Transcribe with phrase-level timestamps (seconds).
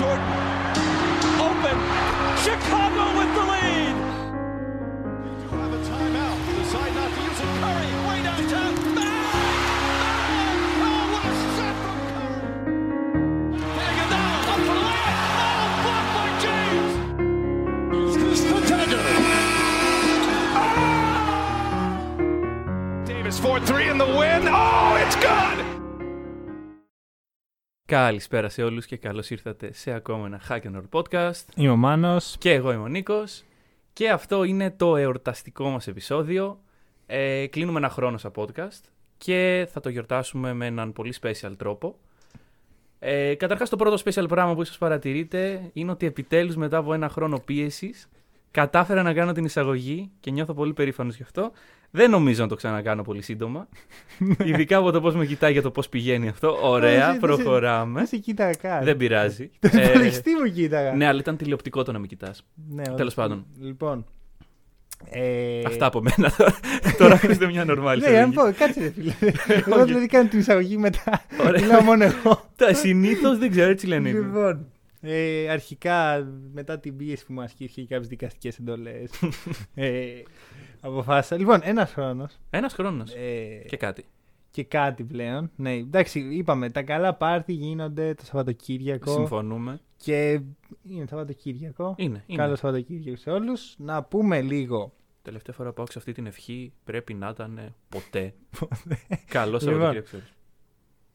[0.00, 0.24] Jordan.
[1.38, 1.76] Open.
[2.42, 2.79] Chicago
[27.90, 31.44] Καλησπέρα σε όλους και καλώς ήρθατε σε ακόμα ένα Hack and Roll podcast.
[31.56, 32.36] Είμαι ο Μάνος.
[32.38, 33.44] Και εγώ είμαι ο Νίκος.
[33.92, 36.60] Και αυτό είναι το εορταστικό μας επεισόδιο.
[37.06, 38.80] Ε, κλείνουμε ένα χρόνο σαν podcast
[39.18, 41.96] και θα το γιορτάσουμε με έναν πολύ special τρόπο.
[42.98, 47.08] Ε, καταρχάς το πρώτο special πράγμα που ίσως παρατηρείτε είναι ότι επιτέλους μετά από ένα
[47.08, 48.08] χρόνο πίεσης
[48.50, 51.52] κατάφερα να κάνω την εισαγωγή και νιώθω πολύ περήφανος γι' αυτό.
[51.92, 53.68] Δεν νομίζω να το ξανακάνω πολύ σύντομα.
[54.44, 56.58] Ειδικά από το πώς με κοιτάει για το πώς πηγαίνει αυτό.
[56.62, 57.98] Ωραία, Δεν σε- προχωράμε.
[57.98, 58.84] Δεν σε κοίταγα καν.
[58.84, 59.50] Δεν πειράζει.
[59.60, 60.92] Το Ε, υπολογιστή μου κοίταγα.
[60.94, 62.44] ναι, αλλά ήταν τηλεοπτικό το να με κοιτάς.
[62.70, 63.46] Ναι, τέλος πάντων.
[63.60, 64.04] Λοιπόν.
[65.10, 65.62] Ε...
[65.66, 66.32] Αυτά από μένα.
[66.98, 69.12] Τώρα χρειάζεται μια νορμάλη Ναι, να πω, κάτσε ρε φίλε.
[69.66, 71.22] Εγώ δηλαδή κάνω την εισαγωγή μετά.
[71.46, 71.60] Ωραία.
[71.60, 72.42] Μιλάω μόνο εγώ.
[72.56, 74.08] Τα συνήθως δεν ξέρω, έτσι λένε.
[74.08, 74.20] οι ίδιοι.
[74.20, 74.66] Λοιπόν.
[75.00, 79.10] Ε, αρχικά, μετά την πίεση που μου ασκήθηκε και κάποιες δικαστικές εντολές.
[79.74, 80.22] ε,
[80.80, 81.36] αποφάσισα.
[81.36, 82.38] Λοιπόν, ένας χρόνος.
[82.50, 83.12] Ένας χρόνος.
[83.14, 84.04] Ε, Και κάτι.
[84.50, 85.50] και κάτι πλέον.
[85.56, 89.12] Ναι, εντάξει, είπαμε, τα καλά πάρτι γίνονται το Σαββατοκύριακο.
[89.12, 89.80] Συμφωνούμε.
[89.96, 90.40] Και
[90.88, 91.94] είναι Σαββατοκύριακο.
[91.98, 92.24] Είναι.
[92.26, 92.42] είναι.
[92.42, 93.74] Καλό Σαββατοκύριακο σε όλους.
[93.78, 94.92] Να πούμε λίγο.
[95.22, 98.34] Τελευταία φορά που άκουσα αυτή την ευχή πρέπει να ήταν ε, ποτέ.
[99.26, 99.60] Καλό Λοιπόν.
[99.60, 100.06] Σαββατοκύριακο.
[100.06, 100.32] ξέρεις.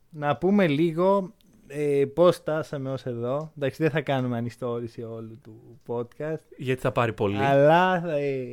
[0.09, 1.33] Να πούμε λίγο
[1.67, 3.51] ε, πώς φτάσαμε ως εδώ.
[3.57, 6.41] Εντάξει, δεν θα κάνουμε ανιστόρηση όλου του podcast.
[6.57, 7.37] Γιατί θα πάρει πολύ.
[7.37, 8.09] Αλλά.
[8.09, 8.45] Ε,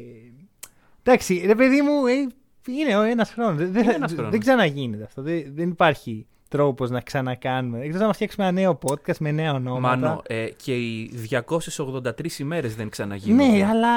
[1.03, 2.27] εντάξει, ρε παιδί μου, ε,
[2.73, 3.57] είναι ένας χρόνος.
[3.57, 4.31] Δεν, δεν, Είναι ένας χρόνος.
[4.31, 5.23] δεν ξαναγίνεται αυτό.
[5.23, 7.81] Δεν, δεν υπάρχει τρόπος να ξανακάνουμε.
[7.81, 9.97] Εκτός να φτιάξουμε ένα νέο podcast με νέα ονόματα.
[9.97, 13.49] Μάνο, ε, και οι 283 ημέρες δεν ξαναγίνονται.
[13.49, 13.89] Ναι, αλλά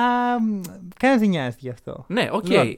[0.98, 2.06] κανένας δεν νοιάζεται γι' αυτό.
[2.08, 2.48] Ναι, οκ.
[2.48, 2.78] Λοιπόν,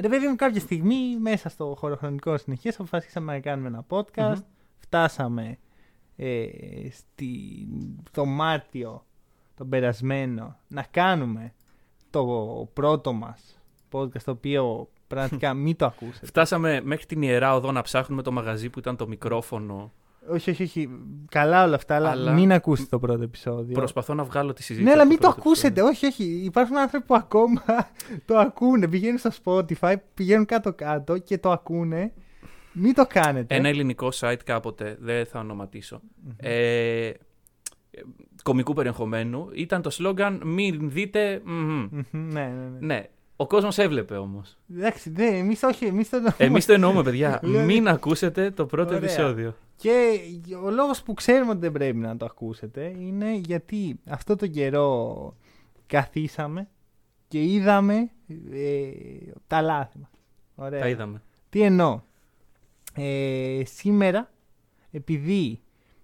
[0.00, 4.34] Ρε παιδί μου, κάποια στιγμή μέσα στο χωροχρονικό συνεχές αποφασίσαμε να κάνουμε ένα podcast.
[4.34, 4.42] Μμμ.
[4.88, 5.58] Φτάσαμε
[6.16, 6.46] ε,
[6.90, 7.28] στη,
[8.10, 9.04] το Μάρτιο
[9.56, 11.52] τον περασμένο να κάνουμε
[12.10, 12.24] το
[12.72, 13.60] πρώτο μας
[13.92, 16.26] podcast το οποίο πραγματικά μην το ακούσετε.
[16.26, 19.92] Φτάσαμε μέχρι την ιερά οδό να ψάχνουμε το μαγαζί που ήταν το μικρόφωνο.
[20.28, 20.88] όχι, όχι, όχι.
[21.30, 23.74] Καλά όλα αυτά, αλλά, Αλλά- μην ακούσετε το πρώτο επεισόδιο.
[23.74, 24.84] Προσπαθώ να βγάλω τη συζήτηση.
[24.84, 25.66] Ναι, αλλά από μην το πρώτο ακούσετε.
[25.80, 25.92] επεισόδιο.
[25.92, 26.24] Όχι, όχι.
[26.44, 27.62] Υπάρχουν άνθρωποι που ακόμα
[28.26, 28.88] το ακούνε.
[28.88, 32.12] Πηγαίνουν στο Spotify, πηγαίνουν κάτω-κάτω και το ακούνε.
[32.74, 33.54] Μην το κάνετε.
[33.54, 36.00] Ένα ελληνικό site κάποτε, δεν θα ονοματισω
[36.36, 37.14] ε, ε,
[38.42, 41.88] κομικού περιεχομένου, ήταν το σλόγκαν «Μην δείτε...» μμμ».
[41.90, 42.78] Μμμ, ναι, ναι, ναι.
[42.94, 43.04] Ναι,
[43.36, 44.58] ο κόσμος έβλεπε όμως.
[44.76, 46.36] Εντάξει, ναι, εμείς όχι, εμείς το εννοούμε.
[46.38, 47.38] Εμείς το εννοούμε, παιδιά.
[47.42, 48.98] Δηλαδή- Μην ακούσετε το πρώτο Ωραία.
[48.98, 49.56] επεισόδιο.
[49.76, 50.18] Και
[50.64, 55.36] ο λόγος που ξέρουμε ότι δεν πρέπει να το ακούσετε είναι γιατί αυτό τον καιρό
[55.86, 56.68] καθίσαμε
[57.28, 58.10] και είδαμε
[58.52, 58.88] ε,
[59.46, 60.10] τα λάθη μας.
[60.54, 60.80] Ωραία.
[60.80, 61.22] Τα είδαμε.
[61.48, 62.00] Τι εννοώ;
[62.96, 64.30] Ε, σήμερα,
[64.90, 65.60] επειδή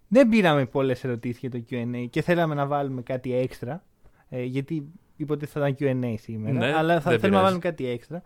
[0.09, 3.85] δεν πήραμε πολλές ερωτήσεις για το Q&A και θέλαμε να βάλουμε κάτι έξτρα,
[4.29, 4.85] ε, γιατί
[5.17, 7.43] υποτίθεται θα ήταν Q&A σήμερα, Ναι, αλλά θα δεν θέλουμε να πειράζει.
[7.45, 8.21] βάλουμε κάτι έξτρα.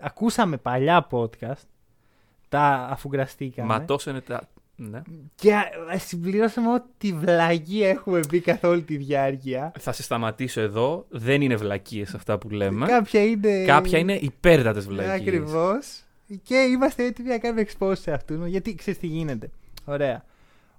[0.00, 1.66] Ακούσαμε παλιά podcast,
[2.48, 4.48] τα αφουγκραστήκαμε Μα τόσο είναι τα...
[4.78, 5.02] Ναι.
[5.34, 5.62] και α,
[5.92, 9.72] ας, συμπληρώσαμε ό,τι βλαγή έχουμε πει καθ' όλη τη διάρκεια.
[9.78, 11.06] Θα σε σταματήσω εδώ.
[11.08, 12.86] Δεν είναι βλακίες αυτά που λέμε.
[12.86, 13.64] Κάποια είναι...
[13.64, 15.14] Κάποια είναι υπέρτατες βλακίες.
[15.20, 16.05] Ακριβώς.
[16.42, 18.44] Και είμαστε έτοιμοι να κάνουμε expose σε αυτού.
[18.44, 19.50] Γιατί ξέρεις τι γίνεται.
[19.84, 20.24] Ωραία.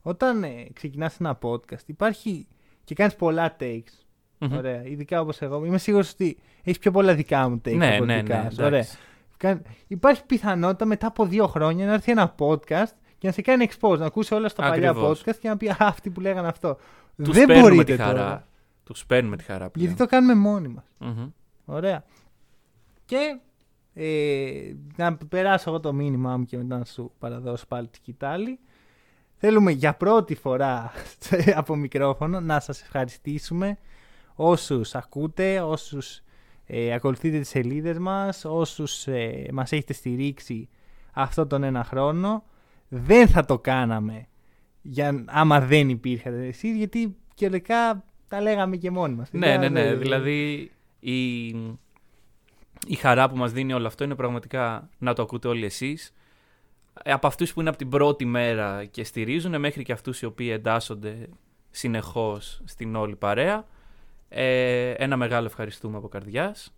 [0.01, 2.47] Όταν ε, ξεκινάς ένα podcast, υπάρχει
[2.83, 4.03] και κάνεις πολλά takes.
[4.39, 4.53] Μμμ.
[4.57, 4.85] Ωραία.
[4.85, 5.65] Ειδικά όπως εγώ.
[5.65, 8.49] Είμαι σίγουρος ότι έχεις πιο πολλά δικά μου takes Ναι, από ναι, δικά ναι.
[8.49, 8.55] σου.
[8.59, 8.67] Ωραία.
[8.79, 8.97] εντάξει.
[9.37, 13.67] Κάν- Υπάρχει πιθανότητα μετά από δύο χρόνια να έρθει ένα podcast και να σε κάνει
[13.69, 15.21] expose, να ακούσει όλα στα παλιά Ακριβώς.
[15.21, 16.77] podcast και να πει Α, αυτοί που λέγανε αυτό.
[17.23, 18.13] Τους Δεν παίρνουμε μπορείτε τη χαρά.
[18.19, 18.47] τώρα.
[18.83, 19.87] Τους παίρνουμε τη χαρά πλέον.
[19.87, 20.83] Γιατί το κάνουμε μόνοι μας.
[20.97, 21.29] Μμμ.
[21.65, 22.03] Ωραία.
[23.05, 23.37] Και
[23.99, 28.59] ε, να περάσω εγώ το μήνυμά μου και μετά να σου παραδώσω πάλι τη σκητάλη.
[29.37, 30.91] Θέλουμε για πρώτη φορά
[31.55, 33.77] από μικρόφωνο να σας ευχαριστήσουμε
[34.35, 36.21] όσους ακούτε, όσους
[36.65, 40.69] ε, ακολουθείτε τις σελίδες μας, όσους ε, μας έχετε στηρίξει
[41.13, 42.43] αυτό τον ένα χρόνο.
[42.88, 44.27] Δεν θα το κάναμε
[44.81, 49.29] για, άμα δεν υπήρχατε εσείς, γιατί κυριολεκτικά τα λέγαμε και μόνοι μας.
[49.31, 49.83] Ναι, ναι, ναι.
[49.83, 51.47] Δεν- Δηλαδή η,
[52.88, 56.13] η χαρά που μας δίνει όλο αυτό είναι πραγματικά να το ακούτε όλοι εσείς.
[57.03, 60.25] Ε, Από αυτούς που είναι από την πρώτη μέρα και στηρίζουν μέχρι και αυτούς οι
[60.25, 61.27] οποίοι εντάσσονται
[61.71, 63.65] συνεχώς στην όλη παρέα.
[64.29, 66.74] Ε, ένα μεγάλο ευχαριστούμε από καρδιάς.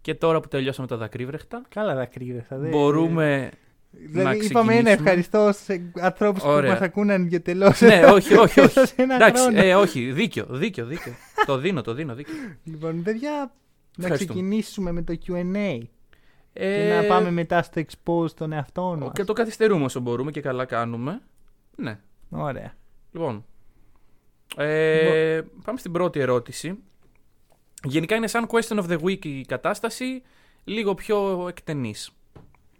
[0.00, 2.56] Και τώρα που τελειώσαμε τα δακρύβρεχτα, Καλά δακρύβρεχτα.
[2.58, 3.50] δεν- μπορούμε
[3.90, 4.92] Δηλαδή, είπαμε ένα ξεκινήσουμε.
[4.92, 6.70] ευχαριστώ σε ανθρώπους που Ωραία.
[6.72, 7.72] μας ακούνε ανιδιοτελώ.
[7.80, 8.60] ναι, όχι, όχι.
[8.60, 8.78] όχι.
[8.96, 9.60] ένα Εντάξει, χρόνο.
[9.62, 11.12] ε, όχι, δίκιο, δίκιο, δίκιο.
[11.46, 12.34] το δίνω, το δίνω, δίκιο.
[12.64, 13.52] Λοιπόν, παιδιά,
[13.96, 14.40] να Ευχαριστούμε.
[14.40, 15.80] ξεκινήσουμε με το QA.
[16.52, 19.10] Ε, Και να πάμε μετά στο expose των εαυτών μας.
[19.14, 21.22] Και το καθυστερούμε όσο μπορούμε και καλά κάνουμε.
[21.76, 21.98] Ναι.
[22.30, 22.74] Ωραία.
[23.12, 23.44] Λοιπόν.
[24.56, 26.78] Ε, Πάμε στην πρώτη ερώτηση.
[27.84, 30.22] Γενικά είναι σαν question of the week η κατάσταση,
[30.64, 32.10] λίγο πιο εκτενής.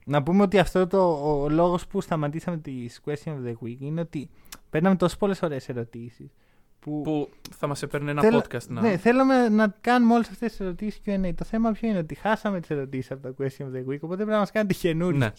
[0.04, 1.12] Να πούμε ότι αυτό το,
[1.42, 4.30] ο λόγος που σταματήσαμε τις question of the week είναι ότι
[4.70, 6.30] παίρναμε τόσο πολλές ωραίες ερωτήσεις.
[6.84, 8.80] Που, Που θα μας έπαιρνε ένα θέλω- podcast να...
[8.80, 11.32] Ναι, θέλαμε να κάνουμε όλες αυτές τις ερωτήσεις QA.
[11.34, 14.16] Το θέμα ποιο είναι ότι χάσαμε τις ερωτήσεις από τα question of the week, οπότε
[14.16, 15.20] πρέπει να μας κάνετε καινούριες.
[15.20, 15.32] Ναι.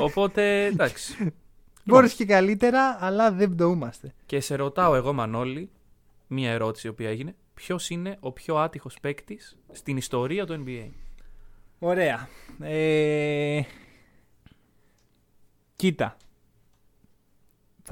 [0.00, 1.32] Οπότε, εντάξει.
[1.84, 4.14] Μπορείς και καλύτερα, αλλά δεν πτωούμαστε.
[4.26, 5.70] Και σε ρωτάω εγώ, Μανώλη,
[6.26, 7.34] μία ερώτηση η οποία έγινε.
[7.54, 10.88] Ποιος είναι ο πιο άτυχος παίκτης στην ιστορία του NBA.
[11.78, 12.28] Ωραία.
[12.60, 13.60] Ε...
[15.76, 16.16] Κοίτα.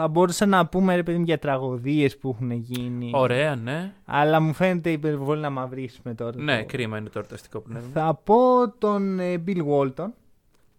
[0.00, 3.10] Θα μπορούσα να πούμε ρε παιδί μου για τραγωδίες που έχουν γίνει.
[3.14, 3.92] Ωραία, ναι.
[4.04, 6.42] Αλλά μου φαίνεται υπερβολή να μαυρίσουμε τώρα.
[6.42, 7.88] Ναι, το- κρίμα είναι το εορταστικό πνεύμα.
[7.92, 10.08] Θα πω τον ε, Bill Walton.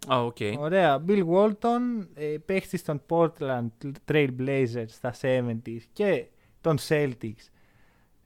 [0.08, 0.38] Α, οκ.
[0.60, 1.04] Ωραία.
[1.08, 3.68] Bill Walton, ε, παίχτης των Portland
[4.12, 6.26] Trail Blazers στα 70s και
[6.62, 7.48] των Celtics.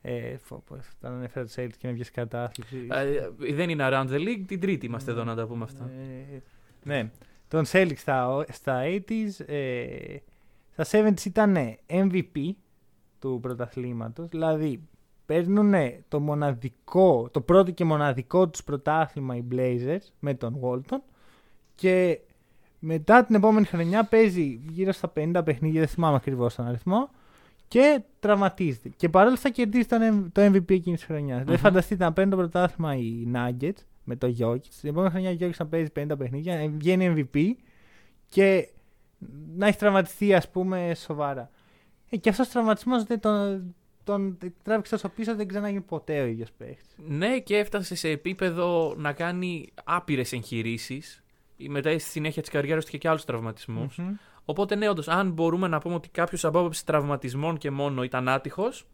[0.01, 2.87] Ε, πω, πω, όταν ανέφερα τους Celtics και με έπιασε κατάθλιψη.
[2.91, 5.89] Ε, δεν είναι around the league, την τρίτη είμαστε εδώ να τα πούμε αυτά.
[6.33, 6.41] Ε,
[6.83, 7.09] ναι.
[7.47, 9.45] Τον Celtics στα, στα 80s.
[9.45, 10.15] Ε,
[10.77, 12.49] στα 70s ήταν MVP
[13.19, 14.29] του πρωταθλήματος.
[14.29, 14.81] Δηλαδή
[15.25, 15.73] παίρνουν
[16.07, 20.97] το μοναδικό, το πρώτο και μοναδικό τους πρωτάθλημα οι Blazers με τον Walton
[21.75, 22.19] και
[22.79, 27.09] μετά την επόμενη χρονιά παίζει γύρω στα 50 παιχνίδια, δεν θυμάμαι ακριβώς τον αριθμό
[27.67, 28.89] και τραυματίζεται.
[28.95, 31.43] Και παρόλο θα κερδίσει τον, M- το MVP εκείνης της χρονιάς.
[31.43, 31.59] Δεν Μμμ.
[31.61, 34.61] φανταστείτε να παίρνει το πρωτάθλημα οι Nuggets με το Jokic.
[34.79, 37.51] Την επόμενη χρονιά ο Jokic να παίζει 50 παιχνίδια, ε, βγαίνει MVP
[38.29, 38.69] και
[39.55, 41.49] να έχει τραυματιστεί, ας πούμε, σοβαρά.
[42.09, 46.25] Ε, και αυτός ο τραυματισμός δεν τον, τον τράβηξε τόσο πίσω, δεν ξανάγινε ποτέ ο
[46.25, 46.95] ίδιος παίχτης.
[47.07, 51.23] Ναι, και έφτασε σε επίπεδο να κάνει άπειρες εγχειρήσεις.
[51.67, 53.99] Μετά στη συνέχεια της καριέρας του είχε και άλλους τραυματισμούς.
[54.45, 58.29] Οπότε, ναι, όντως, αν μπορούμε να πούμε ότι κάποιος από άποψη τραυματισμών και μόνο ήταν
[58.29, 58.85] άτυχος,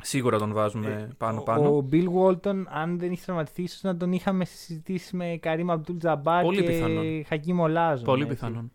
[0.00, 1.64] σίγουρα τον βάζουμε πάνω-πάνω.
[1.64, 5.70] Ε, Ο Bill Walton, αν δεν είχε τραυματιστεί, ίσως να τον είχαμε συζητήσεις με Καρύμ
[5.70, 7.24] Αμπτούλ Τζαμπάρ Πολύ και πιθανόν.
[7.24, 8.04] Χακί Μολάζο.
[8.04, 8.72] Πολύ πιθανόν.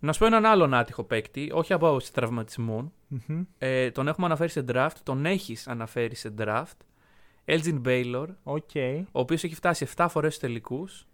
[0.00, 2.92] Να σου πω έναν άλλον άτυχο παίκτη, όχι από άποψη τραυματισμών.
[3.58, 6.76] Ε, τον έχουμε αναφέρει σε draft, τον έχεις αναφέρει σε draft.
[7.44, 8.70] Elgin Baylor, Ok.
[9.12, 11.06] ο οποίος έχει φτάσει 7 φορές στους τελικούς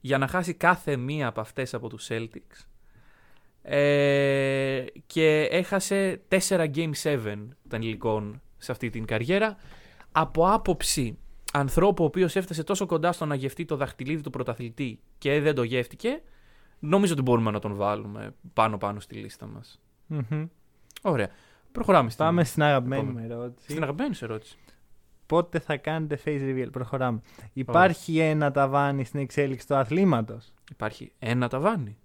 [0.00, 2.66] για να χάσει κάθε μία από αυτές από τους Celtics
[3.62, 6.38] ε, και έχασε 4
[6.74, 7.36] Game 7
[7.68, 9.56] των τελικών σε αυτή την καριέρα
[10.12, 11.18] από άποψη
[11.52, 15.54] ανθρώπου ο οποίος έφτασε τόσο κοντά στο να γευτεί το δαχτυλίδι του πρωταθλητή και δεν
[15.54, 16.22] το γεύτηκε
[16.78, 20.46] νομίζω ότι μπορούμε να τον βάλουμε πάνω πάνω στη λίστα μας Μμμ.
[21.02, 21.28] Ωραία
[21.72, 23.32] Προχωράμε στην, Πάμε στην αγαπημένη μου επόμενη.
[23.32, 23.70] ερώτηση.
[23.70, 24.58] στην αγαπημένη σου ερώτηση
[25.26, 27.20] Πότε θα κάνετε face reveal; Προχωράμε.
[27.52, 31.96] Υπάρχει ένα ταβάνι στην εξέλιξη του αθλήματος; Υπάρχει ένα ταβάνι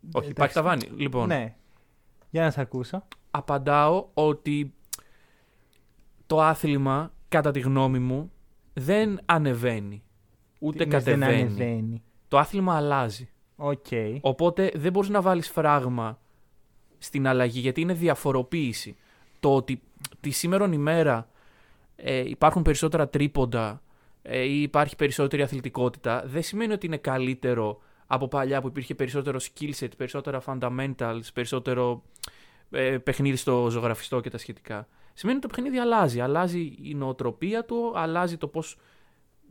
[0.00, 0.30] όχι Εντάξει.
[0.30, 1.56] υπάρχει ταβάνι λοιπόν Ναι.
[2.30, 3.04] Για να σε ακούσω.
[3.30, 4.74] απαντάω ότι
[6.26, 8.32] το άθλημα, κατά τη γνώμη μου,
[8.72, 10.02] δεν ανεβαίνει.
[10.58, 11.42] Ούτε Τι εννοείς δεν κατεβαίνει.
[11.42, 12.02] ανεβαίνει.
[12.28, 13.28] Το άθλημα αλλάζει.
[13.64, 13.86] Οκ.
[14.20, 16.18] Οπότε δεν μπορείς να βάλεις φράγμα
[16.98, 18.96] στην αλλαγή, γιατί είναι διαφοροποίηση.
[19.40, 19.82] Το ότι
[20.20, 21.28] τη σήμερον ημέρα
[21.96, 23.82] ε, υπάρχουν περισσότερα τρίποντα
[24.22, 29.38] ε, ή υπάρχει περισσότερη αθλητικότητα, δεν σημαίνει ότι είναι καλύτερο από παλιά που υπήρχε περισσότερο
[29.40, 32.02] skill set, περισσότερα fundamentals, περισσότερο
[32.70, 34.88] ε, παιχνίδι στο ζωγραφιστό και τα σχετικά.
[35.14, 36.20] Σημαίνει ότι το παιχνίδι αλλάζει.
[36.20, 38.78] Αλλάζει η νοοτροπία του, αλλάζει το πώς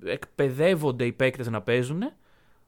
[0.05, 2.01] εκπαιδεύονται οι παίκτες να παίζουν.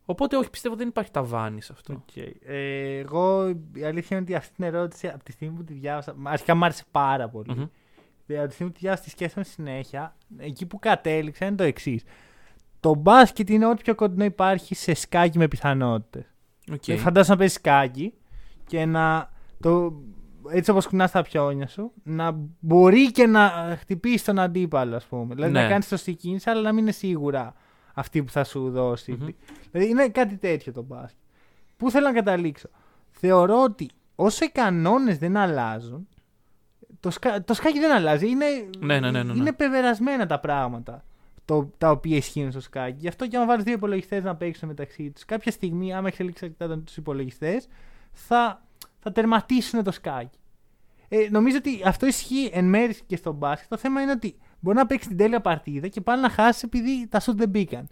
[0.06, 1.94] Οπότε όχι, πιστεύω δεν υπάρχει ταβάνι σε αυτό.
[1.94, 2.16] Οκ.
[2.46, 6.16] Ε, εγώ η αλήθεια είναι ότι αυτή την ερώτηση από τη στιγμή που τη διάβασα.
[6.24, 7.54] Αρχικά μου άρεσε πάρα πολύ.
[7.56, 7.66] Μμμ.
[8.28, 10.16] Ε, Από τη στιγμή που τη διάβασα τη σκέφτομαι συνέχεια.
[10.38, 12.04] Εκεί που κατέληξα είναι το εξής.
[12.80, 16.26] Το μπάσκετ είναι ό,τι πιο κοντινό υπάρχει σε σκάκι με πιθανότητες.
[16.72, 16.82] Ok.
[16.88, 16.98] Okay.
[16.98, 18.14] Φαντάζομαι να παίζεις σκάκι
[18.68, 19.32] και να.
[19.60, 19.94] Το,
[20.52, 25.36] έτσι όπως κουνάς τα πιόνια σου, να μπορεί και να χτυπήσεις τον αντίπαλο, ας πούμε.
[25.36, 25.62] Δηλαδή Ναι.
[25.62, 27.54] να κάνεις σωστή κίνηση, αλλά να μην είναι σίγουρα
[27.94, 29.12] αυτή που θα σου δώσει.
[29.12, 29.28] Μμμ.
[29.72, 31.20] Δηλαδή είναι κάτι τέτοιο το μπάσκετ.
[31.78, 32.70] Πού θέλω να καταλήξω;
[33.12, 36.08] Θεωρώ ότι όσο οι κανόνες δεν αλλάζουν,
[37.00, 37.44] το, σκα...
[37.44, 38.30] το σκάκι δεν αλλάζει.
[38.30, 38.46] Είναι,
[38.80, 39.40] Ναι, ναι, ναι, ναι, ναι.
[39.40, 41.04] είναι πεβερασμένα τα πράγματα
[41.46, 42.98] το, τα οποία ισχύουν στο σκάκι.
[43.00, 46.46] Γι' αυτό και αν βάλεις δύο υπολογιστές να παίξουν μεταξύ τους, κάποια στιγμή, άμα εξελίξει
[46.46, 47.68] αρκετά τους υπολογιστές,
[48.12, 48.64] θα,
[49.00, 50.38] θα τερματίσουν το σκάκι.
[51.08, 53.70] Ε, νομίζω ότι αυτό ισχύει εν μέρει και στο μπάσκετ.
[53.70, 57.08] Το θέμα είναι ότι μπορεί να παίξει την τέλεια παρτίδα και πάλι να χάσει επειδή
[57.08, 57.88] τα σουτ δεν μπήκαν.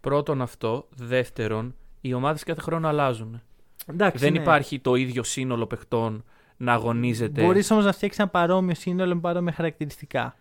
[0.00, 0.88] Πρώτον αυτό.
[0.94, 3.42] Δεύτερον, οι ομάδες κάθε χρόνο αλλάζουν.
[3.86, 4.38] Εντάξει, Δεν ναι.
[4.40, 6.24] υπάρχει το ίδιο σύνολο παιχτών
[6.56, 7.42] να αγωνίζεται.
[7.42, 10.36] Μπορείς όμως να φτιάξεις ένα παρόμοιο σύνολο με παρόμοια χαρακτηριστικά.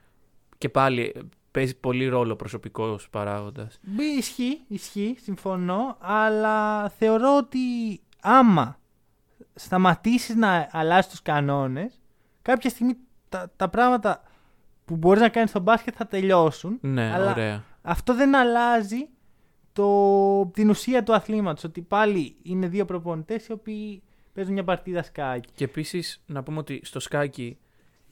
[0.57, 1.19] Και πάλι ε,
[1.51, 3.79] παίζει πολύ ρόλο προσωπικός παράγοντας.
[3.81, 7.59] Μπει, Ισχύει, ισχύει, συμφωνώ, αλλά θεωρώ ότι
[8.21, 8.79] άμα
[9.53, 11.99] σταματήσεις να αλλάζεις τους κανόνες,
[12.41, 12.97] κάποια στιγμή
[13.29, 14.21] τα, τα πράγματα
[14.87, 16.77] που μπορείς να κάνεις στο μπάσκετ θα τελειώσουν.
[16.81, 17.63] Ναι, αλλά ωραία.
[17.81, 19.07] αυτό δεν αλλάζει
[19.73, 24.01] το, την ουσία του αθλήματος, ότι πάλι είναι δύο προπονητές οι οποίοι
[24.33, 25.49] παίζουν μια παρτίδα σκάκι.
[25.55, 27.57] Και επίσης να πούμε ότι στο σκάκι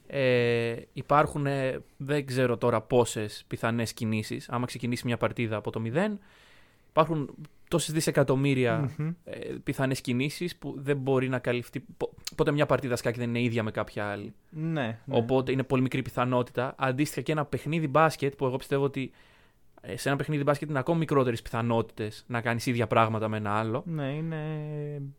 [0.06, 4.48] ε, υπάρχουν ε, δεν ξέρω τώρα πόσες πιθανές κινήσεις.
[4.48, 6.16] Άμα ξεκινήσει μια παρτίδα από το 0,
[6.88, 7.34] υπάρχουν
[7.68, 9.08] τόσες δισεκατομμύρια Μμμ.
[9.24, 11.80] ε, πιθανές κινήσεις που δεν μπορεί να καλυφθεί.
[11.96, 14.34] πο- Οπότε μια παρτίδα σκάκι δεν είναι ίδια με κάποια άλλη.
[14.50, 14.98] Ναι, ναι.
[15.08, 16.74] Οπότε είναι πολύ μικρή πιθανότητα.
[16.78, 19.10] Αντίστοιχα και ένα παιχνίδι μπάσκετ που εγώ πιστεύω ότι
[19.80, 23.50] ε, σε ένα παιχνίδι μπάσκετ είναι ακόμη μικρότερες πιθανότητες να κάνεις ίδια πράγματα με ένα
[23.50, 23.82] άλλο.
[23.86, 24.36] Ναι, είναι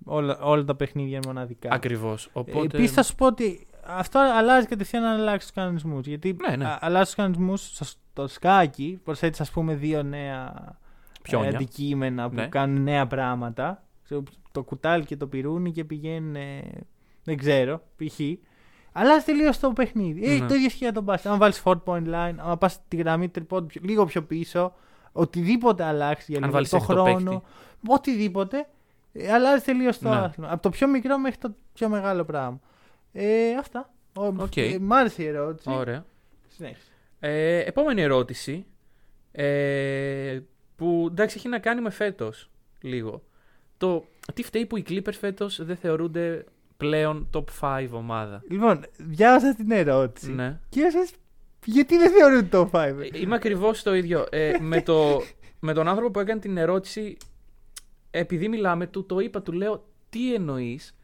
[0.06, 1.70] όλα, όλα τα παιχνίδια είναι μοναδικά.
[1.72, 2.30] Ακριβώς.
[2.34, 2.78] Οπότε.
[2.78, 6.06] Επίσης θα σου πω ότι αυτό αλλάζει κατευθείαν αν αλλάξει τους κανονισμούς.
[6.08, 6.66] Γιατί Ναι, ναι.
[6.66, 10.86] α- αλλάζει τους κανονισμούς στο σκάκι, προσθέτει ας πούμε δύο νέα ε,
[11.30, 11.50] Πιόνια.
[11.50, 12.48] αντικείμενα που Ναι.
[12.48, 13.84] κάνουν νέα πράγματα.
[14.04, 16.36] Ξέρω, Το κουτάλι και το πυρούνι και πηγαίνουν.
[16.36, 16.62] ε,
[17.24, 18.20] δεν ξέρω, π.χ.
[18.92, 20.26] Αλλάζει τελείως το παιχνίδι.
[20.26, 20.48] Ε, Ναι.
[20.48, 21.32] το ίδιο ισχύει για το μπάσκετ.
[21.32, 24.74] Αν βάλεις 4 point line, αν πας τη γραμμή τριπόντου πιο- λίγο πιο πίσω,
[25.12, 27.42] οτιδήποτε αλλάξει για Αν λίγο βάλεις το έκτο χρόνο, παίκτη.
[27.88, 28.68] οτιδήποτε,
[29.14, 30.16] ε, αλλάζει τελείως το Ναι.
[30.16, 30.52] άθλημα.
[30.52, 32.60] Από το πιο μικρό μέχρι το πιο μεγάλο πράγμα.
[33.12, 33.90] Ε, αυτά.
[34.18, 34.58] Ο, Οκ.
[34.58, 35.70] ε, μ' άρεσε η ερώτηση.
[35.72, 36.06] Ωραία.
[36.48, 36.92] Συνέχισε.
[37.20, 38.66] Ε, επόμενη ερώτηση.
[39.32, 40.40] Ε,
[40.78, 42.50] που εντάξει έχει να κάνει με φέτος
[42.82, 43.24] λίγο.
[43.78, 46.46] Το τι φταίει που οι Clippers φέτος δεν θεωρούνται
[46.78, 50.32] πλέον top 5 ομάδα; Λοιπόν, διάβασα την ερώτηση.
[50.32, 50.60] Ναι.
[50.70, 51.12] Και σας,
[51.66, 52.78] γιατί δεν θεωρούν το 5.
[52.78, 54.26] Ε, Είμαι ακριβώς το ίδιο.
[54.30, 55.22] Ε, με, το,
[55.60, 57.18] με τον άνθρωπο που έκανε την ερώτηση,
[58.12, 60.96] επειδή μιλάμε, του το είπα, του λέω τι εννοείς;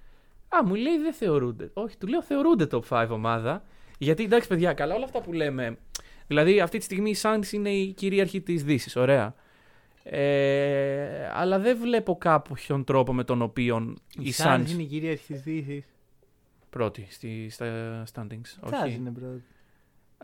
[0.55, 1.69] Α, μου λέει δεν θεωρούνται.
[1.73, 3.63] Όχι, του λέω θεωρούνται top 5 ομάδα.
[3.97, 5.77] Γιατί εντάξει, παιδιά, καλά όλα αυτά που λέμε.
[6.27, 8.95] Δηλαδή, αυτή τη στιγμή η Suns είναι η κυρίαρχη της Δύσης.
[8.95, 9.35] Ωραία.
[10.03, 14.69] Ε, αλλά δεν βλέπω κάποιον τρόπο με τον οποίο Η η Suns Suns.
[14.69, 15.83] είναι η κυρίαρχη της Δύσης.
[16.69, 18.67] Πρώτη στη, στα standings.
[18.69, 18.93] Suns Όχι.
[18.95, 19.43] είναι πρώτη.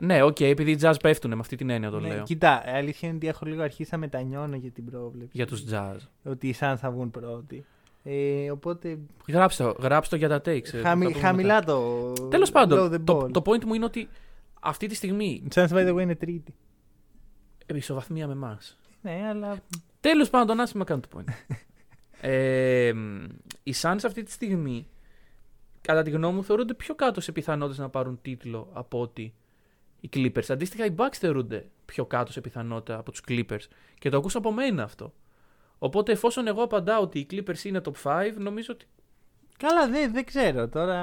[0.01, 2.23] Ναι, οκ, επειδή οι Jazz πέφτουν με αυτή την έννοια το Ναι, λέω.
[2.23, 5.31] Κοίτα, η αλήθεια είναι ότι έχω λίγο αρχίσει να μετανιώνω για την πρόβλεψη.
[5.33, 5.95] Για τους Jazz.
[6.23, 7.65] Ότι οι Suns θα βγουν πρώτοι.
[8.03, 10.73] Ε, οπότε Γράψτε το, γράψτε το για τα takes.
[10.73, 11.65] ε, χαμη- θα πούμε χαμηλά μετά.
[11.65, 12.13] το.
[12.29, 13.31] Τέλος πάντων, low the το, ball.
[13.31, 14.07] το point μου είναι ότι
[14.59, 16.53] αυτή τη στιγμή Οι Suns by the way είναι τρίτη.
[17.73, 18.78] ισοβαθμία με εμάς.
[19.01, 19.57] Ναι, αλλά.
[19.99, 21.33] Τέλος πάντων, άσχημα κάνω το point.
[22.21, 23.23] ε, μ,
[23.63, 24.87] οι Suns αυτή τη στιγμή,
[25.81, 29.33] κατά τη γνώμη μου, θεωρούνται πιο κάτω σε πιθανότητες να πάρουν τίτλο από ότι
[29.99, 30.45] οι Clippers.
[30.47, 33.67] Αντίστοιχα, οι Bucks θεωρούνται πιο κάτω σε πιθανότητα από τους Clippers.
[33.99, 35.13] Και το άκουσα από μένα αυτό.
[35.79, 38.85] Οπότε, εφόσον εγώ απαντάω ότι οι Clippers είναι top 5, νομίζω ότι.
[39.57, 40.97] Καλά, δεν, δεν ξέρω τώρα.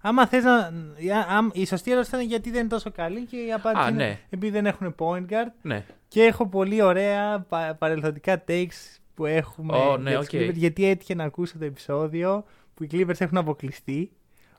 [0.00, 0.56] Άμα θες να.
[0.56, 4.04] α- η σωστή ερώτηση ήταν γιατί δεν είναι τόσο καλή και η απάντηση Α, είναι
[4.04, 4.20] ναι.
[4.30, 5.52] επειδή δεν έχουν point guard.
[5.62, 9.76] Ναι, Και έχω πολύ ωραία πα- παρελθοντικά takes που έχουμε.
[9.76, 10.34] Ω, ναι, για τους ok.
[10.34, 14.12] Clippers, γιατί έτυχε να ακούσω το επεισόδιο που οι Clippers έχουν αποκλειστεί.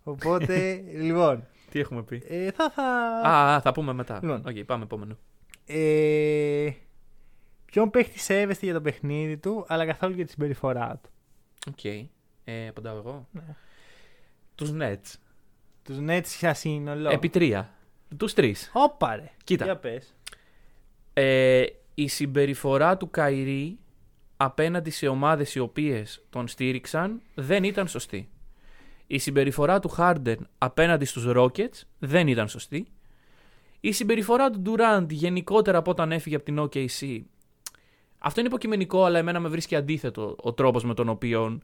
[0.03, 1.48] Οπότε, λοιπόν.
[1.72, 2.84] τι έχουμε πει; Ε, θα, θα...
[3.29, 4.20] Α, α, θα πούμε μετά.
[4.22, 4.44] Λοιπόν.
[4.48, 5.18] Οκ, πάμε επόμενο.
[5.65, 6.70] Ε,
[7.65, 11.10] ποιον παίχτη σέβεστε για το παιχνίδι του, αλλά καθόλου για τη συμπεριφορά του;
[11.70, 11.84] Οκ.
[12.44, 13.27] Ε, απαντάω εγώ.
[13.32, 13.41] Ναι.
[14.56, 15.13] Τους Nets.
[15.84, 17.10] Τους Nets για σύνολο.
[17.10, 17.74] Επί τρία.
[18.18, 18.72] Τους τρεις.
[18.74, 19.32] Όπα ρε.
[19.44, 19.65] Κοίτα.
[19.65, 20.15] Για πες.
[21.21, 23.77] Ε, η συμπεριφορά του Kyrie
[24.38, 28.29] απέναντι σε ομάδες οι οποίες τον στήριξαν δεν ήταν σωστή.
[29.07, 32.88] Η συμπεριφορά του Χάρντεν απέναντι στους Rockets δεν ήταν σωστή.
[33.79, 37.21] Η συμπεριφορά του Durant γενικότερα από όταν έφυγε από την OKC
[38.19, 41.59] αυτό είναι υποκειμενικό αλλά εμένα με βρίσκει αντίθετο ο τρόπος με τον οποίο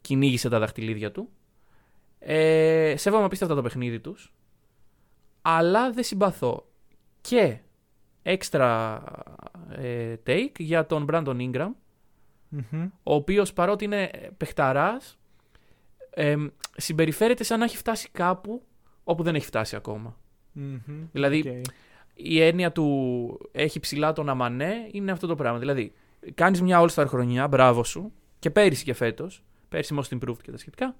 [0.00, 1.28] κυνήγησε τα δαχτυλίδια του.
[2.18, 4.32] Ε, σέβομαι απίστευτα το παιχνίδι τους
[5.42, 6.66] αλλά δεν συμπαθώ.
[7.20, 7.58] Και
[8.26, 9.02] έξτρα
[9.70, 11.70] ε, take για τον Brandon Ingram,
[12.48, 12.82] Μμμ.
[13.02, 15.18] ο οποίος παρότι είναι παιχταράς,
[16.10, 16.36] ε,
[16.76, 18.62] συμπεριφέρεται σαν να έχει φτάσει κάπου
[19.04, 20.16] όπου δεν έχει φτάσει ακόμα.
[20.52, 20.78] Μμμ.
[21.12, 21.74] Δηλαδή, Οκ.
[22.14, 25.58] Η έννοια του έχει ψηλά τον αμανέ είναι αυτό το πράγμα.
[25.58, 25.92] Δηλαδή,
[26.34, 30.56] κάνεις μια all-star χρονιά, μπράβο σου, και πέρυσι και φέτος, πέρυσι most improved και τα
[30.56, 30.96] σχετικά,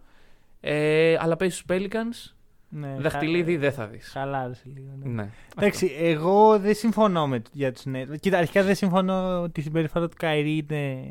[0.61, 2.35] ε, αλλά παίζεις στους Pelicans,
[2.77, 4.09] Ναι, δαχτυλίδι χα- δεν θα δεις.
[4.09, 4.89] Χαλάρωσε λίγο.
[5.03, 5.11] Ναι.
[5.23, 5.29] Ναι.
[5.57, 8.15] Εντάξει, εγώ δεν συμφωνώ με, για τους Nets.
[8.21, 11.05] Κοίτα, αρχικά δεν συμφωνώ ότι η συμπεριφορά του Kyrie είναι.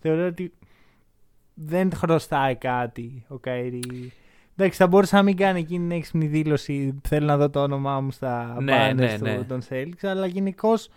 [0.00, 0.52] Θεωρώ ότι
[1.54, 4.12] δεν χρωστάει κάτι ο Καϊρή.
[4.56, 7.00] Εντάξει, θα μπορούσε να μην κάνει εκείνη την έξυπνη δήλωση.
[7.08, 9.44] Θέλω να δω το όνομά μου στα Ναι, banners ναι, του- ναι.
[9.44, 10.88] των Celtics, αλλά γενικώς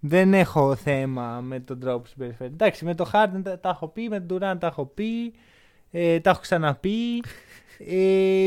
[0.00, 2.54] δεν έχω θέμα με τον τρόπο που συμπεριφέρεται.
[2.64, 5.32] Εντάξει, με το Harden τα, τα έχω πει, με τον Durant τα έχω πει,
[5.90, 7.22] ε, τα έχω ξαναπεί.
[7.88, 8.46] Ε,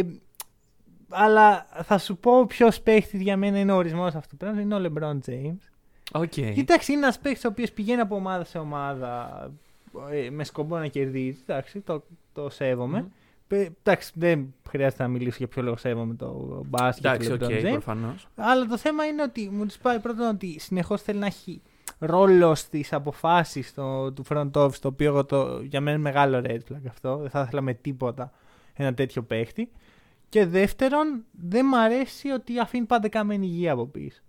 [1.10, 4.66] αλλά θα σου πω ποιος παίχτη για μένα είναι ο ορισμός αυτού του πράγματος.
[4.66, 5.58] Είναι ο LeBron James.
[6.12, 6.28] ΟΚ.
[6.28, 9.52] Κοιτάξτε, είναι ένας παίχτης ο οποίος πηγαίνει από ομάδα σε ομάδα
[10.12, 11.40] ε, με σκοπό να κερδίζει.
[11.42, 13.00] Εντάξει, το, το σέβομαι.
[13.00, 13.08] Μμμ.
[13.48, 17.40] Ε, Εντάξει, δεν χρειάζεται να μιλήσω για ποιο λόγο σέβομαι το μπάσκετ Εντάξει, και ΟΚ,
[17.40, 17.72] τον LeBron James.
[17.72, 18.28] προφανώς.
[18.36, 21.62] Αλλά το θέμα είναι ότι μου τη σπάει πρώτον ότι συνεχώς θέλει να έχει
[22.00, 26.74] ρόλο στις αποφάσεις του front office, το οποίο εγώ το, για μένα είναι μεγάλο red
[26.74, 27.18] flag αυτό.
[27.18, 28.32] Δεν θα ήθελα με τίποτα
[28.74, 29.72] ένα τέτοιο παίχτη.
[30.30, 34.22] Και δεύτερον, δεν μ' αρέσει ότι αφήνει πάντα καμένη γη από πίσω.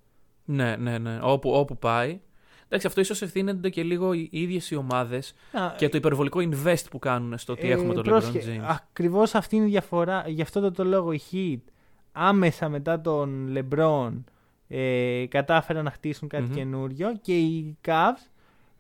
[0.45, 1.19] Ναι, ναι, ναι.
[1.23, 2.21] Όπου, όπου πάει.
[2.65, 6.85] Εντάξει, αυτό ίσως ευθύνεται και λίγο οι ίδιες οι ομάδες Α, και το υπερβολικό invest
[6.91, 8.65] που κάνουν στο ότι έχουμε τον LeBron James.
[8.67, 10.25] Ακριβώς αυτή είναι η διαφορά.
[10.27, 11.73] Γι' αυτό το, το λόγο οι Heat
[12.13, 14.13] άμεσα μετά τον LeBron
[14.69, 16.55] ε, κατάφεραν να χτίσουν κάτι Μμμ.
[16.55, 18.31] καινούριο και οι Cavs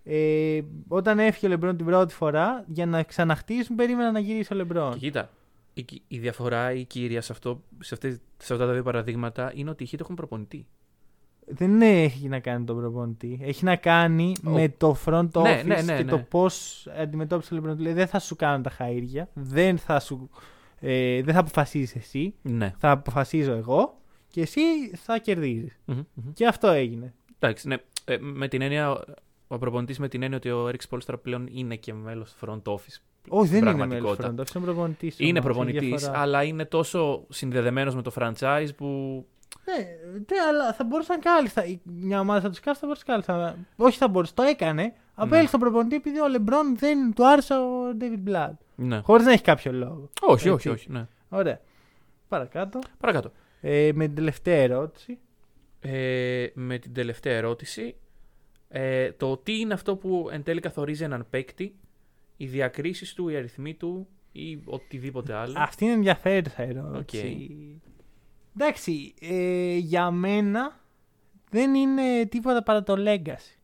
[0.04, 4.56] ε, όταν έφυγε ο LeBron την πρώτη φορά για να ξαναχτίσουν περίμεναν να γυρίσει ο
[4.60, 4.90] LeBron.
[4.92, 5.30] Και κοίτα,
[5.80, 9.70] η, η διαφορά, η κύρια σε, αυτό, σε, αυτές, σε αυτά τα δύο παραδείγματα είναι
[9.70, 10.66] ότι οι Heat έχουν προπονητή.
[11.52, 13.38] Δεν έχει να κάνει τον προπονητή.
[13.42, 16.10] Έχει να κάνει Ο- με το front office Ναι, ναι, ναι, και ναι.
[16.10, 17.74] το πώς αντιμετώπισε ο LeBron.
[17.76, 19.22] Δηλαδή δεν θα σου κάνουν τα χαΐρια.
[19.32, 20.30] Δεν θα, σου,
[20.80, 22.34] ε, δεν θα αποφασίσεις εσύ.
[22.42, 22.74] Ναι.
[22.78, 24.60] Θα αποφασίζω εγώ και εσύ
[24.96, 25.78] θα κερδίζεις.
[25.84, 26.32] Μμμ, μμμ.
[26.32, 27.14] Και αυτό έγινε.
[27.38, 27.76] Εντάξει, ναι.
[28.04, 29.04] Ε, με την έννοια,
[29.48, 32.72] ο προπονητής με την έννοια ότι ο Eric Spolstra πλέον είναι και μέλος του front
[32.72, 33.00] office.
[33.28, 34.34] Όχι, δεν είναι μέλος πραγματικότητα.
[34.34, 35.14] front office, είναι προπονητής.
[35.18, 38.86] Είναι προπονητής, αλλά είναι τόσο συνδεδεμένος με το franchise που.
[39.64, 39.84] Ναι,
[40.14, 41.64] ναι, αλλά θα μπορούσαν κάλλιστα.
[41.64, 43.56] η- Μια ομάδα θα τους κάνει, θα μπορούσε κάλλιστα.
[43.76, 44.34] Όχι, θα μπορούσε.
[44.34, 44.92] Το έκανε.
[45.14, 48.50] Απέλησε τον προπονητή επειδή ο Λεμπρόν δεν του άρεσε ο David Blood.
[48.74, 49.00] Ναι.
[49.00, 50.08] Χωρίς να έχει κάποιο λόγο.
[50.20, 50.48] Όχι, Έτσι.
[50.48, 50.90] όχι, όχι.
[50.90, 51.06] Ναι.
[51.28, 51.60] Ωραία.
[52.28, 52.78] Παρακάτω.
[53.00, 53.30] Παρακάτω.
[53.60, 55.18] Ε, με την τελευταία ερώτηση.
[55.80, 57.94] Ε, με την τελευταία ερώτηση.
[58.68, 61.74] Ε, το τι είναι αυτό που εν τέλει καθορίζει έναν παίκτη,
[62.40, 65.54] οι διακρίσεις του, οι αριθμοί του ή οτιδήποτε άλλο.
[65.56, 67.80] Αυτή είναι ενδιαφέρουσα ερώτηση.
[68.56, 70.80] Εντάξει, ε, για μένα
[71.50, 73.58] δεν είναι τίποτα παρά το legacy.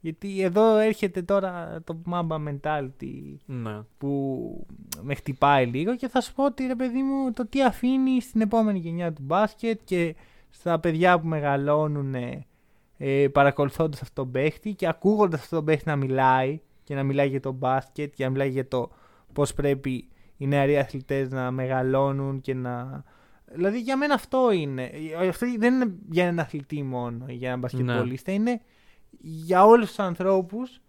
[0.00, 3.80] Γιατί εδώ έρχεται τώρα το Mamba mentality Ναι.
[3.98, 4.66] που
[5.02, 8.40] με χτυπάει λίγο και θα σου πω ότι ρε παιδί μου το τι αφήνει στην
[8.40, 10.14] επόμενη γενιά του μπάσκετ και
[10.50, 12.14] στα παιδιά που μεγαλώνουν
[12.96, 17.28] ε, παρακολουθώντας αυτόν τον παίχτη και ακούγοντας αυτόν τον παίχτη να μιλάει και να μιλάει
[17.28, 18.90] για το μπάσκετ και να μιλάει για το
[19.32, 23.04] πώς πρέπει οι νεαροί αθλητές να μεγαλώνουν και να...
[23.52, 24.90] Δηλαδή για μένα αυτό είναι.
[25.28, 28.32] Αυτό δεν είναι για έναν αθλητή μόνο, ή για έναν μπασκετμπολίστα.
[28.32, 28.60] Είναι
[29.20, 30.80] για όλους τους ανθρώπους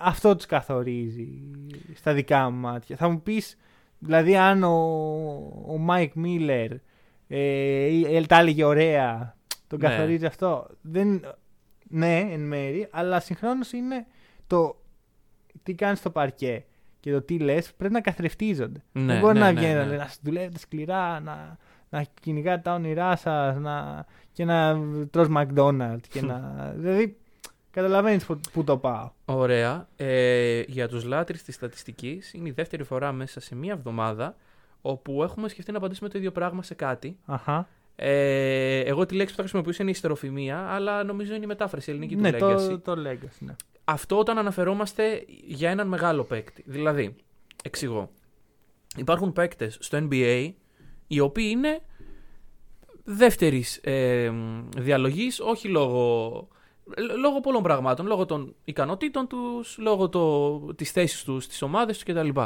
[0.00, 1.28] αυτό τους καθορίζει
[1.94, 2.96] στα δικά μου μάτια.
[2.96, 3.56] Θα μου πεις,
[3.98, 4.74] δηλαδή αν ο,
[5.68, 6.70] ο Μάικ Μίλλερ
[7.28, 9.88] ε, ή- τα έλεγε ωραία, τον Ναι.
[9.88, 10.66] καθορίζει αυτό.
[10.80, 11.20] Δεν,
[11.88, 14.06] ναι, εν μέρη, αλλά συγχρόνως είναι
[14.46, 14.76] το
[15.68, 16.64] τι κάνεις στο παρκέ
[17.00, 18.82] και το τι λες πρέπει να καθρεφτίζονται.
[18.92, 19.80] Ναι, Δεν μπορεί ναι, να ναι, βγαίνει ναι.
[19.80, 21.56] να λέει, να δουλεύετε σκληρά, να,
[21.88, 24.78] να κυνηγάτε τα όνειρά σας να, και να
[25.10, 26.40] τρως McDonald's και να...
[26.80, 27.16] δηλαδή,
[27.70, 29.10] καταλαβαίνεις που, που το πάω.
[29.24, 29.88] Ωραία.
[29.96, 34.36] Ε, για τους λάτρεις της στατιστικής είναι η δεύτερη φορά μέσα σε μία εβδομάδα
[34.80, 37.16] όπου έχουμε σκεφτεί να απαντήσουμε το ίδιο πράγμα σε κάτι.
[37.26, 37.68] Αχα.
[37.96, 42.16] Ε, εγώ τη λέξη που θα χρησιμοποιούσα είναι ιστεροφημία, αλλά νομίζω είναι η μετάφραση ελληνική
[42.16, 42.80] ναι, του Legacy.
[42.82, 43.54] το, το Legacy, ναι.
[43.90, 46.62] Αυτό όταν αναφερόμαστε για έναν μεγάλο παίκτη.
[46.66, 47.16] Δηλαδή,
[47.62, 48.10] εξηγώ.
[48.96, 50.52] Υπάρχουν παίκτες στο NBA
[51.06, 51.80] οι οποίοι είναι
[53.04, 54.32] δεύτερης ε,
[54.76, 56.48] διαλογής, όχι λόγω,
[57.20, 62.14] λόγω πολλών πραγμάτων, λόγω των ικανοτήτων τους, λόγω το, της θέσης τους, της ομάδες τους
[62.14, 62.40] κτλ.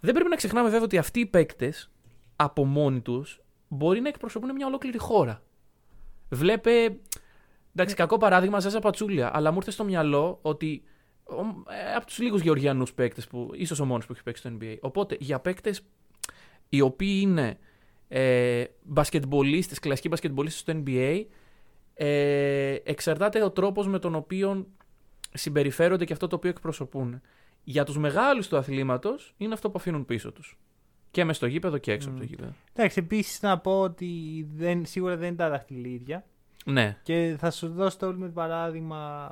[0.00, 1.90] Δεν πρέπει να ξεχνάμε βέβαια ότι αυτοί οι παίκτες
[2.36, 5.42] από μόνοι τους μπορεί να εκπροσωπούν μια ολόκληρη χώρα.
[6.28, 6.96] Βλέπε
[7.74, 9.36] Εντάξει, κακό παράδειγμα, Ζάζα Πατσούλια.
[9.36, 10.82] Αλλά μου ήρθε στο μυαλό ότι
[11.24, 13.50] ο- ε, από τους λίγους γεωργιανούς παίκτες που.
[13.54, 14.76] ίσως ο μόνος που έχει παίξει στο NBA.
[14.80, 15.80] Οπότε για παίκτες
[16.68, 17.58] οι οποίοι είναι
[18.08, 21.24] ε, μπασκετμπολίστες, κλασικοί μπασκετμπολίστες στο NBA,
[21.94, 24.66] ε, εξαρτάται ο τρόπος με τον οποίο
[25.32, 27.20] συμπεριφέρονται και αυτό το οποίο εκπροσωπούν.
[27.64, 30.58] Για τους μεγάλους του αθλήματος είναι αυτό που αφήνουν πίσω τους.
[31.10, 32.28] Και μες στο γήπεδο και έξω από το Μμ.
[32.28, 32.52] γήπεδο.
[32.72, 36.24] Εντάξει, επίσης να πω ότι δεν, σίγουρα δεν είναι τα δαχτυλίδια.
[36.64, 36.96] Ναι.
[37.02, 39.30] Και θα σου δώσω το ultimate παράδειγμα.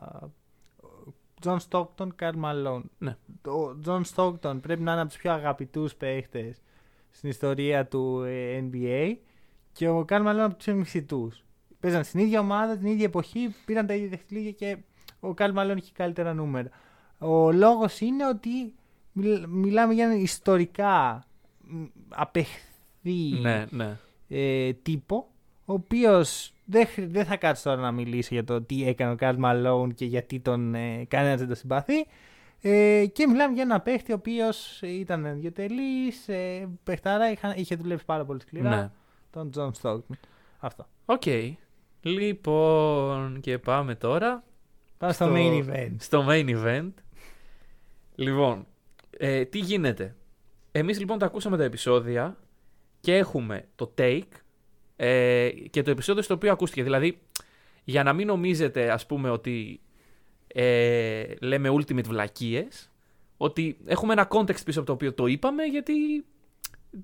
[1.45, 2.83] John Stockton, Karl Malone.
[2.99, 3.17] Ναι.
[3.51, 6.57] Ο John Stockton πρέπει να είναι από τους πιο αγαπητούς παίχτες
[7.11, 9.15] στην ιστορία του ε, NBA
[9.73, 11.45] και ο Karl Malone από τους πιο μισητούς.
[11.81, 14.77] Παίζαν στην ίδια ομάδα, την ίδια εποχή, πήραν τα ίδια δεχτυλίδια και
[15.21, 16.69] ο Karl Malone είχε καλύτερα νούμερα.
[17.19, 18.75] Ο λόγος είναι ότι
[19.13, 21.25] μιλ- μιλάμε για έναν ιστορικά
[21.61, 23.97] μ, απεχθή Ναι, ναι.
[24.29, 25.29] ε, τύπο,
[25.65, 29.15] ο οποίος δεν, χρ- δεν θα κάτσω τώρα να μιλήσω για το τι έκανε ο
[29.17, 32.07] Καρλ Μαλόουν και γιατί τον ε, κανένας δεν τον συμπαθεί.
[32.63, 38.05] Ε, και μιλάμε για ένα παίχτη ο οποίος ήταν ιδιοτελή, ε, παιχτάρα, είχα, είχε δουλέψει
[38.05, 38.77] πάρα πολύ σκληρά.
[38.77, 38.91] Ναι.
[39.31, 40.19] Τον Τζον Στόκτον.
[40.59, 40.87] Αυτό.
[41.05, 41.23] ΟΚ.
[42.03, 44.45] Λοιπόν, και πάμε τώρα
[44.99, 45.95] Πάμε στο, Στο- main event.
[45.99, 46.91] στο main event.
[48.15, 48.67] Λοιπόν,
[49.19, 50.15] ε, τι γίνεται;
[50.73, 52.37] Εμείς λοιπόν τα ακούσαμε τα επεισόδια
[53.01, 54.23] και έχουμε το take
[55.03, 56.83] ε, και το επεισόδιο στο οποίο ακούστηκε.
[56.83, 57.21] Δηλαδή,
[57.85, 59.81] για να μην νομίζετε ας πούμε ότι
[60.47, 62.91] ε, λέμε ultimate βλακίες,
[63.37, 65.93] ότι έχουμε ένα context πίσω από το οποίο το είπαμε γιατί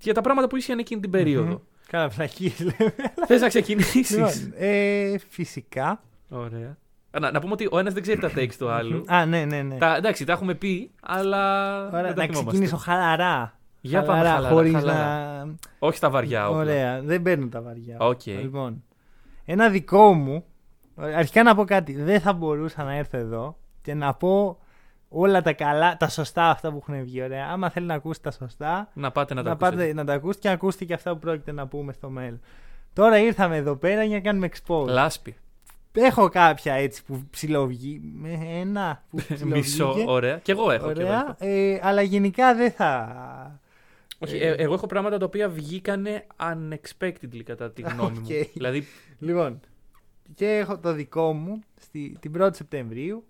[0.00, 1.50] για τα πράγματα που ήσαν εκείνη την περίοδο.
[1.50, 1.58] Μμμ.
[1.86, 2.94] Καλά, φλακίες λέμε.
[3.26, 6.02] Θες να ξεκινήσεις; λοιπόν, ε, φυσικά.
[6.28, 6.76] Ωραία.
[7.20, 9.04] Να, να πούμε ότι ο ένας δεν ξέρει τα takes του άλλου.
[9.06, 9.78] Α, ναι, ναι, ναι.
[9.78, 12.44] τα, εντάξει, τα έχουμε πει, αλλά Ωραία, δεν τα να θυμόμαστε.
[12.44, 13.55] ξεκινήσω χαλαρά.
[13.88, 15.44] Για πάμε χαλαρά, χωρίς χαλαρά.
[15.44, 15.54] να...
[15.78, 16.60] Όχι στα βαριά όπλα.
[16.60, 17.96] Ωραία, δεν παίρνουν τα βαριά.
[18.00, 18.26] ΟΚ.
[18.26, 18.84] Λοιπόν,
[19.44, 20.44] ένα δικό μου.
[20.96, 22.02] Αρχικά να πω κάτι.
[22.02, 24.58] Δεν θα μπορούσα να έρθω εδώ και να πω
[25.08, 27.22] όλα τα καλά, τα σωστά αυτά που έχουν βγει.
[27.22, 27.46] Ωραία.
[27.50, 29.76] Άμα θέλει να ακούσει τα σωστά, Να πάτε να τα να, ακούσετε.
[29.76, 32.40] πάτε, να τα ακούσει και να ακούσετε και αυτά που πρόκειται να πούμε στο μέλλον.
[32.92, 34.86] Τώρα ήρθαμε εδώ πέρα για να κάνουμε expose.
[34.86, 35.36] Λάσπη.
[35.92, 38.00] Έχω κάποια έτσι που ψιλοβγεί.
[38.14, 39.44] με Ένα που ψιλοβγήκε.
[39.56, 40.38] Μισό, ωραία.
[40.38, 40.92] Κι εγώ έχω.
[40.92, 41.20] κι εγώ έχω.
[41.20, 41.36] Ωραία.
[41.38, 43.60] Ε, αλλά γενικά δεν θα.
[44.18, 48.26] Όχι, ε, εγώ έχω πράγματα τα οποία βγήκανε unexpectedly κατά τη γνώμη μου.
[48.40, 48.48] ΟΚ.
[48.52, 48.84] Δηλαδή,
[49.18, 49.60] Λοιπόν,
[50.34, 53.24] και έχω το δικό μου στη, την 1η Σεπτεμβρίου.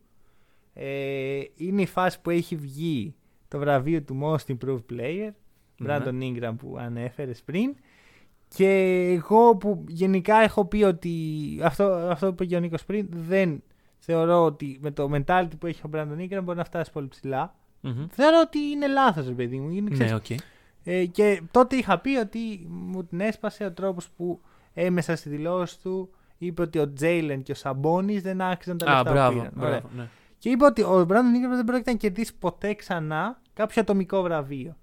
[0.74, 3.14] Ε, είναι η φάση που έχει βγει
[3.48, 5.30] το βραβείο του Most Improved Player,
[5.76, 5.98] Ναι.
[5.98, 7.74] Brandon Ingram που ανέφερες πριν.
[8.48, 8.68] Και
[9.16, 11.12] εγώ που γενικά έχω πει ότι
[11.62, 13.62] αυτό, αυτό που είπε και ο Νίκος πριν, δεν
[13.98, 17.54] θεωρώ ότι με το mentality που έχει ο Brandon Ingram μπορεί να φτάσει πολύ ψηλά.
[17.80, 18.06] μμμ.
[18.10, 19.70] Θεωρώ ότι είναι λάθος, ρε παιδί μου.
[19.70, 20.26] Είναι, ξέρεις, ναι, ΟΚ.
[20.88, 24.40] Ε, και τότε είχα πει ότι μου την έσπασε ο τρόπος που
[24.74, 28.94] έμμεσα στη δήλωσή του είπε ότι ο Τζέιλεν και ο Σαμπόνι δεν άξιζαν τα Α,
[28.94, 29.38] λεφτά που μπράβο.
[29.38, 29.52] πήραν.
[29.58, 29.70] Ωραία.
[29.80, 30.08] μπράβο ναι.
[30.38, 34.76] Και είπε ότι ο Μπράντον Ingram δεν πρόκειται να κερδίσει ποτέ ξανά κάποιο ατομικό βραβείο.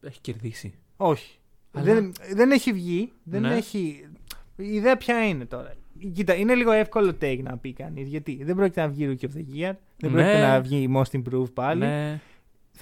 [0.00, 0.74] Έχει κερδίσει.
[0.96, 1.38] Όχι.
[1.72, 3.12] Αλλά- Δεν, δεν έχει βγει.
[3.22, 3.54] Δεν Ναι.
[3.54, 4.08] έχει...
[4.56, 5.72] Η ιδέα ποια είναι τώρα;
[6.12, 8.08] Κοίτα, είναι λίγο εύκολο take να πει κανείς.
[8.08, 9.74] Γιατί δεν πρόκειται να βγει Rookie of the Year.
[9.96, 10.10] Δεν Ναι.
[10.10, 11.80] πρόκειται να βγει Most Improved πάλι.
[11.80, 12.20] Ναι.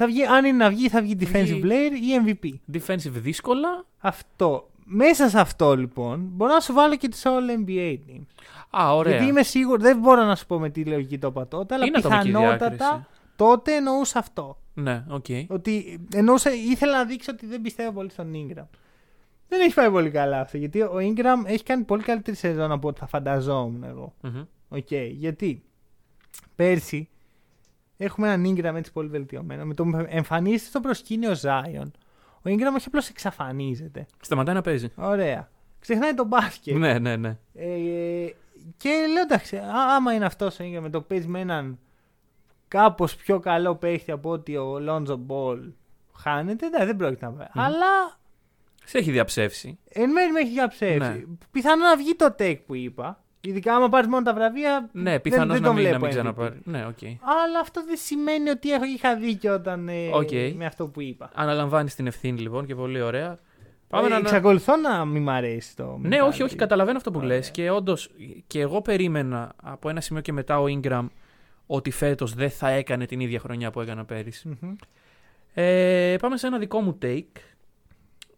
[0.01, 1.93] Θα βγει, αν είναι να βγει, θα βγει Defensive Βγει- Player
[2.27, 2.77] ή MVP.
[2.77, 3.85] Defensive δύσκολα.
[3.99, 4.69] Αυτό.
[4.85, 8.27] Μέσα σε αυτό λοιπόν μπορώ να σου βάλω και τις All NBA teams.
[8.83, 9.13] Α, ωραία.
[9.13, 11.85] Γιατί είμαι σίγουρο, δεν μπορώ να σου πω με τι λογική το είπα τότε, αλλά
[11.87, 13.07] Είναι ατομική πιθανότατα διάκριση.
[13.37, 14.59] τότε εννοούσα αυτό.
[14.75, 15.25] Ναι, ΟΚ.
[15.49, 18.67] Ότι εννοούσα, ήθελα να δείξω ότι δεν πιστεύω πολύ στον Ingram.
[19.49, 22.89] Δεν έχει πάει πολύ καλά αυτό, γιατί ο Ingram έχει κάνει πολύ καλύτερη σεζόν από
[22.89, 24.15] ό,τι θα φανταζόμουν εγώ.
[24.21, 24.43] Μμμ.
[24.69, 25.63] ΟΚ, γιατί
[26.55, 27.09] πέρσι
[27.99, 29.65] έχουμε έναν Ingram έτσι πολύ βελτιωμένο.
[29.65, 31.91] Με το που εμφανίζεται στο προσκήνιο Zion,
[32.39, 34.07] ο Ingram όχι απλώς εξαφανίζεται.
[34.21, 34.89] Σταματάει να παίζει.
[34.97, 35.49] Ωραία.
[35.81, 36.77] Ξεχνάει το μπάσκετ.
[36.77, 37.37] Ναι, ναι, ναι.
[37.55, 37.67] Ε,
[38.77, 41.79] και λέω εντάξει, α- άμα είναι αυτός ο Ingram με το παίζει με έναν
[42.69, 45.73] κάπως πιο καλό παίχτη από ότι ο Lonzo Ball
[46.17, 47.47] χάνεται, ναι, δεν πρόκειται να πάει.
[47.53, 48.19] Αλλά
[48.85, 49.79] Σε έχει διαψεύσει.
[49.89, 50.99] εν μέρει με έχει διαψεύσει.
[50.99, 51.23] Ναι.
[51.51, 53.23] Πιθανό να βγει το take που είπα.
[53.41, 54.89] Ειδικά άμα πάρεις μόνο τα βραβεία.
[54.93, 56.19] Ναι, πιθανώς δεν, δεν να, τον μην, να βλέπω μην MVP.
[56.19, 56.61] ξαναπάρει.
[56.65, 56.99] Ναι, ΟΚ.
[57.45, 59.89] Αλλά αυτό δεν σημαίνει ότι έχω, είχα δίκιο όταν.
[59.89, 60.31] Ε, ΟΚ.
[60.57, 61.31] με αυτό που είπα.
[61.35, 63.39] Αναλαμβάνεις την ευθύνη λοιπόν και πολύ ωραία.
[63.89, 64.17] Πάμε Ε, να.
[64.17, 65.99] Εξακολουθώ να μην μ' αρέσει το.
[66.03, 66.59] Ναι, όχι, όχι, mentality.
[66.59, 67.29] καταλαβαίνω αυτό που Ωραία.
[67.37, 68.11] λες και όντως
[68.47, 71.07] και εγώ περίμενα από ένα σημείο και μετά ο Ingram
[71.67, 74.49] ότι φέτος δεν θα έκανε την ίδια χρονιά που έκανε πέρυσι.
[74.61, 74.75] Μμμ.
[75.55, 77.25] Ε, πάμε σε ένα δικό μου take.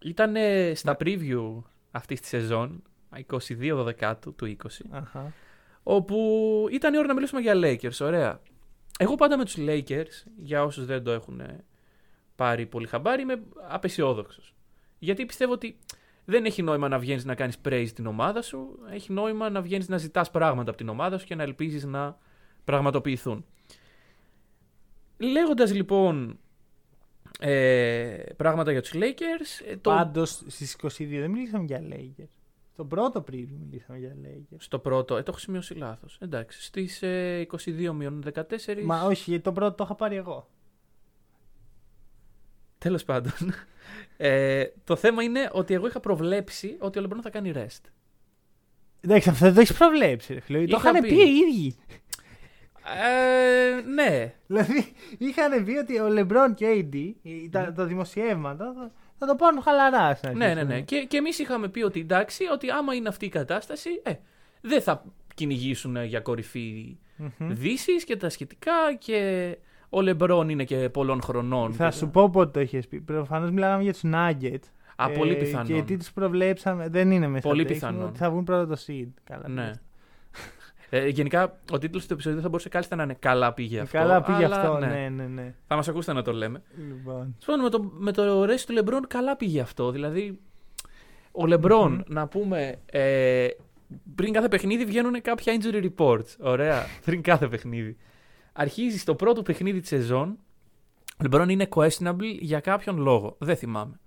[0.04, 0.72] Ήταν Ναι.
[0.74, 2.82] στα preview αυτής της σεζόν,
[3.30, 5.32] 22 Δωδεκάτου του 20, Αχα.
[5.82, 6.16] όπου
[6.70, 8.00] ήταν η ώρα να μιλήσουμε για Lakers.
[8.06, 8.40] Ωραία.
[8.98, 11.42] Εγώ πάντα με τους Lakers, για όσους δεν το έχουν
[12.34, 14.54] πάρει πολύ χαμπάρι, είμαι απεσιόδοξος.
[14.98, 15.78] Γιατί πιστεύω ότι
[16.24, 18.78] δεν έχει νόημα να βγαίνεις να κάνεις praise την ομάδα σου.
[18.90, 22.18] Έχει νόημα να βγαίνεις να ζητάς πράγματα από την ομάδα σου και να ελπίζεις να
[22.64, 23.44] πραγματοποιηθούν.
[25.18, 26.38] Λέγοντας λοιπόν
[27.40, 29.66] ε, πράγματα για τους Lakers.
[29.70, 32.39] ε, το, Πάντως στις 22 δεν μιλήσαμε για Lakers.
[32.80, 34.56] Στο πρώτο preview μιλήσαμε για Lakers.
[34.58, 36.18] Στο πρώτο, ε, το έχω σημειώσει λάθος.
[36.20, 36.62] Εντάξει.
[36.62, 38.42] Στις ε, 22 μείον 14.
[38.84, 40.48] Μα όχι, γιατί το πρώτο το είχα πάρει εγώ.
[42.78, 43.32] Τέλος πάντων.
[44.16, 47.80] Ε, το θέμα είναι ότι εγώ είχα προβλέψει ότι ο Λεμπρόν θα κάνει rest.
[49.00, 50.34] Εντάξει, αυτό δεν το έχεις προβλέψει.
[50.34, 50.58] Ρε, φίλε.
[50.58, 51.08] Το Είχα είχαν πει.
[51.08, 51.76] πει οι ίδιοι.
[53.02, 54.34] Ε, ναι.
[54.46, 59.26] Δηλαδή, είχαν πει ότι ο Λεμπρόν και ο AD, οι- τα, τα δημοσιεύματα, θα, θα
[59.26, 60.14] το πάρουν χαλαρά.
[60.14, 60.74] στην αρχή, Ναι, ας ναι, πούμε.
[60.74, 60.80] ναι.
[60.80, 64.12] Και, και εμείς είχαμε πει ότι εντάξει, ότι άμα είναι αυτή η κατάσταση, ε,
[64.60, 65.04] δεν θα
[65.34, 67.30] κυνηγήσουν για κορυφή Μμμ.
[67.52, 69.56] δύσης και τα σχετικά και
[69.88, 71.72] ο Λεμπρόν είναι και πολλών χρονών.
[71.72, 73.00] Θα και- σου πω πότε το είχες πει.
[73.00, 74.68] Προφανώς μιλάγαμε για τους Nuggets.
[74.96, 75.66] Α, πολύ πιθανόν.
[75.66, 77.48] Και τι τους προβλέψαμε, δεν είναι μέσα.
[77.48, 78.08] Πολύ στο τρέξιμο, πιθανόν.
[78.10, 79.08] Ότι θα βγουν πρώτα το seed.
[79.24, 79.48] Καλά.
[79.48, 79.70] Ναι.
[80.92, 83.98] Ε, γενικά, ο τίτλος του επεισοδίου θα μπορούσε κάλλιστα να είναι Καλά πήγε αυτό.
[83.98, 84.86] Καλά πήγε αλλά, αυτό, ναι.
[84.86, 85.54] ναι, ναι, ναι.
[85.66, 86.62] Θα μας ακούσετε να το λέμε.
[86.76, 87.36] Λοιπόν.
[87.44, 89.90] Τέλος πάντων, με το, με το ρέσι του Λεμπρόν καλά πήγε αυτό.
[89.90, 90.38] Δηλαδή,
[91.32, 92.00] ο λεμπρον Μμμ.
[92.06, 93.48] να πούμε, ε,
[94.14, 96.36] πριν κάθε παιχνίδι βγαίνουν κάποια injury reports.
[96.38, 97.96] Ωραία, πριν κάθε παιχνίδι.
[98.52, 100.38] Αρχίζει στο πρώτο παιχνίδι της σεζόν.
[101.12, 103.36] Ο Λεμπρόν είναι questionable για κάποιον λόγο.
[103.38, 104.00] Δεν θυμάμαι.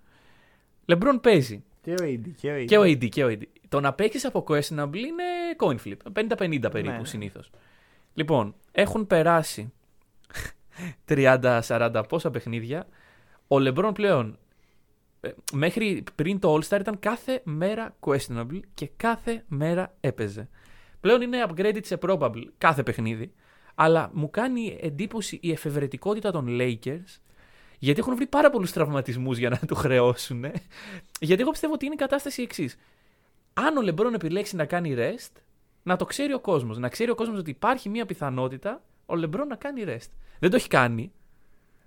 [0.85, 1.63] Λεμπρόν παίζει.
[1.81, 2.29] Και ο AD.
[2.37, 2.65] Και ο AD.
[2.65, 3.41] Και ο AD, και ο AD.
[3.73, 5.23] Το να παίξει από questionable είναι
[5.57, 6.27] coin flip.
[6.37, 7.05] 50-50 περίπου Ναι.
[7.05, 7.49] συνήθως.
[8.13, 9.73] Λοιπόν, έχουν περάσει
[11.09, 12.87] 30-40 πόσα παιχνίδια.
[13.47, 14.37] Ο Λεμπρόν πλέον
[15.21, 20.49] ε, μέχρι πριν το All-Star ήταν κάθε μέρα questionable και κάθε μέρα έπαιζε.
[20.99, 23.33] Πλέον είναι upgraded σε probable κάθε παιχνίδι.
[23.75, 27.19] Αλλά μου κάνει εντύπωση η εφευρετικότητα των Lakers
[27.79, 30.45] γιατί έχουν βρει πάρα πολλούς τραυματισμούς για να του χρεώσουν.
[31.19, 32.77] Γιατί εγώ πιστεύω ότι είναι η κατάσταση εξής.
[33.53, 35.41] Αν ο Λεμπρόν επιλέξει να κάνει rest,
[35.83, 36.77] να το ξέρει ο κόσμος.
[36.77, 40.09] Να ξέρει ο κόσμος ότι υπάρχει μια πιθανότητα ο Λεμπρόν να κάνει rest.
[40.39, 41.11] Δεν το έχει κάνει.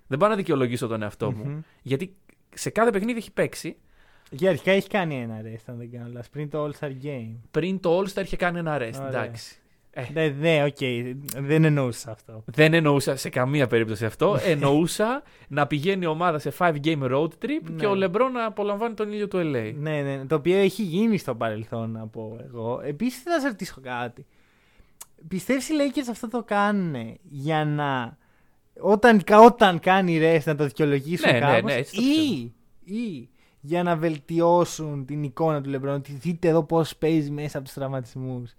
[0.07, 1.43] Δεν πάω να δικαιολογήσω τον εαυτό μου.
[1.43, 1.59] Μμμ.
[1.81, 2.15] Γιατί
[2.53, 3.77] σε κάθε παιχνίδι έχει παίξει.
[4.35, 7.35] Και αρχικά έχει κάνει ένα rest, αν δεν κάνω λάθος, πριν το All-Star Game.
[7.51, 8.93] Πριν το All-Star είχε κάνει ένα rest.
[8.95, 9.07] Ωραία.
[9.07, 9.61] Εντάξει.
[9.99, 10.77] Ε, Ναι, ναι, ΟΚ.
[11.41, 12.43] Δεν εννοούσα αυτό.
[12.45, 14.37] δεν εννοούσα σε καμία περίπτωση αυτό.
[14.45, 17.75] εννοούσα να πηγαίνει η ομάδα σε 5 game road trip Ναι.
[17.77, 19.73] και ο Λεμπρόν να απολαμβάνει τον ήλιο του LA.
[19.75, 22.81] Ναι, ναι, το οποίο έχει γίνει στο παρελθόν, να πω εγώ.
[22.83, 24.25] Επίσης, θα σε ρωτήσω κάτι.
[25.27, 28.17] Πιστεύεις οι Lakers αυτό το κάνουν για να.
[28.79, 32.53] Όταν, όταν κάνει rest να το δικαιολογήσουν Ναι, ναι, κάπως, ναι, έτσι το ή,
[32.97, 33.29] ή
[33.59, 35.93] για να βελτιώσουν την εικόνα του LeBron.
[35.93, 38.53] Ότι δείτε εδώ πώς παίζει μέσα από τους τραυματισμούς.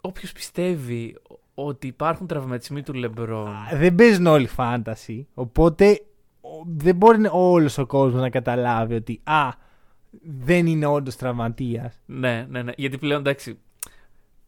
[0.00, 1.16] Όποιος πιστεύει
[1.54, 3.48] ότι υπάρχουν τραυματισμοί του Λεμπρόν.
[3.72, 5.24] Δεν παίζουν όλοι fantasy.
[5.34, 6.00] Οπότε
[6.40, 9.48] ο- δεν μπορεί όλος ο κόσμος να καταλάβει ότι α,
[10.22, 12.00] δεν είναι όντως τραυματίας.
[12.06, 12.72] Ναι, ναι, ναι.
[12.76, 13.58] Γιατί πλέον εντάξει.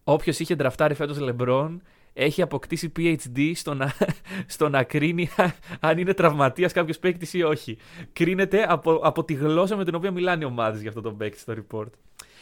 [0.05, 3.93] Όποιος είχε ντραφτάρει φέτος Λεμπρόν έχει αποκτήσει PhD στο να,
[4.47, 5.29] στο να κρίνει
[5.81, 7.77] αν είναι τραυματίας κάποιος παίκτης ή όχι.
[8.13, 11.39] Κρίνεται από, από τη γλώσσα με την οποία μιλάνε οι ομάδες για αυτό τον παίκτη
[11.39, 11.91] στο report.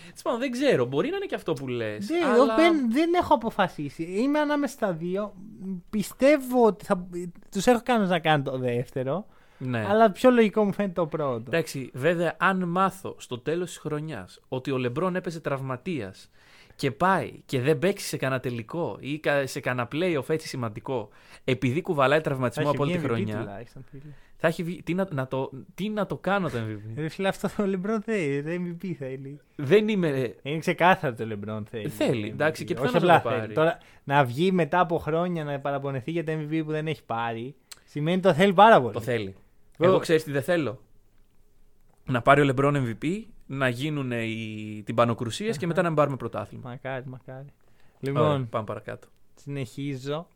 [0.04, 0.84] Τέλος πάντων, δεν ξέρω.
[0.84, 2.06] Μπορεί να είναι και αυτό που λες.
[2.06, 4.02] Δεν, εγώ δεν, δεν έχω αποφασίσει.
[4.02, 5.34] Είμαι ανάμεσα στα δύο.
[5.90, 7.06] Πιστεύω ότι θα,
[7.50, 9.26] τους έχω κάνει να κάνουν το δεύτερο.
[9.58, 9.86] Ναι.
[9.88, 11.42] Αλλά πιο λογικό μου φαίνεται το πρώτο.
[11.46, 16.30] Εντάξει, βέβαια, αν μάθω στο τέλος της χρονιάς ότι ο Λεμπρόν έπαιζε τραυματίας
[16.76, 21.08] και πάει και δεν παίξει σε κανένα τελικό ή κα- σε κανένα playoff έτσι σημαντικό,
[21.44, 24.12] επειδή κουβαλάει Θα τραυματισμό έχει από όλη τη βγει MVP χρονιά, τουλάχιστον, φίλε.
[24.42, 24.83] Θα έχει βγει.
[24.83, 26.92] Τι να, να το, τι να το κάνω το MVP.
[26.96, 28.42] Ρε φίλε, αυτό το LeBron θέλει.
[28.42, 29.40] Το MVP θέλει.
[29.57, 30.35] δεν είμαι.
[30.42, 31.88] Είναι ξεκάθαρο το LeBron θέλει.
[31.88, 32.66] Θέλει, το εντάξει, MVP.
[32.66, 33.40] και Όχι πιθανώς απλά να το πάρει.
[33.40, 33.55] θέλει.
[33.55, 37.55] Τώρα να βγει μετά από χρόνια να παραπονεθεί για το MVP που δεν έχει πάρει.
[37.85, 38.92] Σημαίνει το θέλει πάρα πολύ.
[38.92, 39.35] Το θέλει.
[39.79, 40.81] Εγώ- Εγώ ξέρεις τι δεν θέλω;
[42.07, 46.68] Να πάρει ο Λεμπρόν MVP, να γίνουν οι τυμπανοκρουσίες και μετά να μην πάρουμε πρωτάθλημα.
[46.70, 47.46] Μακάρι, μακάρι.
[48.09, 49.09] Ωραία, Λοιπόν, πάμε παρακάτω.
[49.35, 50.26] συνεχίζω.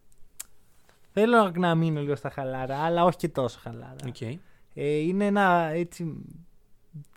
[1.17, 3.97] Θέλω να μείνω λίγο στα χαλάρα, αλλά όχι και τόσο χαλάρα.
[4.07, 4.21] ΟΚ.
[4.75, 6.15] Ε, είναι ένα έτσι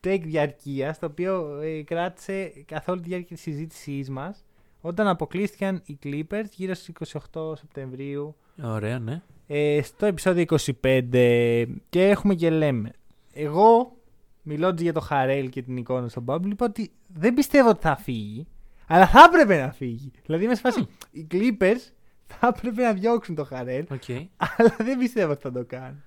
[0.04, 4.46] take διαρκείας το οποίο ε, κράτησε καθ' όλη τη διάρκεια της συζήτησής μας
[4.82, 6.94] όταν αποκλείστηκαν οι Clippers γύρω στις
[7.34, 9.22] 28 Σεπτεμβρίου Ωραία, ναι.
[9.48, 10.46] ε, στο επεισόδιο
[10.82, 12.92] 25 και έχουμε και λέμε
[13.34, 13.96] εγώ
[14.42, 17.96] μιλώντας για το Harrell και την εικόνα στον Bubble είπα ότι δεν πιστεύω ότι θα
[17.96, 18.48] φύγει
[18.88, 21.92] αλλά θα έπρεπε να φύγει δηλαδή είμαι σε φάση οι Clippers
[22.28, 24.10] θα έπρεπε να διώξουν το Harrell ΟΚ.
[24.38, 26.04] αλλά δεν πιστεύω ότι θα το κάνουν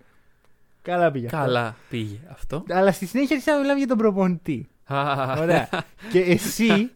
[0.82, 1.38] καλά πήγε αυτό.
[1.38, 2.64] Καλά πήγε αυτό.
[2.68, 4.68] Αλλά στη συνέχεια άρχισα να μιλάμε για τον προπονητή.
[5.38, 5.68] Ωραία.
[6.12, 6.90] και εσύ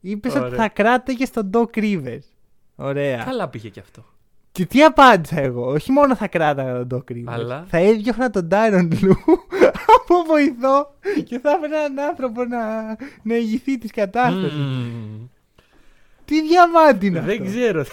[0.00, 0.56] είπες ότι Ωραία.
[0.58, 2.28] θα κράταγες στον Doc Rivers.
[2.76, 3.24] Ωραία.
[3.24, 4.04] Καλά πήγε και αυτό.
[4.52, 7.24] Και τι απάντησα εγώ; Όχι μόνο θα κράταγα τον Doc Rivers.
[7.32, 9.16] Αλλά; Θα έδιωχνα τον Tyron Lue
[9.96, 12.86] από βοηθό και θα έφερα έναν άνθρωπο να,
[13.22, 14.58] να ηγηθεί της κατάστασης.
[14.58, 15.26] Μμμ.
[16.30, 17.84] Τι διαμάτι είναι Δεν αυτό; ξέρω.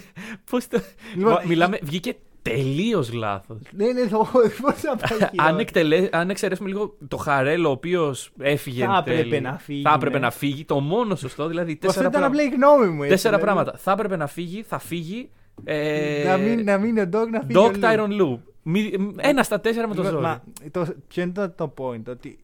[0.50, 0.80] Πώς το.
[1.16, 3.58] Λοιπόν, Μα- Μιλάμε, βγήκε τελείως λάθος.
[3.70, 4.18] Ναι, ναι, το
[4.60, 5.60] πώς θα πάει αν, χειρότερα.
[5.60, 8.84] εκτελέ, αν εξαιρέσουμε λίγο το Χαρέλ, ο οποίος έφυγε.
[8.84, 10.24] Θα εν έπρεπε τέλει, να φύγει, Θα έπρεπε ναι.
[10.24, 10.64] να φύγει.
[10.64, 13.02] Το μόνο σωστό, δηλαδή Πως τέσσερα, ήταν πρά- απλά η γνώμη μου.
[13.02, 13.54] έτσι, τέσσερα δηλαδή.
[13.54, 13.78] πράγματα.
[13.78, 15.30] Θα έπρεπε να φύγει, θα φύγει.
[15.64, 17.58] Ε, Να μην, να μην ο Doc να φύγει.
[17.58, 17.80] ο Doc Lue.
[17.84, 18.38] Tyron Lue.
[18.62, 20.26] Μη- Ένα στα τέσσερα με το Λοιπόν, ζόρι.
[20.26, 22.38] μα, το, ποιο είναι το, το point, ότι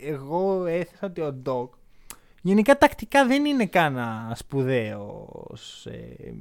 [0.00, 1.77] εγώ έθεσα ότι ο Doc
[2.42, 6.32] γενικά τακτικά δεν είναι κανένα σπουδαίος ε,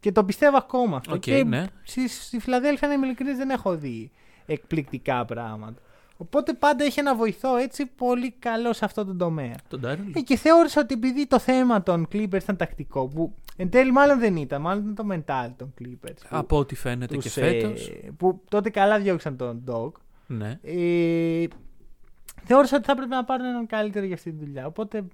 [0.00, 1.14] και το πιστεύω ακόμα αυτό.
[1.14, 1.64] Οκ, και ναι.
[1.82, 4.10] στη, στη Φιλαδέλφια, να είμαι ειλικρινής, δεν έχω δει
[4.46, 5.80] εκπληκτικά πράγματα.
[6.16, 9.54] Οπότε πάντα έχει ένα βοηθό έτσι πολύ καλό σε αυτό το τομέα.
[9.68, 10.22] Τον Tyron Ε, Lue.
[10.24, 14.36] και θεώρησα ότι επειδή το θέμα των Clippers ήταν τακτικό, που εν τέλει μάλλον δεν
[14.36, 16.14] ήταν, μάλλον ήταν το mental των Clippers.
[16.20, 17.88] που- Από ό,τι φαίνεται και τους, φέτος.
[17.88, 19.90] ε, που τότε καλά διώξαν τον Doc.
[20.26, 20.58] Ναι.
[20.62, 21.44] Ε,
[22.44, 24.66] θεώρησα ότι θα έπρεπε να πάρουν έναν καλύτερο για αυτή τη δουλειά.
[24.66, 25.04] Οπότε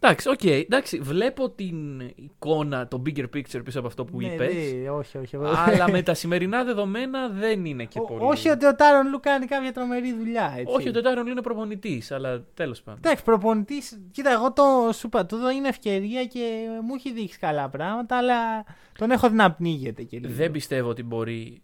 [0.00, 0.44] Εντάξει, οκ.
[0.44, 4.54] εντάξει, βλέπω την εικόνα, το bigger picture πίσω από αυτό που ναι, είπες.
[4.82, 5.36] ναι, όχι, όχι.
[5.54, 8.20] Αλλά με τα σημερινά δεδομένα δεν είναι και Ο- πολύ.
[8.22, 10.54] όχι ότι ο Tyron Lue κάνει κάποια τρομερή δουλειά.
[10.58, 10.74] Έτσι.
[10.76, 13.00] Όχι ότι ο Tyron Lue είναι προπονητής, αλλά τέλος πάντων.
[13.04, 14.00] Εντάξει, προπονητής.
[14.12, 18.64] Κοίτα, εγώ το σου είπα, τούτο είναι ευκαιρία και μου έχει δείξει καλά πράγματα, αλλά
[18.98, 20.32] τον έχω δει να πνίγεται και λίγο.
[20.34, 21.62] Δεν πιστεύω ότι μπορεί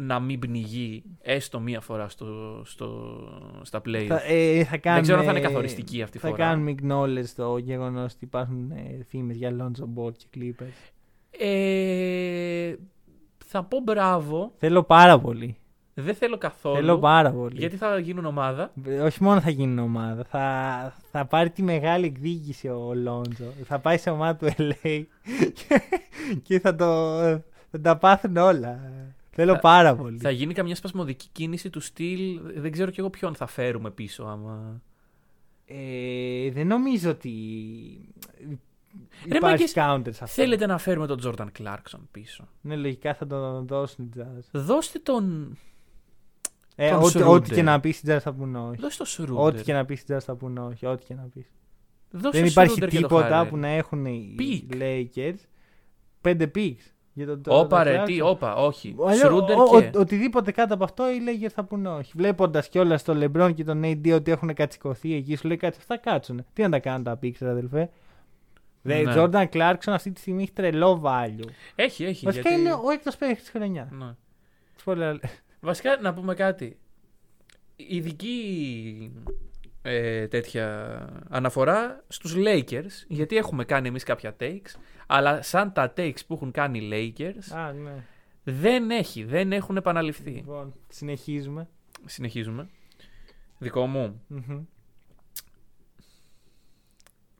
[0.00, 3.18] να μην πνιγεί έστω μία φορά στο, στο,
[3.62, 4.04] στα play.
[4.08, 6.46] θα, ε, θα κάνουμε, ξέρω αν θα είναι καθοριστική αυτή η θα φορά.
[6.46, 10.90] κάνουμε acknowledge το γεγονός ότι υπάρχουν ε, φήμες για Lonzo Ball και Clippers.
[11.30, 12.74] Ε,
[13.44, 14.52] θα πω μπράβο.
[14.58, 15.56] Θέλω πάρα πολύ.
[15.94, 16.74] Δεν θέλω καθόλου.
[16.76, 17.58] Θέλω πάρα πολύ.
[17.58, 18.72] Γιατί θα γίνουν ομάδα.
[18.84, 23.52] Ε, Όχι μόνο θα γίνει ομάδα, θα, θα πάρει τη μεγάλη εκδίκηση ο Λόντζο.
[23.64, 25.02] Θα πάει σε ομάδα του LA
[25.58, 25.80] και,
[26.42, 27.18] και θα, το,
[27.70, 28.80] θα τα πάθουν όλα.
[29.30, 30.18] Θέλω Θα- πάρα πολύ.
[30.18, 32.40] Θα γίνει καμιά σπασμωδική κίνηση του στυλ.
[32.56, 34.82] Δεν ξέρω κι εγώ ποιον θα φέρουμε πίσω άμα.
[35.64, 37.30] Ε, δεν νομίζω ότι
[39.28, 40.42] Ρε υπάρχει μάγκες, counter σε αυτό.
[40.42, 44.42] Θέλετε να φέρουμε τον Jordan Clarkson πίσω; Ναι, λογικά θα τον δώσουν οι Jazz.
[44.52, 45.56] Δώστε τον.
[46.76, 47.26] Ε, Τον ό,τι, Schroeder.
[47.26, 48.80] ό,τι και να πεις οι Jazz θα πούν όχι.
[48.80, 49.40] Δώστε τον Schroeder.
[49.40, 50.86] Ό,τι και να πεις οι Jazz θα πούν όχι.
[50.86, 51.46] Ό,τι και να πεις.
[52.10, 53.48] Δώστε Δεν τον υπάρχει Schroeder και το τίποτα Harrell.
[53.48, 54.74] που να έχουν οι Pick.
[54.76, 55.34] Lakers.
[56.20, 56.92] Πέντε picks.
[57.24, 58.04] Για τον Όπα Jordan ρε, Clarkson.
[58.06, 58.94] τι, όπα, όχι.
[59.06, 59.90] Αλλιώς, Σρούντερ ο- και.
[59.96, 62.12] ο- οτιδήποτε κάτω από αυτό οι Lakers θα πούνε όχι.
[62.16, 65.96] Βλέποντας κιόλας τον LeBron και τον AD ότι έχουν κατσικωθεί εκεί, σου λέει κάτσε αυτά
[65.96, 66.44] κάτσουν.
[66.52, 67.90] Τι να τα κάνουν τα πίξερ, αδελφέ;
[68.82, 69.12] Δε, Ναι.
[69.16, 71.48] Jordan Clarkson αυτή τη στιγμή έχει τρελό value.
[71.74, 72.24] Έχει, έχει.
[72.24, 73.88] Βασικά γιατί- είναι ο έκτος παίκτη της χρονιάς.
[73.90, 74.14] Ναι.
[74.84, 75.14] Spoiler.
[75.60, 76.78] Βασικά να πούμε κάτι.
[77.76, 79.12] Ειδική
[79.82, 84.74] ε, τέτοια αναφορά στους Lakers, γιατί έχουμε κάνει εμείς κάποια takes,
[85.12, 88.04] αλλά σαν τα takes που έχουν κάνει οι Lakers, Α, ναι.
[88.44, 90.30] δεν έχει, δεν έχουν επαναληφθεί.
[90.30, 91.68] Λοιπόν, συνεχίζουμε.
[92.04, 92.68] Συνεχίζουμε.
[93.58, 94.22] Δικό μου.
[94.26, 94.64] Μμμ.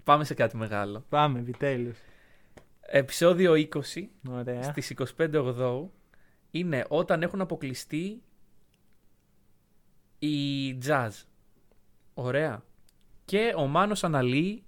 [0.05, 1.05] Πάμε σε κάτι μεγάλο.
[1.09, 1.99] Πάμε, επιτέλους.
[2.81, 3.69] Επισόδιο 20
[4.29, 4.63] Ωραία.
[4.63, 5.93] στις 25 Ογδόου
[6.51, 8.23] είναι όταν έχουν αποκλειστεί
[10.19, 11.11] οι Jazz.
[12.15, 12.63] Ωραία.
[13.25, 14.65] Και ο Μάνος αναλύει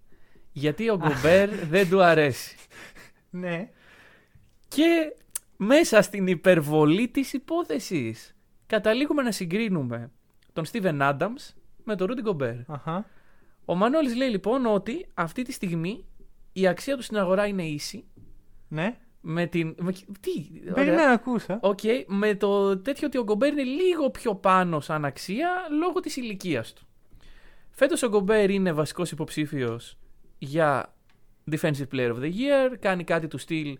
[0.52, 2.56] γιατί ο Γκομπέρ δεν του αρέσει.
[3.32, 3.70] Ναι.
[4.68, 5.12] Και
[5.56, 10.10] μέσα στην υπερβολή της υπόθεσης καταλήγουμε να συγκρίνουμε
[10.52, 12.60] τον Steven Adams με τον Rudy Gobert.
[12.66, 13.06] Αχα.
[13.64, 16.04] Ο Μανώλης λέει λοιπόν ότι αυτή τη στιγμή
[16.52, 18.04] η αξία του στην αγορά είναι ίση
[18.68, 18.96] Ναι.
[19.20, 19.74] με την...
[19.78, 20.72] με- Τι, ωραία.
[20.74, 21.58] Περίμενα να ακούσω.
[21.60, 26.16] Οκ, με το τέτοιο ότι ο Γκομπέρ είναι λίγο πιο πάνω σαν αξία λόγω της
[26.16, 26.86] ηλικίας του.
[27.70, 29.98] Φέτος ο Γκομπέρ είναι βασικός υποψήφιος
[30.38, 30.94] για
[31.50, 33.78] Defensive Player of the Year, κάνει κάτι του στυλ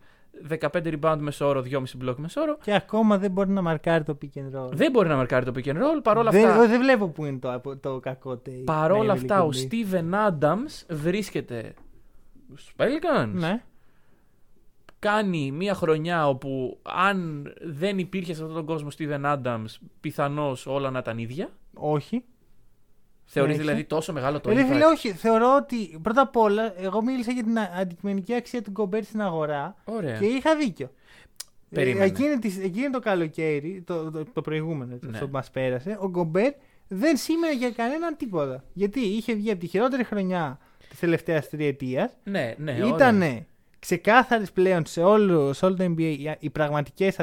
[0.49, 2.59] 15 rebound μέσο όρο, 2,5 block μέσο όρο.
[2.63, 4.71] Και ακόμα δεν μπορεί να μαρκάρει το pick and roll.
[4.73, 7.39] Δεν μπορεί να μαρκάρει το pick and roll, παρόλα δεν, αυτά, δεν βλέπω που είναι
[7.39, 8.65] το, το κακό take.
[8.65, 11.75] παρόλα Ναι, αυτά ο Willy Steven Adams βρίσκεται
[12.55, 13.31] στους Pelicans.
[13.33, 13.63] Ναι.
[14.99, 20.91] κάνει μια χρονιά όπου αν δεν υπήρχε σε αυτόν τον κόσμο Steven Adams, πιθανώς όλα
[20.91, 21.49] να ήταν ίδια.
[21.75, 22.25] Όχι.
[23.35, 23.63] Θεωρείς Συνέχισε.
[23.63, 25.11] δηλαδή τόσο μεγάλο το Ε, Ρε impact; φίλε, όχι.
[25.13, 29.23] Θεωρώ ότι πρώτα απ' όλα, εγώ μίλησα για την α- αντικειμενική αξία του Γκομπέρ στην
[29.23, 30.19] αγορά Ωραία.
[30.19, 30.91] και είχα δίκιο.
[31.71, 32.05] Περίμενε.
[32.05, 35.11] Ε, εκείνη, της- εκείνη το καλοκαίρι, το, το, το προηγούμενο, Ναι.
[35.13, 36.53] αυτό που μας πέρασε, ο Γκομπέρ
[36.89, 38.65] δεν σήμαινε για κανέναν τίποτα.
[38.73, 42.11] Γιατί είχε βγει από τη χειρότερη χρονιά της τελευταίας τριετίας.
[42.25, 42.87] Ναι, ναι, ωραία.
[42.95, 43.47] Ήταν
[43.79, 47.17] ξεκάθαρε πλέον σε όλο, σε όλο το NBA οι- οι πραγματικές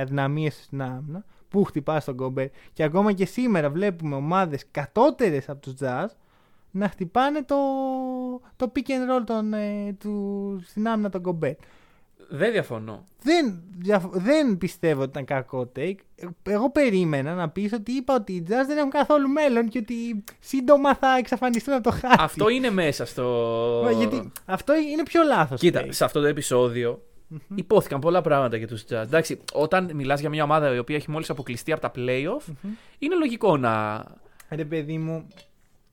[0.00, 2.46] αδυναμίες στην άμυνα που χτυπάς στον Γκομπέρ.
[2.72, 6.06] Και ακόμα και σήμερα βλέπουμε ομάδες κατώτερες από τους Jazz
[6.70, 7.56] να χτυπάνε το,
[8.56, 11.52] το pick and roll των, ε, του, στην άμυνα τον Γκομπέρ.
[12.28, 13.06] Δεν διαφωνώ.
[13.22, 15.94] Δεν, διαφ- δεν πιστεύω ότι ήταν κακό take.
[16.16, 19.78] Ε, Εγώ περίμενα να πεις ότι είπα ότι οι Jazz δεν έχουν καθόλου μέλλον και
[19.78, 22.16] ότι σύντομα θα εξαφανιστούν από το χάρτη.
[22.22, 23.24] Αυτό είναι μέσα στο.
[23.84, 25.88] Μα Γιατί αυτό είναι πιο λάθος Κοίτα, take.
[25.90, 27.02] σε αυτό το επεισόδιο
[27.54, 28.92] ειπώθηκαν πολλά πράγματα για τους Jazz.
[28.92, 32.52] Εντάξει, όταν μιλάς για μια ομάδα η οποία έχει μόλις αποκλειστεί από τα playoff,
[32.98, 34.04] είναι λογικό να.
[34.50, 35.26] Ρε παιδί μου,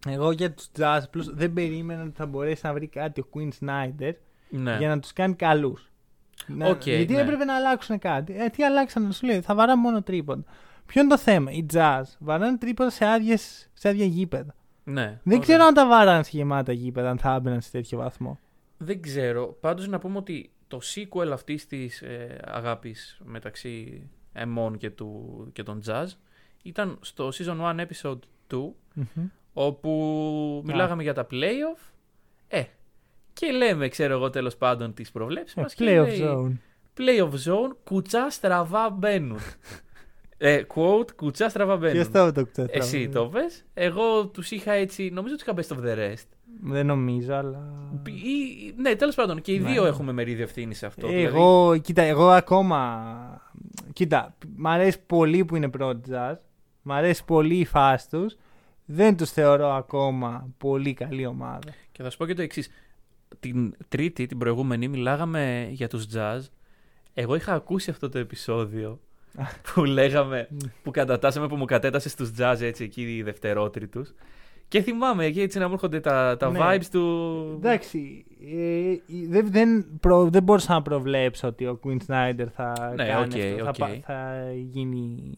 [0.07, 3.49] εγώ για τους Jazz plus δεν περίμενα ότι θα μπορέσει να βρει κάτι ο Quinn
[3.65, 4.11] Snyder
[4.49, 4.75] Ναι.
[4.79, 5.87] για να τους κάνει καλούς.
[6.47, 7.21] Να- Οκ, γιατί ναι.
[7.21, 8.35] έπρεπε να αλλάξουν κάτι.
[8.37, 10.43] Ε, τι αλλάξαν, σου λέει, θα βαράνε μόνο τρίποντα.
[10.85, 14.55] Ποιο είναι το θέμα, οι Jazz βαράνε τρίποντα σε, άδειες, σε άδεια γήπεδα.
[14.83, 15.03] ναι.
[15.05, 15.39] Δεν ωραία.
[15.39, 18.39] ξέρω αν τα βάραν σε γεμάτα γήπεδα, αν θα έμπαιναν σε τέτοιο βαθμό.
[18.77, 19.57] Δεν ξέρω.
[19.59, 25.63] Πάντως να πούμε ότι το sequel αυτής της ε, αγάπης μεταξύ εμών και, του, και
[25.63, 26.05] των Jazz
[26.63, 28.19] ήταν στο Season 1 Episode
[28.51, 28.57] 2
[29.53, 31.91] όπου μιλάγαμε για τα playoff
[32.47, 32.63] ε,
[33.33, 36.51] και λέμε ξέρω εγώ τέλος πάντων τις προβλέψεις μας και Ε, Playoff λέει, zone.
[36.97, 39.39] Playoff zone, κουτσά στραβά μπαίνουν.
[40.37, 41.93] Ε, quote, κουτσά στραβαμπαίνουν.
[41.93, 43.65] Ποιος το το κουτσά Εσύ το πες.
[43.73, 46.27] Εγώ τους είχα έτσι, νομίζω τους είχα best of the rest.
[46.61, 47.59] Δεν νομίζω, αλλά.
[48.07, 49.69] Ή- ναι, τέλος πάντων, και οι Ναι.
[49.71, 51.07] δύο έχουμε μερίδιο ευθύνης σε αυτό.
[51.07, 51.25] δηλαδή.
[51.25, 53.41] Εγώ, κοίτα, εγώ ακόμα.
[53.93, 56.35] Κοίτα, μ' αρέσει πολύ που είναι πρώτη jazz.
[56.81, 58.35] Μ' αρέσει πολύ η φάση τους.
[58.85, 61.71] Δεν τους θεωρώ ακόμα πολύ καλή ομάδα.
[61.91, 62.69] Και θα σου πω και το εξής.
[63.39, 66.39] Την Τρίτη, την προηγούμενη, μιλάγαμε για τους jazz.
[67.13, 68.99] Εγώ είχα ακούσει αυτό το επεισόδιο
[69.73, 70.47] που λέγαμε,
[70.83, 74.13] που κατατάσσαμε, που μου κατέτασσες τους Jazz έτσι εκεί δευτερότριτους.
[74.73, 76.59] Και θυμάμαι, εκεί έτσι να μου έρχονται τα, τα Ναι.
[76.61, 77.53] vibes του...
[77.57, 78.95] Εντάξει, ε,
[79.27, 83.41] δεν, δεν, προ, δεν μπορούσα να προβλέψω ότι ο Quin Snyder θα Ναι, κάνει οκ,
[83.41, 83.75] αυτό, οκ.
[83.75, 85.37] θα, πα- θα γίνει,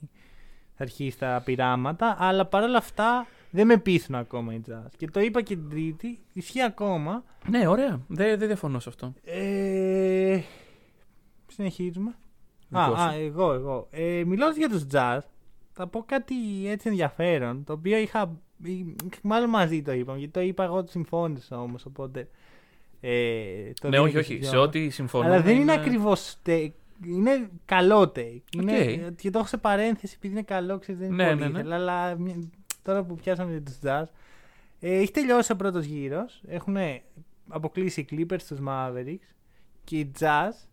[0.75, 4.89] θα αρχίσει τα πειράματα, αλλά παρόλα αυτά δεν με πείθουν ακόμα οι Jazz.
[4.97, 7.23] Και το είπα και την Τρίτη, ισχύει ακόμα.
[7.49, 7.99] Ναι, ωραία.
[8.07, 9.13] Δεν δεν διαφωνώ σε αυτό.
[9.23, 10.39] Ε,
[11.47, 12.09] συνεχίζουμε.
[12.71, 13.01] Α, Δικό σου.
[13.03, 13.87] α, εγώ, εγώ.
[13.91, 15.19] Ε, Μιλώντας για τους Jazz,
[15.71, 16.35] θα πω κάτι
[16.67, 18.44] έτσι ενδιαφέρον, το οποίο είχα, ή-
[19.21, 22.27] μάλλον μαζί το είπαμε, γιατί το είπα εγώ, το συμφώνησα όμως, οπότε...
[23.01, 24.33] Ε, το ναι, δίνω όχι, και όχι.
[24.33, 24.67] στους Σε δυο μας.
[24.67, 25.33] ό,τι συμφωνούμε.
[25.33, 26.71] Αλλά δεν είναι ακριβώς take,
[27.05, 28.39] είναι καλό take.
[28.57, 29.15] Είναι, Οκ.
[29.15, 31.59] Και το έχω σε παρένθεση επειδή είναι καλό, ξέρεις, δεν είναι Ναι, πολύ ναι, ναι.
[31.59, 32.35] ήθελα, αλλά μια-
[32.83, 34.03] τώρα που πιάσαμε για τους jazz,
[34.79, 36.75] ε, έχει τελειώσει ο πρώτος γύρος, έχουν
[37.47, 39.33] αποκλείσει οι Clippers τους Mavericks
[39.83, 40.67] και οι Jazz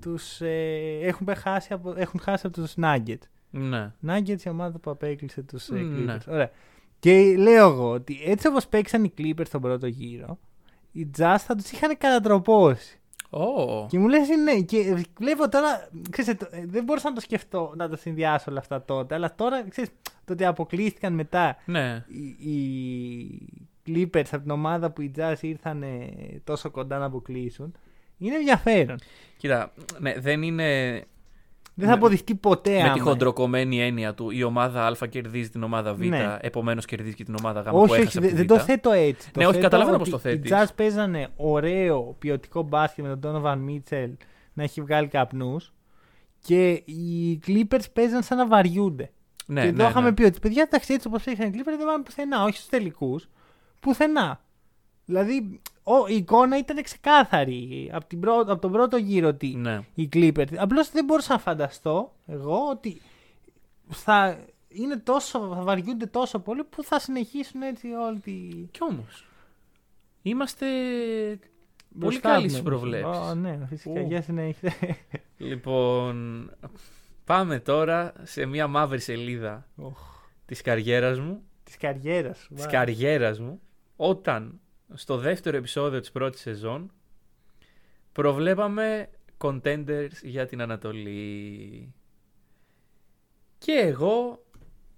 [0.00, 3.22] τους, ε, έχουν, χάσει από, έχουν χάσει από τους Nuggets.
[3.50, 3.92] Ναι.
[4.06, 6.14] Nuggets η ομάδα που απέκλεισε τους ε, Ναι.
[6.16, 6.28] Clippers.
[6.28, 6.50] Ωραία.
[7.00, 10.38] Και λέω εγώ ότι έτσι όπως παίξαν οι Clippers στον πρώτο γύρο,
[10.92, 12.94] οι Jazz θα τους είχαν κατατροπώσει.
[13.30, 13.86] Ω.
[13.86, 17.72] Και μου λες ναι, και βλέπω τώρα, ξέρεις, το- ε, δεν μπορούσα να το σκεφτώ,
[17.76, 19.90] να το συνδυάσω όλα αυτά τότε, αλλά τώρα, ξέρεις,
[20.24, 22.04] το ότι αποκλείστηκαν μετά Ναι.
[22.08, 23.40] οι, οι
[23.86, 26.08] Clippers από την ομάδα που οι Jazz ήρθαν ε,
[26.44, 27.74] τόσο κοντά να αποκλείσουν,
[28.18, 28.98] είναι ενδιαφέρον.
[29.36, 31.00] Κοίτα, ναι, δεν είναι
[31.74, 35.50] Δεν θα Με- αποδειχτεί ποτέ με άμα- τη χοντροκομμένη έννοια του η ομάδα Α κερδίζει
[35.50, 36.36] την ομάδα Β, Ναι.
[36.40, 38.58] επομένως κερδίζει και την ομάδα Γ που Όχι, όχι, έχασε από δεν τη δεν Β.
[38.58, 39.30] το θέτω έτσι.
[39.32, 40.52] Το Ναι, όχι, θέτω καταλαβαίνω ότι πώς το Οι θέτεις.
[40.54, 44.12] Jazz παίζανε ωραίο ποιοτικό μπάσκετ με τον Donovan Mitchell
[44.52, 45.72] να έχει βγάλει καπνούς
[46.40, 49.10] και οι Clippers παίζαν σαν να βαριούνται.
[49.46, 50.14] Ναι, και εδώ ναι, είχαμε ναι.
[50.14, 53.28] πει ότι παιδιά, εντάξει, έτσι όπως παίξαν οι Clippers δεν πάμε πουθενά, όχι στους τελικούς.
[53.80, 54.40] Πουθενά.
[55.04, 59.80] Δηλαδή, ο, η εικόνα ήταν ξεκάθαρη από, την πρω- από τον πρώτο γύρο ότι Ναι.
[59.94, 60.54] οι Clippers.
[60.56, 63.00] Απλώς δεν μπορούσα να φανταστώ εγώ ότι
[63.88, 68.32] θα είναι τόσο, θα βαριούνται τόσο πολύ που θα συνεχίσουν έτσι όλη τη.
[68.70, 69.24] Κι όμως.
[70.22, 71.38] Είμαστε πολύ
[71.88, 72.50] μπροστά καλοί μου.
[72.50, 73.22] στι προβλέψεις.
[73.30, 74.00] Ω, ναι, φυσικά.
[74.00, 74.06] Ου.
[74.06, 74.72] Για συνέχεια.
[75.38, 76.50] Λοιπόν,
[77.24, 79.66] πάμε τώρα σε μια μαύρη σελίδα
[80.46, 82.54] της καριέρας μου, Της καριέρας σου.
[82.54, 82.70] της Wow.
[82.70, 83.60] καριέρας μου,
[83.96, 84.60] όταν
[84.94, 86.92] στο δεύτερο επεισόδιο της πρώτης σεζόν
[88.12, 91.94] προβλέπαμε contenders για την Ανατολή.
[93.58, 94.44] Και εγώ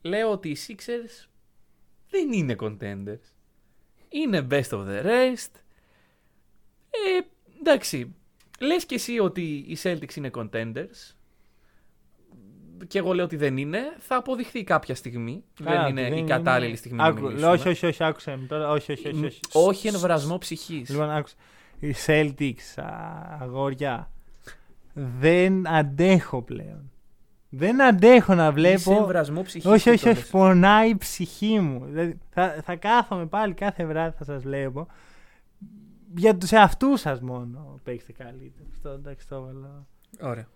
[0.02, 1.26] λέω ότι οι Sixers
[2.08, 3.32] δεν είναι contenders.
[4.08, 5.50] Είναι best of the rest.
[6.90, 7.20] Ε,
[7.60, 8.14] εντάξει,
[8.60, 11.14] λες και εσύ ότι οι Celtics είναι contenders.
[12.86, 13.78] Και εγώ λέω ότι δεν είναι.
[13.98, 15.44] Θα αποδειχθεί κάποια στιγμή.
[15.64, 17.50] Καλά, δεν είναι ότι η κατάλληλη στιγμή να Άκου, μιλήσουμε.
[17.50, 18.70] Όχι, όχι, όχι, άκουσε με τώρα.
[18.70, 19.24] Όχι, όχι, όχι.
[19.24, 19.40] όχι.
[19.52, 20.88] Όχι εν βρασμό ψυχής.
[20.88, 21.34] Λοιπόν, άκουσε.
[21.78, 22.86] Οι Celtics, α,
[23.40, 24.10] αγόρια,
[24.94, 26.90] δεν αντέχω πλέον.
[27.48, 28.96] Δεν αντέχω να Είσαι βλέπω.
[28.96, 29.70] εν βρασμό ψυχής.
[29.70, 30.28] Όχι, τι όχι, το όχι, λες.
[30.28, 31.84] πονάει η ψυχή μου.
[31.84, 34.86] Δηλαδή, θα, θα κάθομαι πάλι κάθε βράδυ, θα σας βλέπω.
[36.14, 38.68] Για τους εαυτούς σας μόνο παίξτε καλύτερα.
[38.74, 39.86] Αυτό εντάξει το έβαλα.
[40.20, 40.46] Ωραία.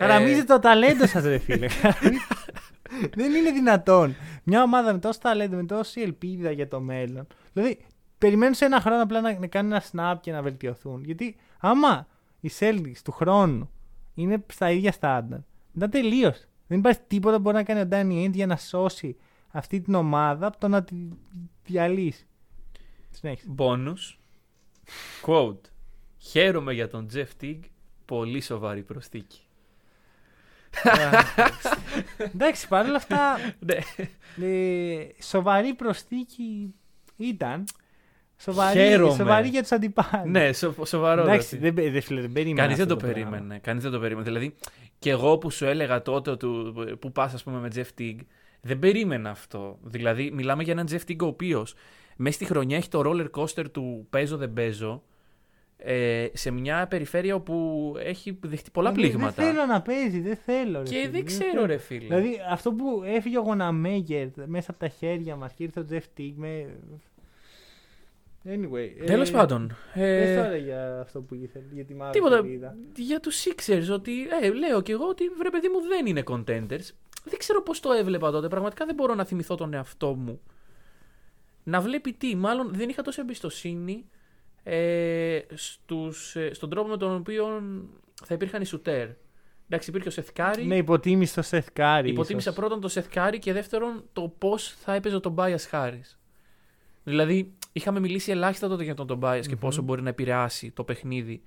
[0.00, 1.66] Χαραμίζει Ε, το ταλέντο σας ρε φίλε.
[3.16, 4.14] Δεν είναι δυνατόν.
[4.44, 7.26] Μια ομάδα με τόσο ταλέντο, με τόση ελπίδα για το μέλλον.
[7.52, 7.78] Δηλαδή,
[8.18, 11.04] περιμένουν σε ένα χρόνο απλά να, να κάνουν ένα snap και να βελτιωθούν.
[11.04, 12.06] Γιατί άμα
[12.40, 13.70] οι Celtics του χρόνου
[14.14, 15.38] είναι στα ίδια στάνταρ,
[15.72, 16.48] μετά τελείωσε.
[16.66, 19.16] Δεν υπάρχει τίποτα που μπορεί να κάνει ο Danny Ainge για να σώσει
[19.50, 20.94] αυτή την ομάδα από το να τη
[21.64, 22.26] διαλύσει.
[23.10, 23.46] Συνέχισε.
[23.58, 24.16] Bonus.
[25.26, 25.60] Quote.
[26.18, 27.64] Χαίρομαι για τον Jeff Teague.
[28.04, 29.40] Πολύ σοβαρή προσθήκη.
[32.34, 33.76] Εντάξει, παρόλα αυτά, Ναι.
[34.46, 36.74] ε, σοβαρή προσθήκη
[37.16, 37.64] ήταν.
[38.36, 39.14] Σοβαρή, Χαίρομαι.
[39.14, 40.30] σοβαρή για τους αντιπάλους.
[40.30, 41.22] ναι, σο, σοβαρό.
[41.22, 42.60] Εντάξει, δεν, πε- δεν, φίλε, δεν περίμενα.
[42.62, 43.30] Κανείς δεν αυτό το πράγμα.
[43.30, 43.58] περίμενε.
[43.58, 44.24] Κανείς δεν το περίμενε.
[44.26, 44.54] Δηλαδή,
[44.98, 48.20] και εγώ που σου έλεγα τότε του, που πας, ας πούμε, με Jeff Teague,
[48.60, 49.78] δεν περίμενα αυτό.
[49.82, 51.74] Δηλαδή, μιλάμε για έναν Jeff Teague ο οποίος
[52.16, 55.02] μέσα στη χρονιά έχει το roller coaster του παίζω δεν παίζω.
[55.82, 59.42] Ε, σε μια περιφέρεια όπου έχει δεχτεί πολλά Ε, δεν- πλήγματα.
[59.42, 60.78] Δεν θέλω να παίζει, δεν θέλω.
[60.78, 61.66] Ρε, Και φίλε, δεν ξέρω, θέλω.
[61.66, 62.00] ρε φίλε.
[62.06, 66.04] Δηλαδή, αυτό που έφυγε ο Γοναμέγερ μέσα από τα χέρια μας και ήρθε ο Τζεφ
[66.14, 66.66] Τίγ με.
[68.44, 69.04] Anyway.
[69.06, 69.76] Τέλος ε, πάντων.
[69.94, 72.36] Πες Ε, τώρα για αυτό που ήθελε, για τη μαύρη τίποτα.
[72.36, 72.76] σελίδα.
[72.96, 74.12] Για τους Sixers, ότι
[74.42, 76.90] ε, λέω κι εγώ ότι βρε παιδί μου δεν είναι contenders.
[77.24, 78.48] Δεν ξέρω πώς το έβλεπα τότε.
[78.48, 80.40] Πραγματικά δεν μπορώ να θυμηθώ τον εαυτό μου.
[81.64, 84.04] Να βλέπει τι, μάλλον δεν είχα τόσο εμπιστοσύνη
[84.62, 87.62] ε, στους, ε, στον τρόπο με τον οποίο
[88.24, 89.08] θα υπήρχαν οι σουτέρ.
[89.68, 90.64] Εντάξει, υπήρχε ο Σεθκάρη.
[90.64, 92.04] Ναι, υποτίμησε το Seth Curry.
[92.04, 92.54] Υποτίμησα ίσως.
[92.54, 96.02] πρώτον το Σεθκάρη και δεύτερον το πώς θα έπαιζε ο Τομπάιας Χάρη.
[97.04, 99.60] Δηλαδή, είχαμε μιλήσει ελάχιστα τότε για τον Τομπάιας και Μμμ.
[99.60, 101.42] πόσο μπορεί να επηρεάσει το παιχνίδι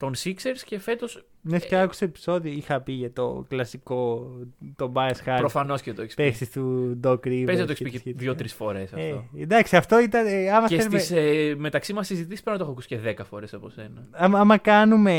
[0.00, 4.30] των Sixers και φέτος Ναι, και άκουσα επεισόδιο, είχα πει για το κλασικό
[4.76, 6.22] το bias hard προφανώς και το έχεις πει.
[6.22, 7.42] παίχτης του Doc Rivers.
[7.46, 8.18] Παίζει να το και έχει πει τα και σχετικά.
[8.18, 9.24] δύο-τρεις φορές αυτό.
[9.36, 10.26] Ε, εντάξει, αυτό ήταν.
[10.26, 12.98] ε, άμα, και θέλουμε- στις ε, μεταξύ μας συζητήσεις πρέπει να το έχω ακούσει και
[12.98, 14.06] δέκα φορές από σένα.
[14.10, 15.14] άμα, άμα κάνουμε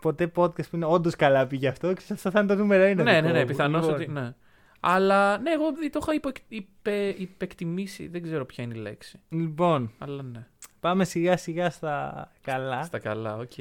[0.00, 2.82] ποτέ podcast που είναι όντως καλά πει γι' αυτό, ξέρεις, αυτό θα είναι το νούμερο
[2.82, 3.02] ένα.
[3.02, 3.46] ναι, ναι, δικό ναι, μου.
[3.46, 4.10] πιθανώς Λοιπόν, ότι.
[4.10, 4.34] Ναι.
[4.80, 8.08] Αλλά ναι, εγώ το είχα υπο, υπε, υπεκτιμήσει.
[8.08, 9.20] Δεν ξέρω ποια είναι η λέξη.
[9.28, 10.46] Λοιπόν, Αλλά ναι.
[10.80, 12.82] πάμε σιγά σιγά στα καλά.
[12.82, 13.52] Στα καλά, οκ.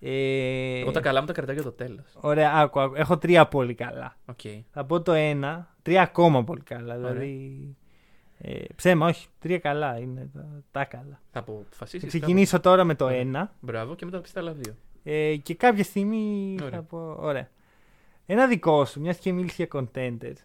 [0.00, 2.04] Ε, Εγώ τα καλά μου τα κρατάω για το τέλος.
[2.14, 2.94] Ωραία, άκου, άκου.
[2.94, 4.16] Έχω τρία πολύ καλά.
[4.26, 4.40] Οκ.
[4.70, 6.96] Θα πω το ένα, τρία ακόμα πολύ καλά.
[6.96, 7.76] Δηλαδή.
[8.38, 9.28] Ε, ψέμα, όχι.
[9.38, 11.20] Τρία καλά είναι τα, τα καλά.
[11.30, 12.00] Θα αποφασίσεις.
[12.00, 13.18] Θα ξεκινήσω τώρα με το Ωραία.
[13.18, 13.54] ένα.
[13.60, 14.74] Μπράβο και μετά θα πεις τα άλλα δύο.
[15.02, 16.70] Ε, και κάποια στιγμή Ωραία.
[16.78, 17.16] θα πω.
[17.18, 17.48] Ωραία.
[18.26, 20.36] Ένα δικό σου, μιας και μίλησε για contenders.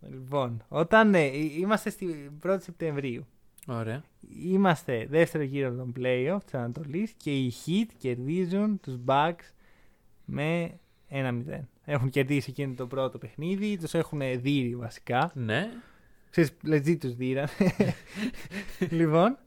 [0.00, 1.24] Λοιπόν, όταν ε,
[1.58, 3.26] είμαστε στη 1η Σεπτεμβρίου,
[3.66, 4.02] Ωραία.
[4.44, 9.52] είμαστε δεύτερο γύρο των playoff της Ανατολής και οι Heat κερδίζουν τους Bucks
[10.24, 10.78] με
[11.10, 11.42] 1-0.
[11.84, 15.30] Έχουν κερδίσει εκείνο το πρώτο παιχνίδι, τους έχουν δει βασικά.
[15.34, 15.68] Ναι.
[16.30, 17.48] Ξέρεις, legit τους δίραν.
[18.90, 19.38] λοιπόν,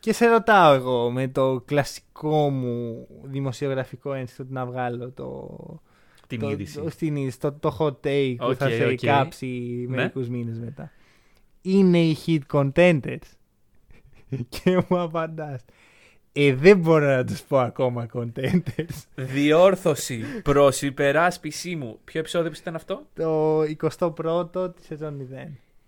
[0.00, 5.48] και σε ρωτάω εγώ με το κλασικό μου δημοσιογραφικό ένστικτο να βγάλω το,
[6.26, 6.78] Την το, είδηση.
[6.80, 8.98] το, στην είδηση, το, το hot take που Οκ, θα σε οκ.
[9.00, 9.46] κάψει
[9.88, 9.96] Ναι.
[9.96, 10.92] μερικούς μήνες μετά.
[11.62, 13.18] Είναι οι Heat contenders.
[14.62, 15.64] και μου απαντάς.
[16.36, 19.04] Ε, δεν μπορώ να τους πω ακόμα contenders.
[19.14, 21.98] Διόρθωση προς υπεράσπιση μου.
[22.04, 25.28] Ποιο επεισόδιο ήταν αυτό; το 21ο της σεζόν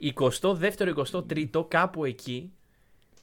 [0.01, 0.11] 0.
[0.15, 2.51] 22ο-23ο, κάπου εκεί.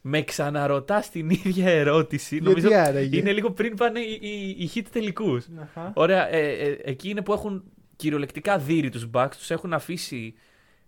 [0.02, 2.36] Με ξαναρωτά την ίδια ερώτηση.
[2.36, 5.48] Γιατί Νομίζω άραγε; είναι λίγο πριν πάνε οι, οι, οι Heat τελικούς.
[5.62, 5.92] Αχα.
[5.96, 6.34] Ωραία.
[6.34, 7.64] Ε, ε, εκεί είναι που έχουν
[7.96, 9.36] κυριολεκτικά δύρει τους Bucks.
[9.38, 10.34] Τους έχουν αφήσει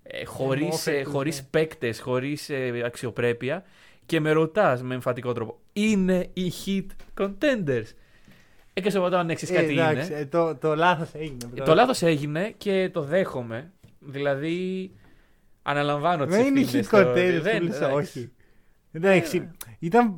[0.03, 1.47] ε, χωρίς Αιμόφρετους, χωρίς ναι.
[1.49, 2.49] παίκτες, χωρίς
[2.85, 3.63] αξιοπρέπεια.
[4.05, 5.59] Και με ρωτάς με εμφαντικό τρόπο.
[5.73, 6.85] Είναι οι hit
[7.21, 7.85] contenders.
[8.73, 10.19] Ε, και σε ρωτάω αν ξέρει Ε, κάτι εντάξει, είναι.
[10.19, 11.37] ε, το, το λάθος έγινε.
[11.55, 11.65] Ε, bro.
[11.65, 13.71] Το λάθος έγινε και το δέχομαι.
[13.99, 14.91] Δηλαδή,
[15.61, 16.89] αναλαμβάνω τις Δεν είναι ευθύνες.
[16.91, 18.31] hit contenders, που λες, όχι.
[18.91, 19.49] Εντάξει,
[19.79, 20.15] ήταν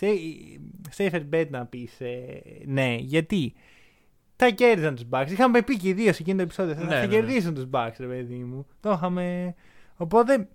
[0.00, 3.52] sa- safer bet να πεις ε, ναι, γιατί
[4.36, 5.26] τα κέρδισαν τους Bucks.
[5.30, 6.74] Είχαμε πει και οι δύο σε εκείνο το επεισόδιο.
[6.74, 7.06] Ναι, θα ναι, ναι.
[7.06, 8.66] κερδίσουν τους Bucks, ρε παιδί μου.
[8.80, 9.54] Το είχαμε...
[9.96, 10.48] Οπότε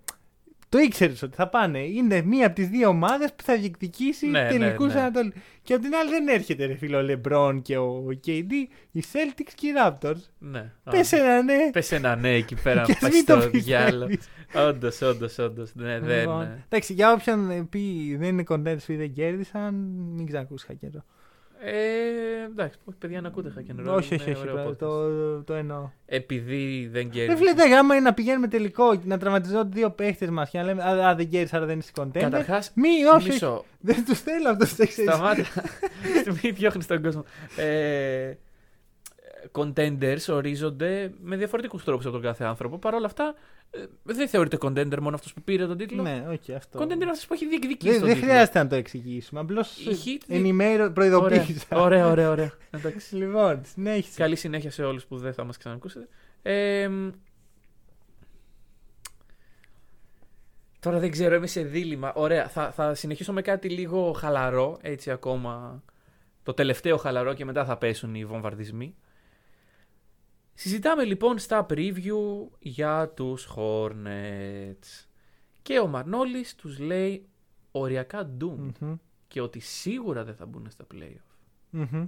[0.68, 1.78] το ήξερες ότι θα πάνε.
[1.78, 4.92] Είναι μία από τις δύο ομάδες που θα διεκδικήσει Ναι, ναι, τελικού ναι.
[4.92, 5.32] Ανατολή.
[5.62, 8.50] Και απ' την άλλη δεν έρχεται ρε φίλο ο Λεμπρόν και ο KD,
[8.92, 10.20] οι Celtics και οι Raptors.
[10.38, 10.72] Ναι.
[10.90, 11.70] Πες ένα ναι.
[11.72, 14.06] Πες ένα ναι εκεί πέρα Και να ας πάει μην το στο διάλογο.
[14.06, 14.28] πιστεύεις.
[14.68, 15.74] Όντως, όντως, όντως.
[15.74, 16.18] Ναι, δεν.
[16.18, 16.64] Λοιπόν, ναι.
[16.68, 19.74] Εντάξει, για όποιον ε, πει δεν είναι contenders ή δεν κέρδισαν,
[20.16, 21.04] μην ξανακούσει χακερό.
[21.60, 24.42] Ε, εντάξει, όχι, παιδιά να ακούτε χακεν όχι, όχι, όχι.
[24.42, 25.90] πράγμα, Το, το εννοώ.
[26.06, 27.36] Επειδή δεν Δεν κέρδισε.
[27.36, 30.82] βλέπετε, άμα είναι να πηγαίνουμε τελικό και να τραυματιζόνται δύο παίχτες μας και να λέμε
[30.82, 32.10] Α, α, δεν κέρδισα, άρα δεν είσαι contender.
[32.18, 33.28] Καταρχάς, Μη, όχι, όχι.
[33.28, 33.64] μισό.
[33.80, 35.16] Δεν τους θέλω αυτούς του εξαιρετικού.
[35.18, 35.42] Σταμάτα.
[36.42, 37.24] Μην διώχνεις τον κόσμο.
[37.56, 38.32] Ε,
[39.52, 42.78] contenders ορίζονται με διαφορετικούς τρόπους από τον κάθε άνθρωπο.
[42.78, 43.34] Παρ' όλα αυτά, ε,
[44.02, 46.02] δεν θεωρείται contender μόνο αυτός που πήρε τον τίτλο.
[46.02, 46.78] Ναι, όχι, αυτό.
[46.80, 48.30] Contender είναι αυτός που έχει διεκδικήσει Δεν, τον δεν τίτλο.
[48.30, 49.40] χρειάζεται να το εξηγήσουμε.
[49.40, 51.66] Απλώς Η Heat δι- ενημέρω, Ωραία, προειδοποίησα.
[51.80, 52.30] ωραία, ωραία.
[52.30, 52.52] ωραία.
[52.70, 53.16] Εντάξει.
[53.16, 54.16] Λοιπόν, συνέχισε.
[54.20, 56.08] Καλή συνέχεια σε όλους που δεν θα μας ξανακούσετε.
[56.42, 57.08] Ε, μ,
[60.80, 62.12] τώρα δεν ξέρω, είμαι σε δίλημα.
[62.14, 65.82] Ωραία, θα, θα συνεχίσω με κάτι λίγο χαλαρό, έτσι ακόμα.
[66.42, 68.94] Το τελευταίο χαλαρό και μετά θα πέσουν οι βομβαρδισμοί.
[70.58, 75.06] Συζητάμε λοιπόν στα preview για τους Hornets.
[75.62, 77.28] Και ο Μαρνόλης τους λέει
[77.70, 78.94] οριακά doomed Μμμ,
[79.28, 81.34] και ότι σίγουρα δεν θα μπουν στα playoff.
[81.70, 82.06] μμμ.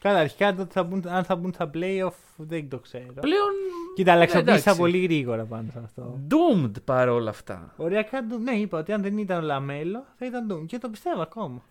[0.00, 3.12] Καλά, αρχικά το ότι θα μπουν, αν θα μπουν στα playoff δεν το ξέρω.
[3.20, 3.50] Πλέον
[3.94, 4.42] Κοίτα, αλλά εντάξει.
[4.42, 6.20] ξάπλωσα πολύ γρήγορα πάνω σε αυτό.
[6.30, 7.74] doomed παρόλα αυτά.
[7.76, 10.88] Οριακά, doo- ναι, είπα ότι αν δεν ήταν ο LaMelo θα ήταν doomed και το
[10.90, 11.62] πιστεύω ακόμα.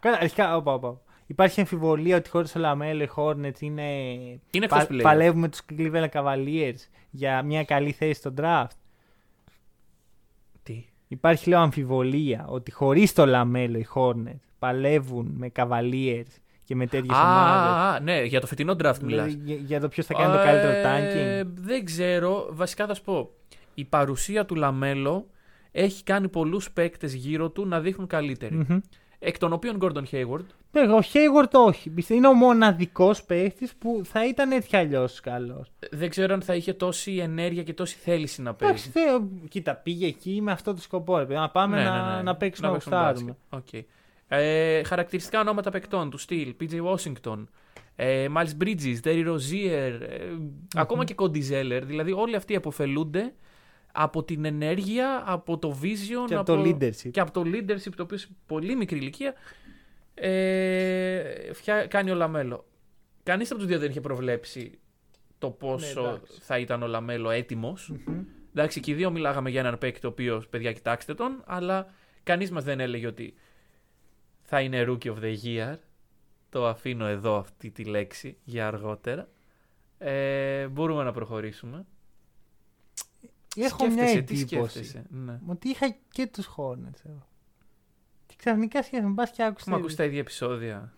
[0.00, 1.00] Καλά, αρχικά, όπα, όπα.
[1.32, 3.82] Υπάρχει αμφιβολία ότι χωρίς ο LaMelo οι Hornets είναι.
[4.50, 5.00] Είναι εκτός playoff.
[5.02, 6.76] παλεύουν με τους Cleveland Cavaliers
[7.10, 8.76] για μια καλή θέση στο draft.
[10.62, 16.30] Τι; Υπάρχει, λέω, αμφιβολία ότι χωρίς το LaMelo οι Hornets παλεύουν με Cavaliers
[16.64, 17.70] και με τέτοιες Α, ομάδες.
[17.72, 19.32] α, α, ναι, για το φετινό draft μιλάς.
[19.32, 21.46] για, για το ποιος θα κάνει το καλύτερο Ε, tanking.
[21.54, 22.46] Δεν ξέρω.
[22.50, 23.30] Βασικά θα σου πω.
[23.74, 25.26] Η παρουσία του LaMelo
[25.72, 28.54] έχει κάνει πολλούς παίκτες γύρω του να δείχνουν καλύτεροι.
[28.54, 28.78] Μμμ.
[29.24, 30.44] Εκ των οποίων Gordon Hayward.
[30.72, 31.90] Ναι, Ο Hayward όχι.
[31.90, 35.72] Πιστεύω είναι ο μοναδικός παίχτης που θα ήταν έτσι κι αλλιώς καλός.
[35.90, 38.74] Δεν ξέρω αν θα είχε τόση ενέργεια και τόση θέληση να παίζει.
[38.74, 41.18] Εντάξει, δεν- κοίτα, πήγε εκεί με αυτό το σκοπό.
[41.18, 42.22] Ρε, παιδί, να πάμε Ναι, να, ναι, ναι.
[42.22, 43.36] να παίξουμε να παίξουμε γουστάρουμε.
[43.50, 43.76] μπάσκετ.
[43.78, 43.82] Οκ.
[44.28, 46.54] Ε, χαρακτηριστικά ονόματα παικτών του στυλ.
[46.60, 47.44] PJ Washington,
[47.96, 50.18] ε, Miles Bridges, Terry Rozier, ε,
[50.74, 51.80] ακόμα και Cody Zeller.
[51.84, 53.32] Δηλαδή όλοι αυτοί επωφελούνται
[53.92, 57.10] από την ενέργεια, από το vision, Και από το leadership.
[57.10, 59.34] και από το leadership το οποίο σε πολύ μικρή ηλικία
[60.14, 62.64] ε, φτιά- κάνει ο LaMelo.
[63.22, 64.78] Κανείς από τους δύο δεν είχε προβλέψει
[65.38, 66.40] το πόσο Ναι, εντάξει.
[66.40, 67.88] θα ήταν ο LaMelo έτοιμος.
[68.06, 68.20] Μμμ.
[68.54, 72.50] Εντάξει, και οι δύο μιλάγαμε για έναν παίκτη ο οποίος, παιδιά, κοιτάξτε τον, αλλά κανείς
[72.50, 73.34] μας δεν έλεγε ότι
[74.42, 75.76] θα είναι rookie of the year.
[76.50, 79.28] Το αφήνω εδώ αυτή τη λέξη για αργότερα.
[79.98, 81.86] Ε, μπορούμε να προχωρήσουμε.
[83.56, 84.70] Έχω μια Σκέφτεσαι, τι εντύπωση.
[84.84, 85.04] σκέφτεσαι.
[85.10, 85.38] Ναι.
[85.46, 87.26] Ότι είχα και τους Hornets εγώ.
[88.26, 89.56] Και ξαφνικά σκέφτομαι, πα και άκουσα.
[89.60, 90.92] Έχουμε ακούσει τα ίδια επεισόδια.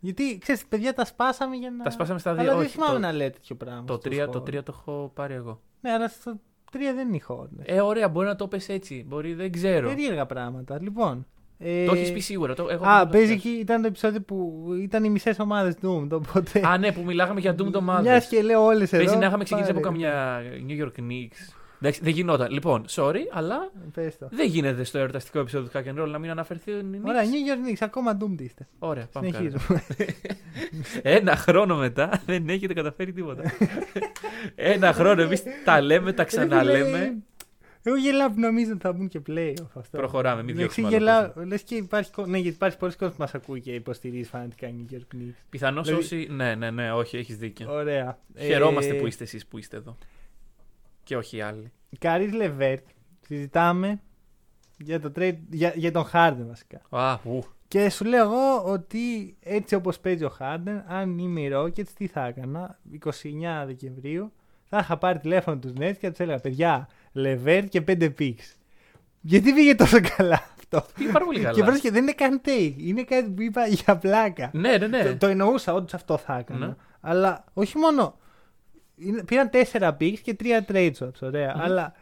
[0.00, 1.84] Γιατί ξέρεις, παιδιά τα σπάσαμε για να.
[1.84, 2.42] Τα σπάσαμε στα δύο.
[2.42, 3.84] Αλλά δεν όχι, θυμάμαι το, να λέτε τέτοιο πράγμα.
[3.84, 4.44] το, στους 3, το Hornets.
[4.44, 5.60] τρία το έχω πάρει εγώ.
[5.80, 6.40] Ναι, αλλά στο
[6.72, 7.62] 3 δεν είναι οι Hornets.
[7.64, 9.04] Ε, ωραία, μπορεί να το πες έτσι.
[9.08, 9.88] Μπορεί, δεν ξέρω.
[9.88, 10.82] Περίεργα πράγματα.
[10.82, 11.26] Λοιπόν.
[11.58, 12.54] Ε, Το έχεις πει σίγουρα.
[12.54, 13.50] Το, εγώ Α, δεν το παίζει ξέρω.
[13.54, 16.06] εκεί, ήταν το επεισόδιο που ήταν οι μισές ομάδες Doom.
[16.08, 16.66] Το Οπότε.
[16.66, 19.04] Α, ναι, που μιλάγαμε για Doom το Μιας και λέω όλες εδώ.
[19.04, 19.92] Παίζει να είχαμε ξεκινήσει από πάρε.
[19.92, 21.52] καμιά New York Knicks.
[21.80, 22.50] Εντάξει, δεν γινόταν.
[22.50, 24.28] Λοιπόν, sorry, αλλά Πες το.
[24.30, 27.04] δεν γίνεται στο εορταστικό επεισόδιο του Hack and Roll να μην αναφερθεί ο Knicks.
[27.06, 28.66] Ωραία, New York Knicks, ακόμα Doom είστε.
[28.78, 29.44] Ωραία, πάμε κάτω.
[29.58, 29.82] Συνεχίζουμε.
[31.16, 33.42] Ένα χρόνο μετά δεν έχετε καταφέρει τίποτα.
[34.54, 37.16] Ένα χρόνο εμείς τα λέμε, τα ξαναλέμε.
[37.82, 39.96] Εγώ γελάω που νομίζω ότι θα μπουν και playoff αυτό.
[39.98, 43.10] Προχωράμε, μην Εντάξει, διώξουμε άλλο γελάω, λες και υπάρχει, κο- ναι, γιατί υπάρχει πολλοί κόσμος
[43.16, 45.34] που μας ακούει και υποστηρίζει φανατικά New York Knicks.
[45.50, 46.26] Πιθανώς Δηλαδή- όσοι.
[46.30, 47.72] Ναι, ναι, ναι, όχι, έχεις δίκιο.
[47.72, 48.18] Ωραία.
[48.38, 49.96] Χαιρόμαστε Ε, που είστε εσείς που είστε εδώ.
[51.08, 51.72] Και όχι οι άλλοι.
[51.98, 52.86] Καρίς Λεβέρτ,
[53.26, 54.00] συζητάμε
[54.78, 56.80] για, το trade, για, για τον Harden βασικά.
[56.90, 57.44] Α, ου.
[57.68, 62.06] Και σου λέω εγώ ότι έτσι όπως παίζει ο Harden, αν είμαι οι Rockets, τι
[62.06, 62.78] θα έκανα.
[63.04, 63.06] 29
[63.66, 64.32] Δεκεμβρίου
[64.64, 68.54] θα είχα πάρει τηλέφωνο τους Nets και θα τους έλεγα παιδιά, Λεβέρτ και 5 picks.
[69.20, 71.64] Γιατί πήγε τόσο καλά αυτό; Πήγε πάρα πολύ Και καλά.
[71.64, 72.74] πρόσεχε, δεν είναι καν take.
[72.76, 74.50] Είναι κάτι που είπα για πλάκα.
[74.52, 75.04] Ναι, ναι, ναι.
[75.04, 76.66] Το, το εννοούσα, όντως αυτό θα έκανα.
[76.66, 76.74] Ναι.
[77.00, 78.18] Αλλά όχι μόνο.
[78.98, 81.52] Είναι- Πήραν 4 picks και 3 trade swaps, ωραία.
[81.56, 81.62] Μμμ.
[81.62, 81.94] Αλλά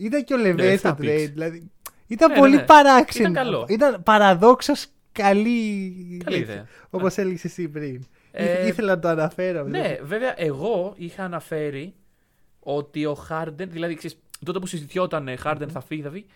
[0.00, 1.06] ήταν και ο Ναι, Λεβέ εφτά στο picks.
[1.08, 1.28] trade.
[1.32, 1.70] Δηλαδή,
[2.06, 2.66] ήταν Ναι, πολύ ναι, ναι.
[2.66, 3.28] παράξενο.
[3.30, 3.66] Ήταν καλό.
[3.68, 6.20] Ήταν παραδόξως καλή.
[6.24, 6.66] Καλή ιδέα.
[6.90, 8.04] Όπως έλεγε εσύ πριν.
[8.32, 9.62] Ε, Ήθελα να το αναφέρω.
[9.64, 11.94] Ναι, βέβαια, εγώ είχα αναφέρει
[12.60, 16.26] ότι ο Χάρντεν, δηλαδή ξέρεις, τότε που συζητιόταν ε, Χάρντεν θα φύγει, θα φύγει,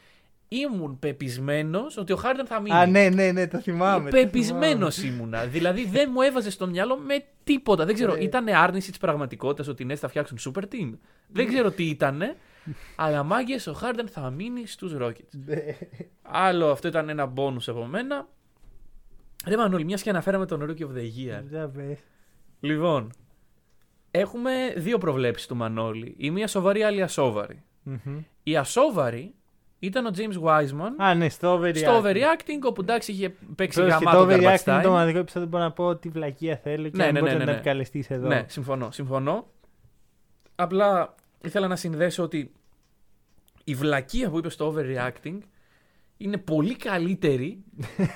[0.48, 2.76] ήμουν πεπισμένος ότι ο Χάρντεν θα μείνει.
[2.76, 4.10] Α, ναι, ναι, ναι, το θυμάμαι.
[4.10, 5.16] το Πεπισμένος θυμάμαι.
[5.16, 5.46] ήμουνα.
[5.46, 7.84] δηλαδή δεν μου έβαζε στο μυαλό με τίποτα.
[7.84, 8.20] Δεν ξέρω, Ναι.
[8.20, 10.92] ήταν άρνηση της πραγματικότητας ότι οι Nets θα φτιάξουν super team.
[11.28, 12.22] Δεν ξέρω τι ήταν.
[12.96, 15.38] Αλλά μάγκες, ο Χάρντεν θα μείνει στους Rockets.
[15.46, 15.56] Ναι.
[16.22, 18.28] Άλλο αυτό ήταν ένα bonus από μένα.
[19.46, 21.42] Ρε Μανώλη, μιας και αναφέραμε τον Rookie of the Year.
[21.50, 21.98] Για πες.
[22.60, 23.12] Λοιπόν,
[24.10, 26.14] έχουμε δύο προβλέψεις του Μανώλη.
[26.18, 27.62] Η μία σοβαρή, η άλλη ασόβαρη.
[27.82, 28.18] Μμμ.
[28.42, 29.34] Η ασόβαρη
[29.78, 31.76] ήταν ο James Wiseman Α, ναι, στο overreacting.
[31.76, 34.92] στο overreacting, όπου εντάξει είχε παίξει Πρόσεχε, γαμάτο το overreacting garbage είναι το time.
[34.92, 37.44] μοναδικό επεισόδιο που μπορώ να πω ότι βλακεία θέλω και Ναι, αν ναι, μπορείτε ναι,
[37.44, 37.52] να ναι.
[37.52, 38.26] τα επικαλεστείς εδώ.
[38.28, 39.46] Ναι, συμφωνώ, συμφωνώ.
[40.54, 41.14] Απλά
[41.44, 42.52] ήθελα να συνδέσω ότι
[43.64, 45.38] η βλακεία που είπε στο overreacting
[46.16, 47.64] είναι πολύ καλύτερη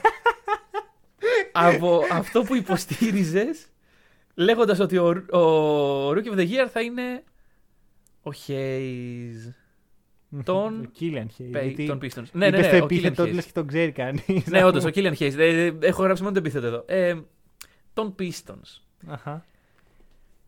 [1.53, 3.67] από αυτό που υποστήριζες
[4.35, 5.07] λέγοντας ότι ο,
[5.39, 7.23] ο Rookie of the Year θα είναι
[8.23, 9.53] ο Hayes
[10.45, 12.25] τον Ο Killian Hayes, Pay- γιατί των Pistons.
[12.33, 13.33] Ναι, ναι, είπες ναι, το ο Killian επίθετο, Hayes.
[13.35, 14.47] λες και τον ξέρει κανείς.
[14.47, 15.35] Ναι, όντως, ο Killian Hayes.
[15.39, 16.85] Ε, ε, έχω γράψει μόνο το επίθετο εδώ.
[16.87, 17.17] Ε,
[17.93, 18.81] των Pistons.
[19.07, 19.45] Αχα.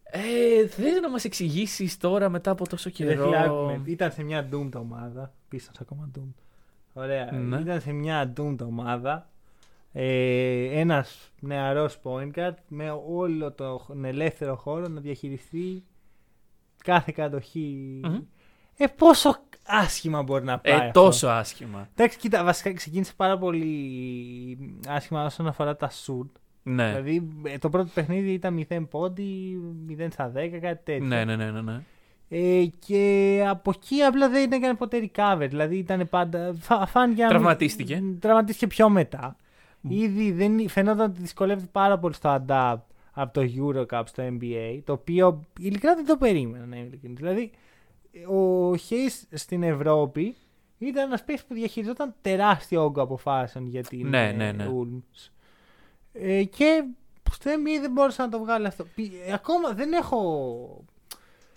[0.03, 3.27] Ε, θες να μας εξηγήσεις τώρα μετά από τόσο Και δεν καιρό.
[3.29, 3.81] φυλάκουμε.
[3.85, 5.33] Ήταν σε μια Doom τα ομάδα.
[5.49, 6.33] Πίστος ακόμα Doom.
[6.93, 7.33] Ωραία.
[7.33, 7.59] Ναι.
[7.61, 9.29] Ήταν σε μια Doom τα ομάδα.
[9.93, 15.85] Ε, ένας νεαρός point guard με όλο τον ελεύθερο χώρο να διαχειριστεί
[16.85, 18.01] κάθε κατοχή.
[18.05, 18.19] Μμμ.
[18.77, 19.37] Ε, πόσο
[19.67, 21.03] άσχημα μπορεί να πάει Ε, αυτό.
[21.03, 21.89] τόσο άσχημα.
[21.95, 23.69] Εντάξει, κοίτα, βασικά ξεκίνησε πάρα πολύ
[24.89, 26.29] άσχημα όσον αφορά τα shoot.
[26.63, 26.89] Ναι.
[26.89, 29.59] Δηλαδή, ε, το πρώτο παιχνίδι ήταν 0 πόντι,
[29.89, 31.07] 0 στα 10, κάτι τέτοιο.
[31.07, 31.81] Ναι, ναι, ναι, ναι, ναι.
[32.29, 35.47] Ε, και από εκεί απλά δεν έκανε ποτέ recover.
[35.49, 36.55] Δηλαδή ήταν πάντα.
[36.61, 38.03] Φα, φάνηκε να μην- Τραυματίστηκε.
[38.21, 39.37] Τραυματίστηκε πιο μετά.
[39.89, 42.81] Ήδη δεν, φαινόταν ότι δυσκολεύεται πάρα πολύ στο adapt
[43.13, 44.81] από το Eurocup στο NBA.
[44.85, 47.19] Το οποίο ειλικρινά δεν το περίμενα να είμαι ειλικρινής.
[47.19, 47.51] Δηλαδή,
[48.29, 50.37] ο Hayes στην Ευρώπη
[50.79, 54.69] ήταν ένας παίκτης που διαχειριζόταν τεράστιο όγκο αποφάσεων για την Ναι, ε, ναι, ναι.
[54.71, 55.29] Ulms.
[56.13, 56.85] Ε, και
[57.31, 58.85] στο NBA δεν μπόρεσα να το βγάλω αυτό.
[58.95, 60.85] Πι- ε, Ακόμα δεν έχω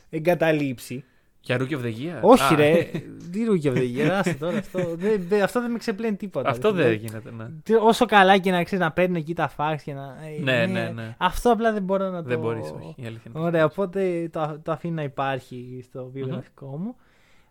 [0.09, 1.03] εγκαταλείψει.
[1.47, 2.19] Για Rookie of the Year.
[2.21, 2.83] Όχι, Α, ρε.
[3.31, 4.79] Τι rookie of the year, άσε τώρα αυτό.
[4.95, 6.49] δεν, δεν- αυτό δεν με ξεπλένει τίποτα.
[6.49, 6.83] Αυτό ρε.
[6.83, 7.45] δεν γίνεται, ναι.
[7.63, 10.03] Τι- Όσο καλά και να ξέρεις να παίρνουν εκεί τα fucks και να.
[10.37, 11.15] ε, Ναι, ναι, ναι.
[11.17, 12.27] Αυτό απλά δεν μπορώ να το.
[12.29, 12.93] Δεν μπορείς, όχι.
[12.97, 13.43] Η αλήθεια είναι.
[13.45, 16.95] Ωραία, οπότε το, το αφήνω να υπάρχει στο βιογραφικό μου.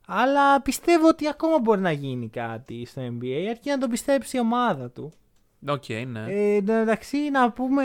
[0.07, 4.41] Αλλά πιστεύω ότι ακόμα μπορεί να γίνει κάτι στο NBA αρκεί να το πιστέψει η
[4.41, 5.13] ομάδα του.
[5.69, 6.25] Οκ, ναι.
[6.29, 7.85] Ε, εν τω μεταξύ, να πούμε,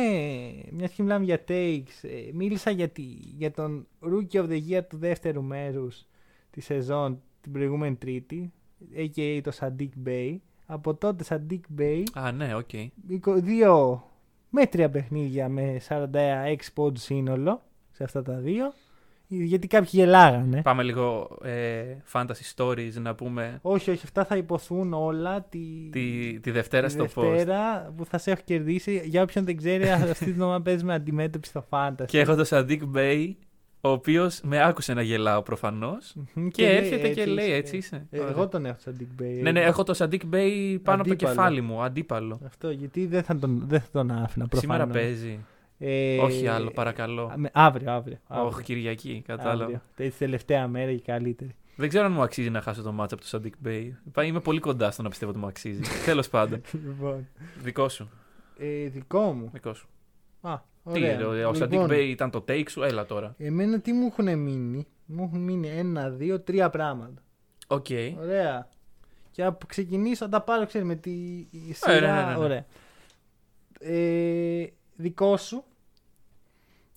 [0.72, 3.02] μια και μιλάμε για takes, ε, μίλησα για, τη,
[3.38, 6.06] για τον Rookie of the Year του δεύτερου μέρους
[6.52, 8.52] τη σεζόν την προηγούμενη Τρίτη,
[8.96, 9.40] a.k.a.
[9.44, 10.38] το Sadiq Bey.
[10.66, 12.70] Από τότε Sadiq Bey, Α, ναι, οκ.
[13.26, 14.00] 22
[14.50, 17.62] μέτρια παιχνίδια με 46 πόντους σύνολο
[17.92, 18.74] σε αυτά τα δύο.
[19.34, 20.62] Γιατί κάποιοι γελάγανε.
[20.62, 25.60] Πάμε λίγο ε, fantasy stories να πούμε Όχι, όχι, αυτά θα υποθούν όλα τη,
[25.92, 27.30] τη, τη Δευτέρα τη στο post.
[27.32, 29.02] Δευτέρα που θα σε έχω κερδίσει.
[29.06, 32.06] Για όποιον δεν ξέρει, αυτή την εβδομάδα παίζουμε αντιμέτωπη στο Fantasy.
[32.06, 33.32] Και έχω τον Sadiq Bey,
[33.82, 36.16] ο οποίος με άκουσε να γελάω προφανώς.
[36.34, 37.56] Μμμ, Και λέει, έρχεται και λέει, είσαι.
[37.56, 38.08] έτσι είσαι.
[38.10, 38.32] Ε, Ωραία.
[38.32, 39.40] εγώ τον έχω σαν Dick Bay.
[39.42, 41.16] Ναι, ναι, έχω τον Sadiq Bey πάνω από το Αντίπαλο.
[41.16, 42.40] κεφάλι μου, αντίπαλο.
[42.46, 44.60] Αυτό γιατί δεν θα τον, δεν θα τον άφηνα προφανώς.
[44.60, 45.40] Σήμερα παίζει.
[45.84, 47.34] Ε, Όχι άλλο, παρακαλώ.
[47.36, 48.18] με- αύριο, αύριο.
[48.28, 48.48] αύριο.
[48.48, 49.64] Όχι, Κυριακή, κατάλαβα.
[49.64, 49.82] Αύριο.
[49.96, 51.56] Τη τελευταία μέρα και καλύτερη.
[51.76, 53.90] Δεν ξέρω αν μου αξίζει να χάσω το μάτσα από το Sadiq Bey.
[54.08, 55.82] Είπα, Είμαι πολύ κοντά στο να πιστεύω ότι μου αξίζει.
[56.06, 56.62] Τέλος πάντων.
[56.72, 57.28] λοιπόν,
[57.62, 58.10] Δικό σου.
[58.58, 59.50] ε, δικό μου.
[59.54, 59.88] Δικό σου.
[60.42, 60.60] Α,
[60.94, 61.48] Τι, ωραία.
[61.48, 63.36] ο, ο Sadiq Λοιπόν, Bey ήταν το take σου, έλα τώρα.
[63.38, 67.22] Εμένα τι μου έχουν μείνει; Μου έχουν μείνει ένα, δύο, τρία πράγματα.
[67.68, 67.86] Οκ.
[68.20, 68.68] Ωραία.
[69.32, 71.12] Και από ξεκινήσω, θα τα πάρω, ξέρει, με τη
[71.70, 72.16] Ε, σειρά.
[72.16, 72.44] ναι, ναι, ναι.
[72.44, 72.66] Ωραία.
[73.80, 74.66] Ε,
[74.96, 75.64] δικό σου.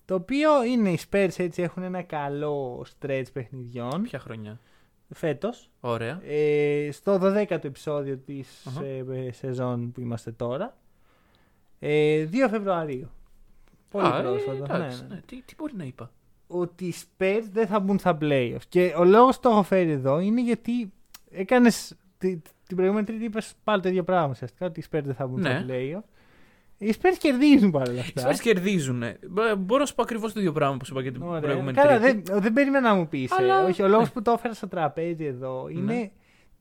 [0.05, 4.59] Το οποίο είναι οι Spurs έτσι έχουν ένα καλό stretch παιχνιδιών Ποια χρονιά;
[5.13, 5.69] φέτος.
[5.79, 6.19] Ωραία.
[6.23, 8.83] Ε, στο 12ο επεισόδιο της Αχα.
[8.85, 10.77] ε, ε, σεζόν που είμαστε τώρα.
[11.79, 13.09] Ε, 2 Φεβρουαρίου.
[13.89, 14.75] Πολύ Α, ε, πρόσφατα.
[14.75, 15.13] εντάξει, ναι, ναι.
[15.15, 15.21] ναι.
[15.25, 16.11] Τι, τι μπορεί να είπα;
[16.47, 18.63] Ότι οι Spurs δεν θα μπουν στα playoffs.
[18.69, 20.91] Και ο λόγος που το έχω φέρει εδώ είναι γιατί
[21.31, 25.13] έκανες τη- την προηγούμενη τρίτη είπες πάλι το ίδιο πράγμα ουσιαστικά ότι οι Spurs δεν
[25.15, 25.49] θα μπουν Ναι.
[25.49, 26.09] στα playoffs.
[26.77, 28.29] Οι Spurs κερδίζουν παρόλα Οι αυτά.
[28.31, 29.03] Spurs κερδίζουν.
[29.03, 29.19] ε.
[29.29, 31.41] Μπο- Μπορώ να σου πω ακριβώς το ίδιο πράγμα που σου είπα και την Ωραία.
[31.41, 32.31] προηγούμενη Καλά, τρίτη.
[32.31, 33.31] δεν, δεν περίμενα να μου πεις.
[33.31, 34.11] Αλλά- Όχι, ο λόγος ναι.
[34.13, 36.11] που το έφερα στο τραπέζι εδώ είναι Ναι.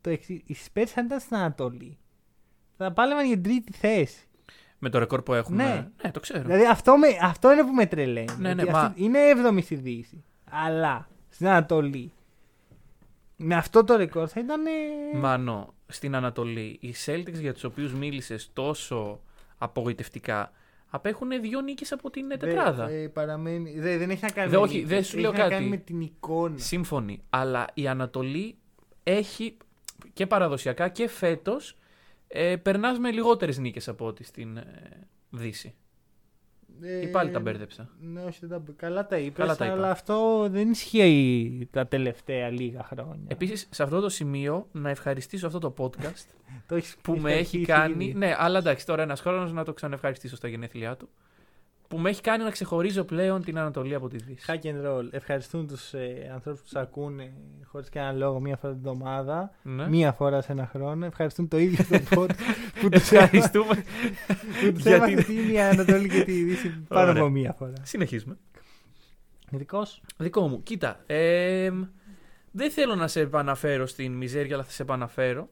[0.01, 0.43] το εξή.
[0.47, 1.99] Οι Spurs αν ήταν στην Ανατολή
[2.77, 4.27] θα πάλευαν για την τρίτη θέση.
[4.79, 5.65] Με το ρεκόρ που έχουμε.
[5.65, 5.89] Ναι.
[6.03, 6.43] ναι το ξέρω.
[6.43, 8.35] Δηλαδή αυτό, με, αυτό είναι που με τρελαίνει.
[8.39, 9.19] Ναι, Γιατί ναι, αυτή- μα- Είναι
[9.59, 10.25] 7η στη Δύση.
[10.51, 12.13] Αλλά στην Ανατολή
[13.37, 14.67] με αυτό το ρεκόρ θα ήταν.
[14.67, 19.21] ε, Μάνο, στην Ανατολή, οι Celtics για τους οποίους μίλησες τόσο
[19.65, 20.53] απογοητευτικά,
[20.89, 22.89] απέχουν δύο νίκες από την δε- τετράδα.
[22.89, 24.89] ε, παραμένει, δε- δεν έχει να κάνει Δε- με όχι, νίκες.
[24.91, 25.55] δεν σου λέω έχει να κάτι.
[25.55, 26.59] κάνει με την εικόνα.
[26.59, 27.23] Σύμφωνοι.
[27.31, 28.59] Αλλά η Ανατολή
[29.03, 29.57] έχει
[30.13, 31.77] και παραδοσιακά και φέτος
[32.29, 35.75] ε, περνάς με λιγότερες νίκες από ό,τι στην ε, Δύση.
[36.83, 37.89] Ε, Ή πάλι τα μπέρδεψα.
[38.01, 38.63] Ναι, όχι, δεν τα...
[38.77, 39.75] καλά τα είπες, Καλά τα είπα.
[39.75, 43.25] αλλά αυτό δεν ισχύει τα τελευταία λίγα χρόνια.
[43.29, 46.27] Επίσης, σε αυτό το σημείο να ευχαριστήσω αυτό το podcast
[46.69, 48.05] το έχεις που με έχει αρχίσει κάνει.
[48.05, 48.19] ήδη.
[48.19, 51.09] Ναι, αλλά εντάξει, τώρα ένας χρόνος να το ξαναευχαριστήσω στα γενέθλιά του.
[51.95, 54.45] Που με έχει κάνει να ξεχωρίζω πλέον την Ανατολή από τη Δύση.
[54.47, 55.09] Hack and roll.
[55.11, 57.33] Ευχαριστούν τους ε, ανθρώπους που του ακούνε
[57.65, 59.51] χωρίς κανένα λόγο μία φορά την εβδομάδα.
[59.63, 59.89] Ναι.
[59.89, 61.07] Μία φορά σε ένα χρόνο.
[61.07, 62.35] Ευχαριστούν το ίδιο το podcast
[62.81, 63.85] που τους Ευχαριστούμε.
[64.61, 67.23] που τους για έμαθε την- τι η Ανατολή και τη Δύση πάνω Ωραία.
[67.23, 67.73] από μία φορά.
[67.83, 68.37] Συνεχίζουμε.
[69.51, 70.01] Δικός; Σου.
[70.17, 70.63] Δικό μου.
[70.63, 71.01] Κοίτα.
[71.07, 71.71] ε,
[72.51, 75.49] δεν θέλω να σε επαναφέρω στην μιζέρια, αλλά θα σε επαναφέρω.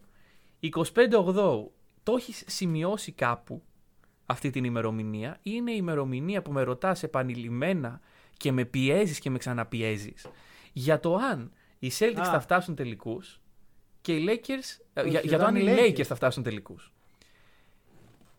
[0.61, 0.79] 25
[1.19, 1.73] Οκτώου.
[2.03, 3.63] Το έχεις σημειώσει κάπου;
[4.33, 5.39] Αυτή την ημερομηνία.
[5.43, 8.01] Είναι η ημερομηνία που με ρωτάς επανειλημμένα
[8.37, 10.27] και με πιέζεις και με ξαναπιέζεις
[10.73, 12.25] για το αν οι Celtics Α.
[12.25, 13.41] θα φτάσουν τελικούς
[14.01, 14.81] και οι Lakers.
[14.93, 15.99] ε, Όχι, για, για το ήταν αν οι οι Lakers.
[15.99, 16.93] Lakers θα φτάσουν τελικούς.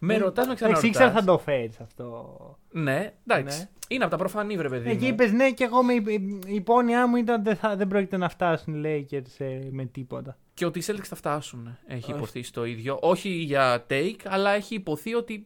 [0.05, 0.89] Με Ε, ρωτάς με Εντάξει, ξαναρωτάς.
[0.89, 2.37] ήξερα θα το φέρεις αυτό.
[2.71, 3.59] Ναι, εντάξει.
[3.59, 3.67] Ναι.
[3.87, 4.89] Είναι από τα προφανή, βρε παιδί.
[4.89, 5.09] Εκεί μου.
[5.11, 8.83] είπες ναι, και εγώ με, η υπόνοιά μου ήταν δεν, θα, δεν πρόκειται να φτάσουν
[8.83, 10.37] οι Lakers ε, με τίποτα.
[10.53, 11.77] Και ότι οι Celtics θα φτάσουν.
[11.87, 12.11] Έχει Όχι.
[12.11, 12.97] υποθεί στο ίδιο.
[13.01, 15.45] Όχι για take, αλλά έχει υποθεί ότι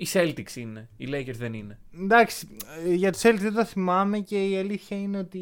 [0.00, 0.88] οι Celtics είναι.
[0.96, 1.78] Οι Lakers δεν είναι.
[2.02, 2.48] Εντάξει,
[2.86, 5.40] ε, για τους Celtics δεν το θυμάμαι και η αλήθεια είναι ότι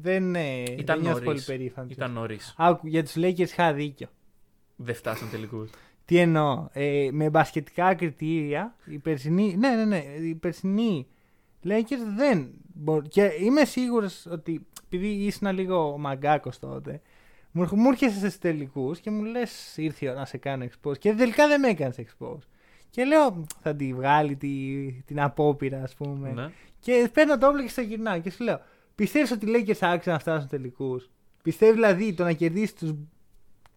[0.00, 1.24] δεν, ε, Ήταν δεν νιώθω νωρίς.
[1.24, 1.92] πολύ περήφανος.
[1.92, 2.54] Ήταν νωρίς.
[2.58, 4.08] Άκου, για τους Lakers είχα δίκιο.
[4.76, 5.70] Δεν φτάσαν τελικούς.
[6.04, 11.06] Τι εννοώ, ε, με μπασκετικά κριτήρια, η περσινή, ναι, ναι, ναι, η περσινή
[11.64, 17.00] Lakers δεν μπορεί, και είμαι σίγουρος ότι, επειδή ήσουν λίγο μαγκάκος τότε,
[17.50, 20.64] μου, έρχ- μου έρχεσαι στους τελικούς και μου λες ήρθε η ώρα να σε κάνω
[20.64, 22.38] expose και τελικά δεν με έκανες expose.
[22.90, 24.48] Και λέω θα τη βγάλει τη,
[25.06, 26.32] την απόπειρα ας πούμε.
[26.32, 26.50] ναι.
[26.80, 28.60] Και παίρνω το όπλο και στο γυρνάω και σου λέω:
[28.94, 31.10] Πιστεύεις ότι οι Lakers θα άξιζαν να φτάσουν τελικούς;
[31.42, 32.92] Πιστεύεις δηλαδή το να κερδίσεις τους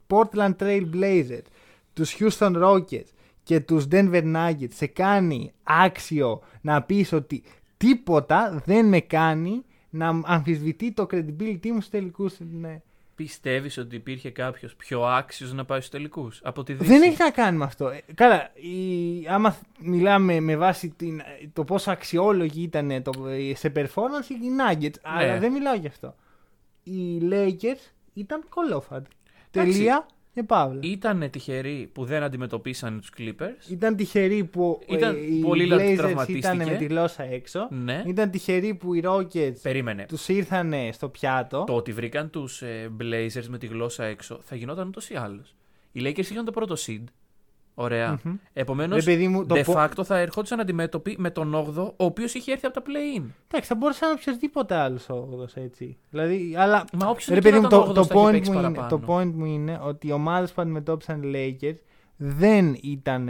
[0.07, 1.45] Portland Trail Blazers,
[1.93, 3.09] τους Houston Rockets
[3.43, 7.43] και τους Denver Nuggets σε κάνει άξιο να πεις ότι
[7.77, 12.35] τίποτα δεν με κάνει να αμφισβητεί το credibility μου στους τελικούς.
[12.39, 12.81] Ναι.
[13.23, 17.15] Πιστεύεις ότι υπήρχε κάποιος πιο άξιος να πάει στους τελικούς από τη Δύση; Δεν έχει
[17.19, 17.87] να κάνει με αυτό.
[17.87, 21.21] Ε, Καλά, η, άμα μιλάμε με βάση την,
[21.53, 26.15] το πόσο αξιόλογοι ήταν το, ε, σε performance οι Nuggets, αλλά δεν μιλάω γι' αυτό.
[26.83, 29.05] Οι Lakers ήταν κολόφαντ.
[29.51, 30.05] Τελεία
[30.39, 30.79] και παύλα.
[30.83, 33.69] Ήταν τυχεροί που δεν αντιμετωπίσαν τους Clippers.
[33.71, 36.37] Ήταν τυχεροί που Ήταν ε, οι πολύ λάθος Blazers τραυματίστηκε.
[36.53, 37.67] ήταν με τη γλώσσα έξω.
[37.71, 38.03] Ναι.
[38.05, 40.05] Ήταν τυχεροί που οι Rockets Περίμενε.
[40.07, 41.63] τους ήρθαν στο πιάτο.
[41.67, 42.63] Το ότι βρήκαν τους
[43.01, 45.55] Blazers με τη γλώσσα έξω θα γινόταν ούτως ή άλλως.
[45.91, 47.03] Οι Lakers είχαν το πρώτο seed.
[47.81, 48.19] Ωραία.
[48.23, 48.35] Μμμ.
[48.53, 52.05] Επομένως, Ρε παιδί μου, το de πο- facto θα ερχόντουσαν αντιμέτωποι με τον 8ο, ο
[52.05, 53.23] οποίος είχε έρθει από τα play-in.
[53.47, 55.97] Εντάξει, θα μπορούσε να είναι οποιοδήποτε άλλος όγδος έτσι.
[56.09, 56.85] Δηλαδή, αλλά.
[56.93, 58.59] Μα όποιος Ρε δεν παιδί μου, ήταν το, όγδοος το, θα είχε point παίξει μου
[58.59, 59.01] είναι, παραπάνω.
[59.05, 61.77] το point μου είναι ότι οι ομάδες που αντιμετώπισαν οι Lakers
[62.17, 63.27] δεν ήταν.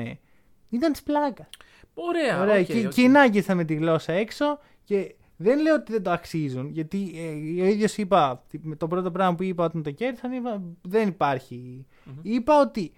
[0.69, 1.49] ήταν της πλάκας.
[1.93, 2.41] Ωραία.
[2.41, 2.93] Ωραία, οκ, και, οκ.
[2.93, 6.69] και οι Nuggets ήταν με τη γλώσσα έξω και δεν λέω ότι δεν το αξίζουν.
[6.71, 10.61] Γιατί ε, ο ίδιος είπα, με το πρώτο πράγμα που είπα όταν το κέρδισαν, είπα,
[10.81, 11.85] δεν υπαρχει
[12.21, 12.91] Είπα ότι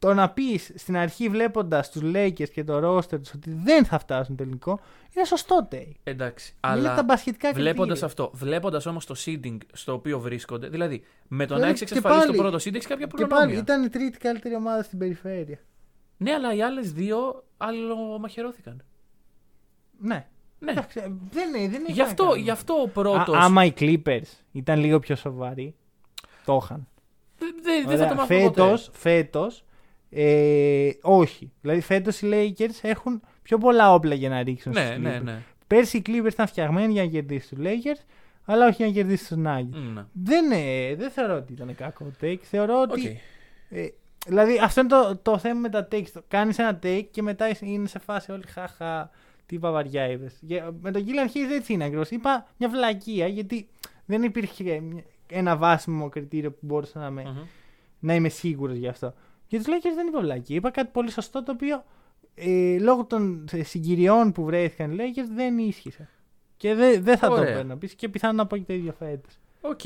[0.00, 3.98] το να πεις στην αρχή βλέποντας τους Lakers και το roster τους ότι δεν θα
[3.98, 4.80] φτάσουν τελικό,
[5.16, 5.92] είναι σωστό take.
[6.04, 6.50] Εντάξει.
[6.50, 8.06] είναι Αλλά τα μπασχετικά βλέποντας κριτήρια.
[8.06, 11.94] αυτό, βλέποντας όμως το seeding στο οποίο βρίσκονται, δηλαδή με το να Δηλαδή, έχει και
[11.94, 13.58] εξασφαλίσει το πάλι- πρώτο seed, έχει κάποια Και πάλι προνόμια.
[13.58, 15.58] ήταν η τρίτη καλύτερη ομάδα στην περιφέρεια.
[16.16, 18.82] Ναι, αλλά οι άλλες δύο αλλομαχαιρώθηκαν.
[20.00, 20.26] Ναι.
[20.58, 20.70] Ναι.
[20.70, 22.40] Εντάξει, ε, δεν, είναι- δεν έχει Γι' να αυτό, κάνει.
[22.42, 23.32] γι' αυτό ο πρώτο.
[23.32, 24.22] Α, άμα οι Clippers
[24.52, 25.74] ήταν λίγο πιο σοβαροί,
[26.44, 26.88] το είχαν.
[27.62, 28.78] Δεν θα Ωραία, το μάθω ποτέ.
[30.10, 31.52] Φέτος, φέτος, ε, όχι.
[31.60, 35.22] Δηλαδή φέτος οι Lakers έχουν πιο πολλά όπλα για να ρίξουν Ναι, στους ναι, Clippers.
[35.22, 35.42] ναι.
[35.66, 38.04] Πέρσι οι Clippers ήταν φτιαγμένοι για να κερδίσουν τους Lakers,
[38.44, 39.78] αλλά όχι για να κερδίσουν τους Nuggets.
[39.90, 40.04] Μ, ναι.
[40.12, 42.38] Δεν, ε, δεν θεωρώ ότι ήταν κακό take.
[42.42, 43.00] Θεωρώ ότι.
[43.08, 43.14] Οκ.
[43.70, 43.88] Ε,
[44.26, 46.20] δηλαδή αυτό είναι το, το θέμα με τα takes.
[46.28, 49.10] Κάνεις ένα take και μετά είναι σε φάση όλοι χαχα.
[49.46, 50.30] Τι παπαριά είπε.
[50.80, 52.10] Με τον Killian Hayes έτσι είναι ακριβώς.
[52.10, 53.68] Είπα μια βλακεία γιατί
[54.06, 57.38] δεν υπήρχε μια- ένα βάσιμο κριτήριο που μπορούσα να, με, Μμμ.
[57.98, 59.14] να είμαι σίγουρος γι' αυτό.
[59.50, 60.56] Για τους Lakers δεν είπα βλακεία.
[60.56, 61.84] Είπα κάτι πολύ σωστό το οποίο
[62.34, 66.08] ε, λόγω των ε, συγκυριών που βρέθηκαν οι Lakers δεν ίσχυσε.
[66.56, 67.46] Και δεν δεν θα Ωραία.
[67.46, 69.38] το παίρνω πίσω και πιθανόν να πω και το ίδιο φέτος.
[69.60, 69.80] Οκ.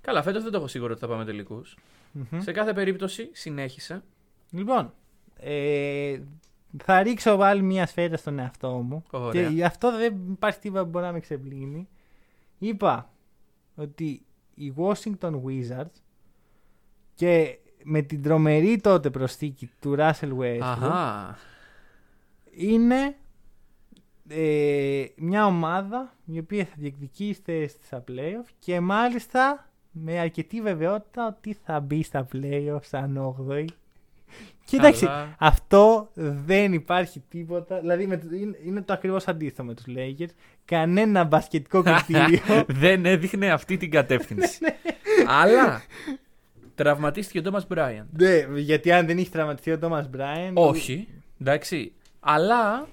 [0.00, 1.76] Καλά, φέτος δεν το έχω σίγουρο ότι θα πάμε τελικούς.
[2.38, 4.02] Σε κάθε περίπτωση, συνέχισε.
[4.50, 4.92] Λοιπόν,
[5.36, 6.20] ε,
[6.84, 9.02] θα ρίξω πάλι μια σφαίρα στον εαυτό μου.
[9.10, 9.42] Ωραία.
[9.42, 11.88] Και γι' αυτό δεν υπάρχει τίποτα που μπορεί να με ξεπλύνει.
[12.58, 13.10] Είπα
[13.74, 14.22] ότι
[14.54, 16.00] οι Washington Wizards
[17.14, 21.38] και με την τρομερή τότε προσθήκη του Russell Westbrook Αχά.
[22.50, 23.14] είναι
[24.28, 31.26] ε, μια ομάδα η οποία θα διεκδικήσει θέση στα playoff και μάλιστα με αρκετή βεβαιότητα
[31.26, 33.64] ότι θα μπει στα playoff σαν 8η.
[34.64, 35.34] Κοίταξε, Καλά.
[35.38, 37.80] αυτό δεν υπάρχει τίποτα.
[37.80, 40.30] Δηλαδή με, το- είναι, είναι το ακριβώς αντίθετο με τους Lakers.
[40.64, 42.40] Κανένα μπασκετικό κριτήριο.
[42.68, 44.58] δεν έδειχνε αυτή την κατεύθυνση.
[44.64, 44.76] Ναι,
[45.32, 45.82] Αλλά
[46.82, 48.08] τραυματίστηκε ο Ντόμα Μπράιαν.
[48.18, 50.52] ναι, γιατί αν δεν είχε τραυματιστεί ο Thomas Bryant.
[50.54, 51.08] Όχι.
[51.40, 51.92] Εντάξει.
[52.20, 52.88] Αλλά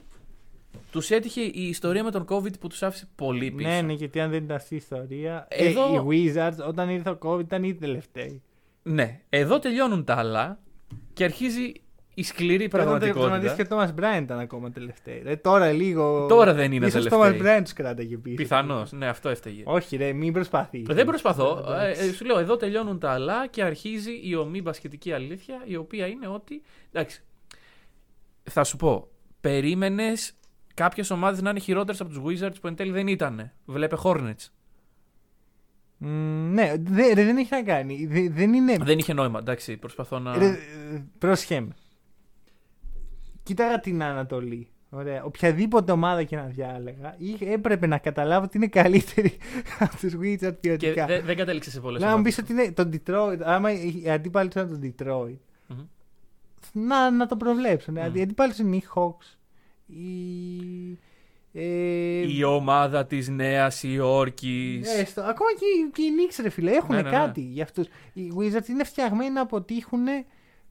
[0.91, 3.69] τους έτυχε η ιστορία με τον COVID που τους άφησε πολύ πίσω.
[3.69, 5.47] Ναι, ναι, γιατί αν δεν ήταν αυτή η ιστορία.
[5.49, 8.41] Εδώ- Ε, οι Wizards όταν ήρθε ο COVID ήταν ήδη τελευταίοι.
[8.83, 9.19] Ναι.
[9.29, 10.59] Εδώ τελειώνουν τα άλλα
[11.13, 11.71] και αρχίζει
[12.19, 13.27] η σκληρή Όταν πραγματικότητα.
[13.27, 15.21] τραυματίστηκε ο Thomas Bryant ήταν ακόμα τελευταίοι.
[15.23, 16.25] Ρε, τώρα λίγο.
[16.27, 17.19] Τώρα δεν είναι ίσως τελευταίοι.
[17.19, 18.35] ο Thomas Bryant του κράταγε πίσω.
[18.35, 18.91] Πιθανώς.
[18.91, 19.61] Ναι, αυτό έφταιγε.
[19.65, 20.85] Όχι, ρε, μην προσπαθείς.
[20.87, 21.65] Δεν προσπαθώ.
[21.81, 25.75] Ε, ε, σου λέω, εδώ τελειώνουν τα άλλα και αρχίζει η ομή μπασκετική αλήθεια, η
[25.75, 26.61] οποία είναι ότι.
[26.91, 27.23] Εντάξει.
[28.43, 29.07] Θα σου πω.
[29.41, 30.33] Περίμενες
[30.73, 33.51] κάποιες ομάδες να είναι χειρότερες από τους Wizards που εν τέλει δεν ήταν.
[33.65, 34.45] Βλέπε Hornets.
[35.97, 38.05] ναι, δε- ρε, δεν έχει να κάνει.
[38.05, 38.77] Δε- δεν είναι.
[38.81, 39.39] Δεν είχε νόημα.
[39.39, 40.37] Εντάξει, προσπαθώ να.
[40.37, 40.57] Ρε, ε,
[41.17, 41.75] πρόσχε με.
[43.47, 44.67] Κοίταγα την Ανατολή.
[44.89, 45.23] Ωραία.
[45.23, 49.37] Οποιαδήποτε ομάδα και να διάλεγα, είχε- έπρεπε να καταλάβω ότι είναι καλύτερη
[49.79, 51.05] από του Wizards και ποιοτικά.
[51.05, 53.37] δεν δεν κατέληξε σε πολλές Να μου πεις ότι είναι το Detroit.
[53.43, 55.37] Άμα οι αντίπαλοι τους είναι το Detroit,
[55.67, 55.85] Μμμ.
[56.87, 57.93] να, να το προβλέψουν.
[57.93, 58.15] Μμμ.
[58.15, 59.37] Οι αντίπαλοι τους είναι οι Hawks.
[59.85, 60.97] Οι.
[61.53, 64.97] Ε, Η ομάδα της Νέας Υόρκης.
[64.99, 65.21] Έστω.
[65.21, 67.15] Ακόμα και, οι- και οι Knicks, ρε φίλε, έχουν Ναι, ναι, ναι.
[67.17, 67.87] κάτι για αυτούς.
[68.13, 70.05] Οι Wizards είναι φτιαγμένοι να αποτύχουν.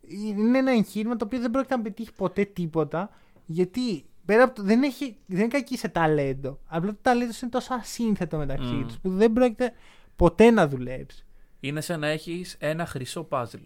[0.08, 3.10] Είναι ένα εγχείρημα το οποίο δεν πρόκειται να πετύχει ποτέ τίποτα.
[3.46, 6.58] Γιατί πέρα από το, δεν, έχει, δεν είναι κακή σε ταλέντο.
[6.66, 8.86] Απλά το ταλέντο είναι τόσο ασύνθετο μεταξύ Μμ.
[8.86, 9.72] τους που δεν πρόκειται
[10.16, 11.26] ποτέ να δουλέψεις.
[11.60, 13.62] Είναι σαν να έχεις ένα χρυσό παζλ.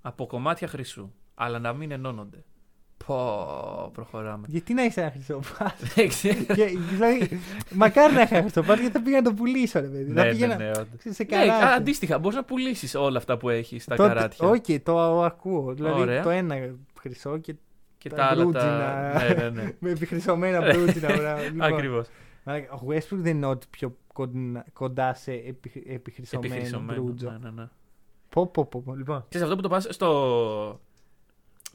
[0.00, 1.12] Από κομμάτια χρυσού.
[1.34, 2.44] Αλλά να μην ενώνονται.
[3.08, 4.46] Πω, προχωράμε.
[4.48, 5.86] Γιατί να έχει ένα χρυσό πάθο.
[5.94, 6.34] Δεν ξέρω.
[6.54, 7.40] και, δηλαδή,
[7.74, 10.12] μακάρι να είχα χρυσό πάθο γιατί θα πήγα να το πουλήσω, ρε παιδί.
[10.12, 10.86] ναι, θα ναι, πήγαινα ναι, όντως.
[10.98, 11.64] ξέρεις, σε Ναι, καράτη.
[11.76, 14.48] αντίστοιχα, μπορείς να πουλήσεις όλα αυτά που έχεις στα Τότε- καράτια.
[14.48, 15.74] Όχι, το ακούω.
[15.74, 16.22] Δηλαδή Ωραία.
[16.22, 16.56] το ένα
[17.00, 17.54] χρυσό και
[17.98, 18.36] και τα τα άλλα.
[18.36, 18.42] Τα...
[18.44, 19.12] μπρούτζινα.
[19.28, 19.72] ναι, ναι, ναι.
[19.80, 21.16] με επιχρυσωμένα μπρούτζινα.
[21.16, 21.42] μπράβο.
[21.42, 22.06] Λοιπόν, Ακριβώς.
[22.44, 27.02] μαλάκα, Ο Westbrook δεν είναι ό,τι πιο κοντά, κοντά σε επι, επιχρυσωμένο Επιχρυσωμένο.
[27.02, 27.30] μπρούτζο.
[27.30, 27.68] Ναι, ναι, ναι.
[28.28, 28.94] Πω, πω, πω, πω.
[28.94, 29.24] Λοιπόν.
[29.28, 30.80] Ξέρεις αυτό που το πας στο...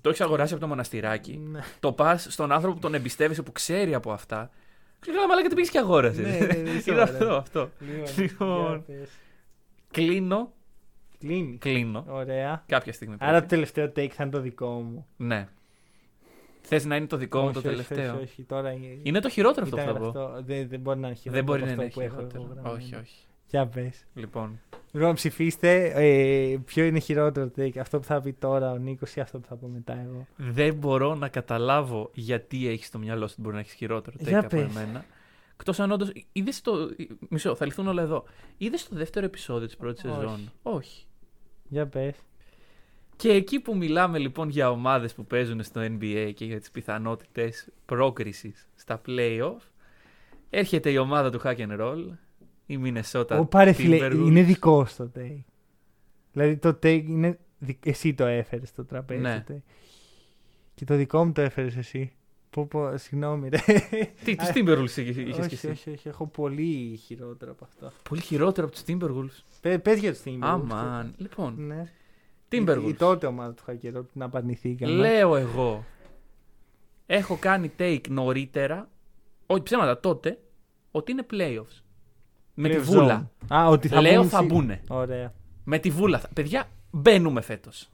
[0.03, 1.37] Το έχεις αγοράσει από το μοναστηράκι.
[1.37, 1.59] Ναι.
[1.79, 4.49] Το πας στον άνθρωπο που τον εμπιστεύεσαι, που ξέρει από αυτά.
[4.99, 6.25] Ξέρει καλά, μαλάκα τι πήγες και αγόρασες.
[6.39, 7.13] Ναι, ναι, ναι, είσαι Είναι ωραίο.
[7.13, 7.69] αυτό, αυτό.
[8.17, 8.83] Λοιπόν.
[8.87, 9.09] για πες.
[9.91, 10.51] Κλείνω,
[11.19, 11.57] Κλείνει.
[11.57, 12.05] κλείνω.
[12.07, 12.63] Ωραία.
[12.67, 13.15] Κάποια στιγμή.
[13.19, 13.43] Άρα πρέπει.
[13.43, 15.05] το τελευταίο take θα είναι το δικό μου.
[15.17, 15.47] Ναι.
[16.61, 19.19] Θες να είναι το δικό μου Όχι, το όχι, τελευταίο; όχι, όχι, τώρα είναι- Είναι
[19.19, 20.05] το χειρότερο αυτό που ήταν θα πω.
[20.19, 20.41] γραφτό.
[20.43, 21.45] Δεν, δεν μπορεί να είναι χειρότερο.
[21.45, 22.53] Δεν μπορεί από να αυτό είναι που έχω εγώ χειρότερο.
[22.61, 22.75] γραμμένο.
[22.85, 23.25] Όχι, όχι.
[23.47, 24.05] Για πες.
[24.13, 24.59] Λοιπόν.
[24.95, 27.77] Λοιπόν, ψηφίστε ε, ποιο είναι χειρότερο take.
[27.77, 30.27] Αυτό που θα πει τώρα ο Νίκος ή αυτό που θα πω μετά εγώ.
[30.35, 34.27] Δεν μπορώ να καταλάβω γιατί έχεις στο μυαλό σου ότι μπορεί να έχεις χειρότερο take
[34.27, 34.61] Για από πες.
[34.61, 35.05] εμένα.
[35.53, 36.11] Εκτός αν όντως.
[36.31, 36.89] Είδες το.
[37.29, 38.23] Μισό, θα λυθούν όλα εδώ.
[38.57, 40.13] Είδες το δεύτερο επεισόδιο της πρώτης Όχι.
[40.13, 41.05] σεζόν; Όχι.
[41.69, 42.15] Για πες.
[43.15, 47.67] Και εκεί που μιλάμε λοιπόν για ομάδες που παίζουν στο NBA και για τις πιθανότητες
[47.85, 49.57] πρόκρισης στα playoff,
[50.49, 52.05] έρχεται η ομάδα του Hack and Roll,
[52.65, 54.25] η Minnesota Ο πάρε φίλε, Timberwolves.
[54.25, 55.43] είναι δικό στο take.
[56.31, 57.39] Δηλαδή το take είναι.
[57.59, 59.21] δι- Εσύ το έφερες στο τραπέζι.
[59.21, 59.43] Ναι.
[59.47, 59.61] το take.
[60.75, 62.11] Και το δικό μου το έφερες εσύ.
[62.49, 63.57] Πω, πω, συγγνώμη, ρε.
[64.23, 67.65] Τι, τους Α, Timberwolves είχες είχες και όχι, εσύ; όχι, όχι, έχω πολύ χειρότερο από
[67.65, 67.91] αυτό.
[68.09, 70.37] Πολύ χειρότερο από τους Timberwolves; Πε, πες για τους Timberwolves.
[70.41, 71.13] Αμάν.
[71.17, 71.91] Λοιπόν, Ναι.
[72.51, 72.83] Timberwolves.
[72.85, 74.91] Η, η τότε ομάδα του Χακερό που την απαρνηθήκαμε.
[74.93, 75.85] Λέω εγώ,
[77.05, 78.89] έχω κάνει take νωρίτερα,
[79.45, 80.39] όχι ψέματα τότε,
[80.91, 81.81] ότι είναι playoffs.
[82.53, 83.29] Με τη Playoff βούλα.
[83.49, 83.55] zone.
[83.55, 84.81] Α, ότι θα Λέω μπουν θα σι- μπουνε.
[84.87, 85.33] Ωραία.
[85.63, 86.19] Με τη βούλα.
[86.19, 87.89] θα- Παιδιά, μπαίνουμε φέτος.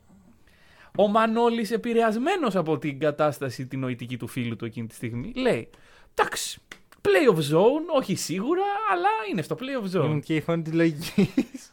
[0.97, 5.69] Ο Μανώλης, επηρεασμένος από την κατάσταση την νοητική του φίλου του εκείνη τη στιγμή, λέει:
[6.15, 6.59] Εντάξει,
[7.01, 10.21] play of zone, όχι σίγουρα, αλλά είναι στο play of Ήμουν zone.
[10.23, 11.71] και η φωνή της λογικής.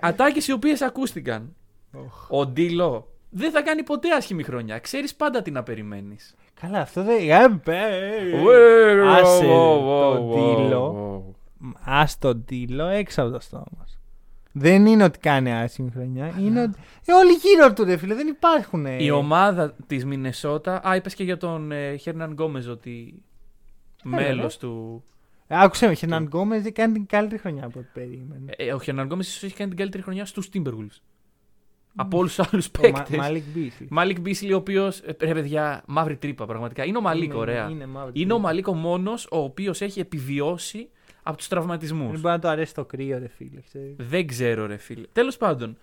[0.00, 1.54] Ατάκες οι οποίες ακούστηκαν.
[2.28, 4.78] Ο Ντίλο δεν θα κάνει ποτέ άσχημη χρονιά.
[4.78, 6.34] Ξέρεις πάντα τι να περιμένεις.
[6.60, 7.30] Καλά, αυτό δεν.
[7.30, 7.78] Ε, μπε.
[9.08, 11.09] Άσε τον Ντίλο.
[11.84, 13.98] Ας τον Τίλο έξω από το στόμα σου.
[14.52, 16.34] Δεν είναι ότι κάνει άσχημη χρονιά.
[16.40, 16.78] Είναι ότι.
[17.04, 18.86] Ε, όλοι γύρω του ρε φίλε, δεν υπάρχουν.
[18.86, 19.02] ε.
[19.04, 20.88] Η ομάδα της Μινεσότα.
[20.88, 23.22] Α, είπες και για τον ε, Hernangomez ότι.
[24.04, 24.66] Μέλος ρε.
[24.66, 25.04] του.
[25.46, 28.52] Ε, Άκουσε με, Hernangomez δεν κάνει την καλύτερη χρονιά από ό,τι περίμενε.
[28.56, 31.00] Ε, ο Hernangomez ίσως έχει κάνει την καλύτερη χρονιά στους Timberwolves.
[31.94, 33.16] Από όλους τους άλλους Ο Μα- παίκτες.
[33.18, 33.86] Malik Beasley.
[33.90, 35.02] Malik Beasley, ο οποίος.
[35.20, 36.84] Ρε παιδιά, μαύρη τρύπα πραγματικά.
[36.84, 37.68] Είναι ο Malik, Είναι- ωραία.
[37.70, 38.48] Είναι, μαύρη Είναι ο τρύπα.
[38.48, 40.88] Malik ο μόνος ο οποίος έχει επιβιώσει
[41.22, 42.10] από τους τραυματισμούς.
[42.10, 43.60] Δεν μπορεί να το αρέσει το κρύο, ρε φίλε.
[43.60, 43.94] ξέρεις.
[43.98, 45.06] Δεν ξέρω, ρε φίλε.
[45.12, 45.76] Τέλος πάντων,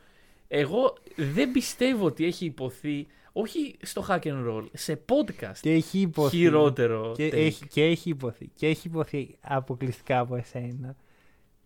[0.48, 3.08] εγώ δεν πιστεύω ότι έχει υποθεί.
[3.32, 5.58] Όχι στο hack and roll, σε podcast.
[5.62, 6.38] Και έχει υποθεί.
[6.38, 7.12] χειρότερο.
[7.16, 7.32] Και take.
[7.34, 8.50] έχει, και έχει υποθεί.
[8.56, 10.96] Και έχει υποθεί αποκλειστικά από εσένα.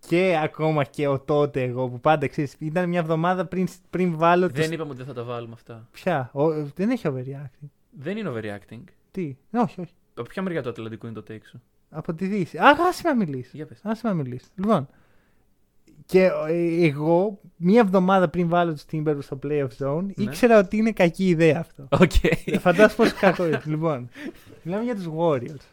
[0.07, 4.47] Και ακόμα και ο τότε εγώ που πάντα ξέρεις, ήταν μια εβδομάδα πριν, πριν βάλω.
[4.49, 5.88] Δεν τους- είπαμε ότι δεν θα τα βάλουμε αυτά.
[5.91, 7.67] Ποια, ο, δεν έχει overreacting.
[7.91, 8.84] Δεν είναι overreacting.
[9.11, 9.93] Τι, όχι, όχι.
[10.13, 11.61] Από ποια μεριά του Ατλαντικού είναι το take σου;
[11.93, 12.57] Από τη Δύση.
[12.57, 13.53] Αχ, άσε με να μιλήσεις.
[13.53, 13.79] Για πες.
[13.83, 14.47] Άσε με να μιλήσεις.
[14.55, 14.87] Λοιπόν.
[16.05, 20.23] Και ε, εγώ, μία εβδομάδα πριν βάλω τους Timberwolves στο playoff zone, Ναι.
[20.23, 21.87] ήξερα ότι είναι κακή ιδέα αυτό.
[21.91, 22.11] Οκ.
[22.59, 23.61] Φαντάζομαι πόσο κακό είναι.
[23.65, 24.09] Λοιπόν,
[24.63, 25.65] μιλάμε για τους Warriors.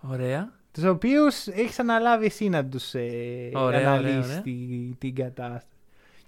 [0.00, 0.52] Ωραία.
[0.72, 4.40] Τους οποίους έχεις αναλάβει εσύ να τους ε, Ωραία, αναλύσεις ωραία, ωραία.
[4.42, 5.66] τη- την κατάσταση.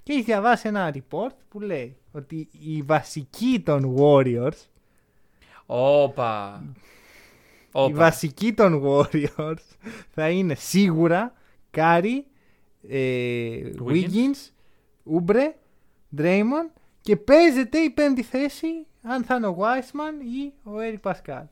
[0.03, 4.67] Και έχεις διαβάσει ένα report που λέει ότι η βασική των Warriors,
[5.67, 6.63] Όπα.
[7.75, 7.95] Η Όπα.
[7.97, 9.55] βασική των Warriors
[10.15, 11.33] θα είναι σίγουρα
[11.71, 12.25] Κάρι,
[12.89, 13.93] ε, Wiggins.
[13.93, 14.51] Wiggins,
[15.03, 15.55] Oubre,
[16.19, 16.71] Draymond
[17.01, 18.67] και παίζεται η πέμπτη θέση
[19.03, 21.45] αν θα είναι ο Wiseman ή ο Eric Paschall.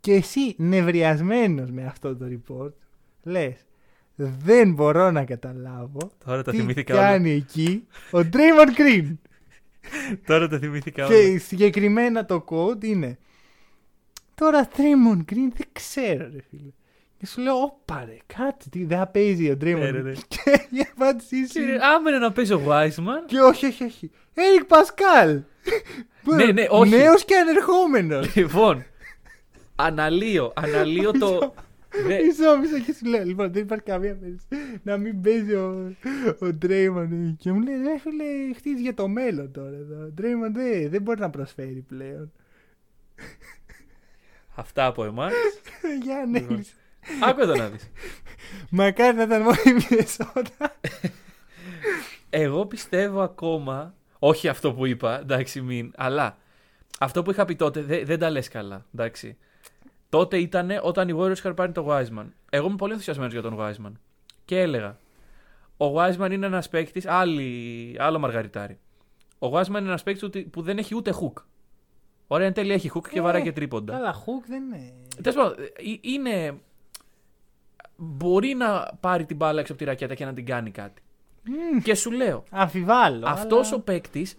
[0.00, 2.72] Και εσύ νευριασμένος με αυτό το report
[3.22, 3.56] λες
[4.16, 7.02] δεν μπορώ να καταλάβω Τώρα τα τι θυμήθηκα όλα.
[7.02, 9.12] κάνει εκεί ο Draymond Green.
[10.26, 11.38] Τώρα τα θυμήθηκα Και όλα.
[11.38, 13.18] συγκεκριμένα το quote είναι
[14.34, 16.70] Τώρα Draymond Green δεν ξέρω ρε φίλε.
[17.18, 20.04] Και σου λέω, όπα ρε, κάτι, τι, δεν θα παίζει ο Draymond Ναι, ρε, Green.
[20.04, 20.12] ναι.
[20.28, 23.24] Και η απάντησή σου Κύριε, είναι, Άμενε να παίζει ο Wiseman.
[23.26, 24.10] και όχι, όχι, όχι.
[24.34, 25.42] Eric Pascal.
[26.36, 26.96] Ναι, ναι, όχι.
[26.96, 28.34] Νέος και ανερχόμενος.
[28.36, 28.84] Λοιπόν,
[29.76, 31.54] αναλύω, αναλύω το...
[32.06, 35.94] Δε- Μισό, μισό και σου λέω, λοιπόν, δεν υπάρχει καμία περίπτωση να μην παίζει ο,
[36.40, 37.34] ο Draymond.
[37.38, 39.96] Και μου λέει, ρε φίλε, χτίζει για το μέλλον τώρα εδώ.
[40.04, 42.32] Ο Draymond δεν, δεν μπορεί να προσφέρει πλέον.
[44.54, 45.32] Αυτά από εμάς.
[46.04, 46.42] Για Λοιπόν.
[46.44, 46.74] ανέλυση.
[47.24, 47.90] Άκου εδώ να δεις.
[48.70, 50.76] Μακάρι να ήταν μόνο η Μινεσότα.
[52.30, 56.36] Εγώ πιστεύω ακόμα, όχι αυτό που είπα, εντάξει μην, αλλά
[57.00, 59.36] αυτό που είχα πει τότε δε- δεν τα λες καλά, εντάξει.
[60.08, 62.26] Τότε ήταν όταν οι Warriors είχαν πάρει το Wiseman.
[62.50, 63.92] Εγώ είμαι πολύ ενθουσιασμένος για τον Wiseman.
[64.44, 64.98] Και έλεγα,
[65.76, 68.78] ο Wiseman είναι ένας παίκτης, άλλη, άλλο μαργαριτάρι.
[69.38, 71.42] Ο Wiseman είναι ένας παίκτης που- που δεν έχει ούτε hook.
[72.26, 73.92] Ωραία, εν τέλει έχει hook και Ε, βαράει και τρίποντα.
[73.92, 74.92] Καλά, Χουκ δεν είναι.
[75.22, 75.66] Τέλος πάντων, ε,
[76.00, 76.54] είναι.
[77.96, 81.02] μπορεί να πάρει την μπάλα έξω από τη ρακέτα και να την κάνει κάτι.
[81.82, 83.26] Και σου λέω, Αμφιβάλλω.
[83.28, 84.36] αυτός αλλά- ο παίκτης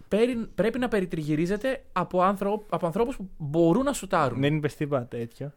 [0.55, 2.65] πρέπει να περιτριγυρίζεται από, άνθρω...
[2.69, 4.39] από ανθρώπους που μπορούν να σουτάρουν.
[4.41, 5.53] Δεν είπες τίποτα τέτοιο.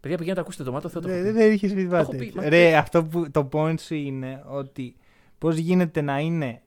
[0.00, 1.38] Παιδιά, πηγαίνετε να ακούσετε το μάτο, θέλω το Δεν έχω πει.
[1.38, 2.42] δεν είχες πει τίποτα έχω πει, τέτοιο.
[2.42, 4.96] μα- Ρε, αυτό που το point σου είναι ότι
[5.38, 6.60] πώς γίνεται να είναι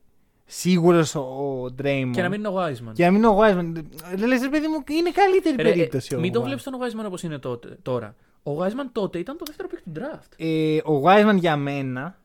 [0.54, 2.91] σίγουρος ο, ο Draymond Και να μην είναι ο Wiseman.
[2.93, 3.72] και να μην είναι ο Wiseman.
[4.16, 6.16] Δεν λες, ρε παιδί μου, είναι καλύτερη Ρε, ε, περίπτωση.
[6.16, 6.45] ο μην τον Wiseman.
[6.45, 8.16] βλέπεις τον Wiseman όπως είναι τότε, τώρα.
[8.43, 10.34] Ο Wiseman τότε ήταν το δεύτερο pick του draft.
[10.38, 12.18] Ε, ο Wiseman για μένα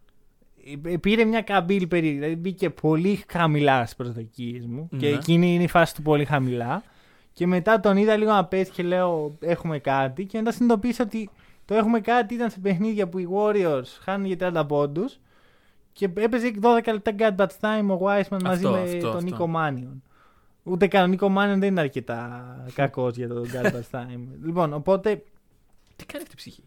[0.85, 2.19] ε, πήρε μια καμπύλη περίεργη.
[2.19, 4.89] Δηλαδή μπήκε πολύ χαμηλά στις προσδοκίες μου.
[4.99, 5.15] Και Ναι.
[5.15, 6.83] εκείνη είναι η φάση του πολύ χαμηλά.
[7.33, 10.25] Και μετά τον είδα λίγο να πέσει και λέω έχουμε κάτι.
[10.25, 11.31] Και μετά συνειδητοποίησα ότι
[11.65, 15.19] το έχουμε κάτι ήταν σε παιχνίδια που οι Warriors χάνουν για 30 πόντους.
[15.99, 19.21] Και έπαιζε 12 λεπτά garbage time ο Wiseman μαζί με αυτό, τον αυτό.
[19.21, 20.03] Nico Mannion.
[20.63, 22.45] Ούτε καν ο Nico Mannion δεν είναι αρκετά
[22.75, 24.21] κακός για το garbage time.
[24.45, 25.23] λοιπόν, οπότε.
[25.97, 26.63] Τι κάνει αυτή η ψυχή;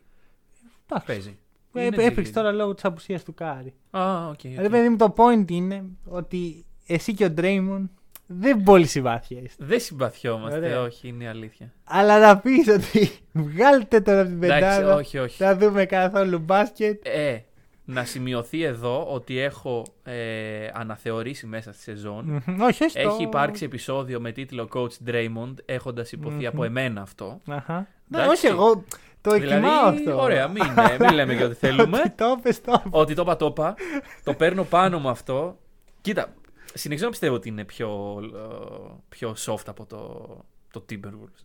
[0.88, 1.06] εντάξει.
[1.06, 1.38] Παίζει.
[1.74, 2.34] Ε, Είναι Έπαιξε G-League.
[2.34, 3.74] τώρα λόγω της απουσίας του Κάρι.
[3.92, 4.30] Α, OK.
[4.30, 4.60] OK.
[4.60, 7.88] Ρε παιδί μου, το point είναι ότι εσύ και ο Draymond
[8.28, 9.54] δεν πολύ συμπάθειες.
[9.58, 10.82] Δεν συμπαθιόμαστε, Ωραία.
[10.82, 11.74] όχι, είναι η αλήθεια.
[11.84, 14.96] Αλλά να πεις ότι βγάλτε τώρα από την Εντάξει, πεντάδα.
[14.96, 15.44] όχι, όχι.
[15.44, 17.02] Θα δούμε καθόλου μπάσκετ.
[17.08, 17.38] Ε,
[17.86, 22.44] να σημειωθεί εδώ ότι έχω ε, αναθεωρήσει μέσα στη σεζόν.
[22.48, 23.02] Μμμ, Όχι, όχι.
[23.04, 26.48] το- Έχει υπάρξει επεισόδιο με τίτλο Coach Draymond, έχοντας υποθεί Μμμ.
[26.48, 27.42] από εμένα αυτό.
[27.48, 27.88] Αχα.
[28.08, 28.46] Ναι, Εντάξει.
[28.48, 28.84] όχι, εγώ
[29.22, 30.22] το εκτιμάω δηλαδή, αυτό.
[30.22, 31.98] ωραία, μην, ε, μην λέμε και ό,τι θέλουμε.
[32.00, 32.90] Ότι το είπες, το είπες.
[32.92, 33.76] ότι το είπα, το είπα.
[34.24, 35.58] το παίρνω πάνω μου αυτό.
[36.02, 36.34] Κοίτα,
[36.74, 40.28] συνεχίζω να πιστεύω ότι είναι πιο, ε, πιο soft από το,
[40.72, 41.44] το Timberwolves.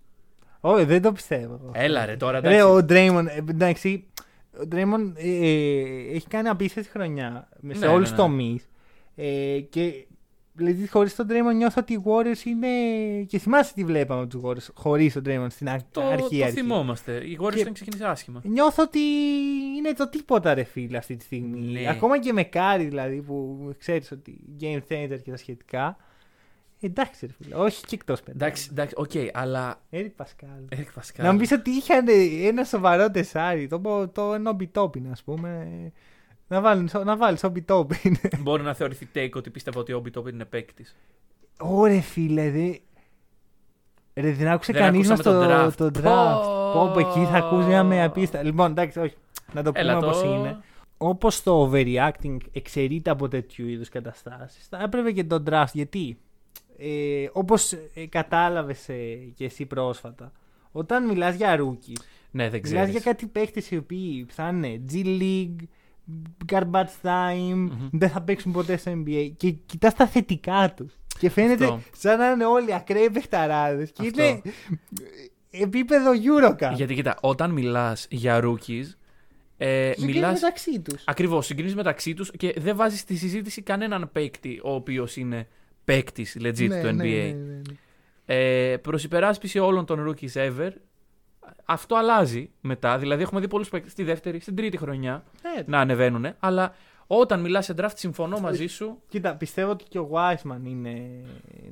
[0.60, 1.60] Όχι, δεν το πιστεύω.
[1.72, 2.66] Έλα ρε τώρα, Ρε, εντάξει.
[2.66, 4.06] ο Draymond, ε, εντάξει,
[4.64, 8.30] ο Draymond ε, ε, έχει κάνει απίστευτη χρονιά με- σε Ναι, όλους ναι, τους ναι.
[8.30, 8.68] τομείς.
[9.14, 10.06] Ε, και
[10.52, 12.68] δηλαδή χωρίς τον Draymond νιώθω ότι οι Warriors είναι...
[13.26, 15.84] Και θυμάσαι τι βλέπαμε τους Warriors χωρίς τον Draymond στην αρχή.
[15.90, 16.56] το, αρχή, το αρχή.
[16.56, 17.12] θυμόμαστε.
[17.12, 18.40] Οι Warriors Και- είχαν ξεκινήσει άσχημα.
[18.44, 18.98] Νιώθω ότι
[19.76, 21.60] είναι το τίποτα ρε φίλε αυτή τη στιγμή.
[21.80, 21.88] Ναι.
[21.88, 25.96] Ακόμα και με Κάρι δηλαδή που ξέρεις ότι game changer και τα σχετικά.
[26.80, 28.44] Εντάξει ρε φίλε, όχι και εκτός πέντε.
[28.44, 29.80] Εντάξει, εντάξει, οκ, αλλά.
[29.90, 31.09] Eric Paschall.
[31.09, 31.22] Eric Paschall.
[31.22, 32.06] Να μου πεις ότι είχαν
[32.42, 35.68] ένα σοβαρό τεσάρι, το, τον Obi Toppin ας πούμε.
[36.48, 38.16] Να, βάλουν, να βάλεις Obi Toppin.
[38.42, 40.96] Μπορεί να θεωρηθεί take ότι πίστευα ότι ο Obi Toppin είναι παίκτης.
[41.60, 42.72] Ωρε φίλε, δε...
[44.14, 45.90] Ρε, δεν άκουσε Δεν κανείς μας ακούσαμε το, το draft.
[45.92, 46.42] το draft.
[46.42, 46.72] Πω.
[46.72, 48.42] Πω, πω, εκεί θα ακούσει μια με απίστα.
[48.42, 49.14] Λοιπόν, εντάξει, όχι.
[49.52, 50.34] Να το πούμε Έλα όπως το.
[50.34, 50.58] είναι.
[50.98, 55.72] Όπως το overreacting εξαιρείται από τέτοιου είδους καταστάσεις, θα έπρεπε και το draft.
[55.72, 56.18] Γιατί,
[56.78, 60.32] ε, όπως ε, κατάλαβες ε, και εσύ πρόσφατα,
[60.72, 62.90] όταν μιλάς για rookies, Ναι, δεν μιλάς ξέρεις.
[62.90, 65.64] για κάτι παίχτες οι οποίοι θα είναι G League,
[66.52, 67.88] garbage time, Μμμ.
[67.92, 70.94] δεν θα παίξουν ποτέ στο NBA και κοιτάς τα θετικά τους.
[71.18, 71.80] Και φαίνεται Αυτό.
[71.96, 74.22] σαν να είναι όλοι ακραίοι παιχταράδες και Αυτό.
[74.22, 74.40] είναι
[75.50, 76.72] επίπεδο Eurocup.
[76.74, 78.84] Γιατί κοίτα, όταν μιλάς για rookies,
[79.56, 80.40] ε, Συγκρίνουν μιλάς.
[80.40, 81.02] μεταξύ τους.
[81.06, 85.48] Ακριβώς, συγκρίνεις μεταξύ τους και δεν βάζεις στη συζήτηση κανέναν παίκτη ο οποίος είναι
[85.86, 86.92] παίκτης legit Ναι, του NBA.
[86.94, 87.62] ναι, ναι, ναι, ναι.
[88.26, 90.70] Ε, Προς υπεράσπιση όλων των rookies ever,
[91.64, 92.98] αυτό αλλάζει μετά.
[92.98, 96.26] Δηλαδή, έχουμε δει πολλούς παίκτες στη δεύτερη, στην τρίτη χρονιά Ναι, να ανεβαίνουν.
[96.38, 96.74] Αλλά
[97.06, 99.02] όταν μιλάς σε draft, συμφωνώ μαζί σου.
[99.08, 101.22] Κοίτα, πιστεύω ότι και ο Wiseman είναι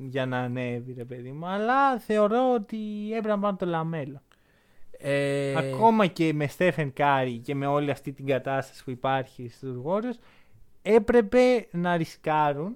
[0.09, 1.47] για να ανέβει, ρε παιδί μου.
[1.47, 2.77] Αλλά θεωρώ ότι
[3.09, 4.21] έπρεπε να πάνε το LaMelo.
[4.97, 9.77] Ε, Ακόμα και με Stephen Curry και με όλη αυτή την κατάσταση που υπάρχει στους
[9.85, 10.19] Warriors,
[10.81, 12.75] έπρεπε να ρισκάρουν.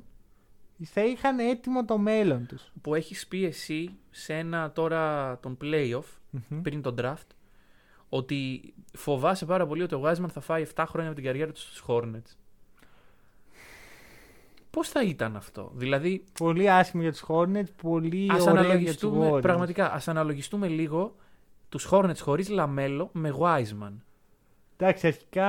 [0.84, 2.72] Θα είχαν έτοιμο το μέλλον τους.
[2.82, 6.62] Που έχεις πει εσύ σε ένα τώρα τον playoff Μμμ.
[6.62, 7.28] πριν τον draft
[8.10, 11.60] ότι φοβάσαι πάρα πολύ ότι ο Wiseman θα φάει 7 χρόνια από την καριέρα του
[11.60, 12.36] στους Hornets.
[14.70, 18.66] Πώς θα ήταν αυτό, δηλαδή Πολύ άσχημο για τους Hornets, πολύ ας ωραίο για τους
[18.66, 19.42] αναλογιστούμε, Warriors.
[19.42, 21.16] πραγματικά, ας αναλογιστούμε λίγο
[21.70, 23.94] τους Hornets χωρίς LaMelo με Wiseman.
[24.82, 25.48] Εντάξει, αρχικά...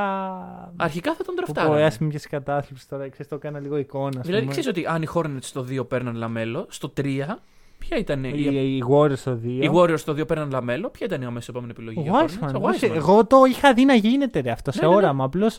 [0.77, 1.85] Αρχικά θα τον Που πω, ντραφτάρανε.
[1.85, 4.21] ας μην και σε κατάθλιψη τώρα, ξέρεις, το έκανα λίγο εικόνα.
[4.21, 4.51] ας Δηλαδή πούμε.
[4.51, 7.03] ξέρεις ότι αν οι Hornets στο 2 παίρναν LaMelo, στο 3
[7.79, 8.31] ποια ήταν η...
[8.35, 9.45] Οι, οι Warriors στο 2.
[9.45, 12.45] Οι Warriors στο 2 παίρναν LaMelo, ποια ήταν η αμέσως επόμενη επιλογή Ο για Wiseman.
[12.49, 12.61] Hornets?
[12.63, 12.95] Ο όχι, Wiseman.
[12.95, 14.97] Εγώ το είχα δει να γίνεται ρε, αυτό σε Ναι, ναι, ναι.
[14.99, 15.25] όραμα.
[15.25, 15.59] Απλώς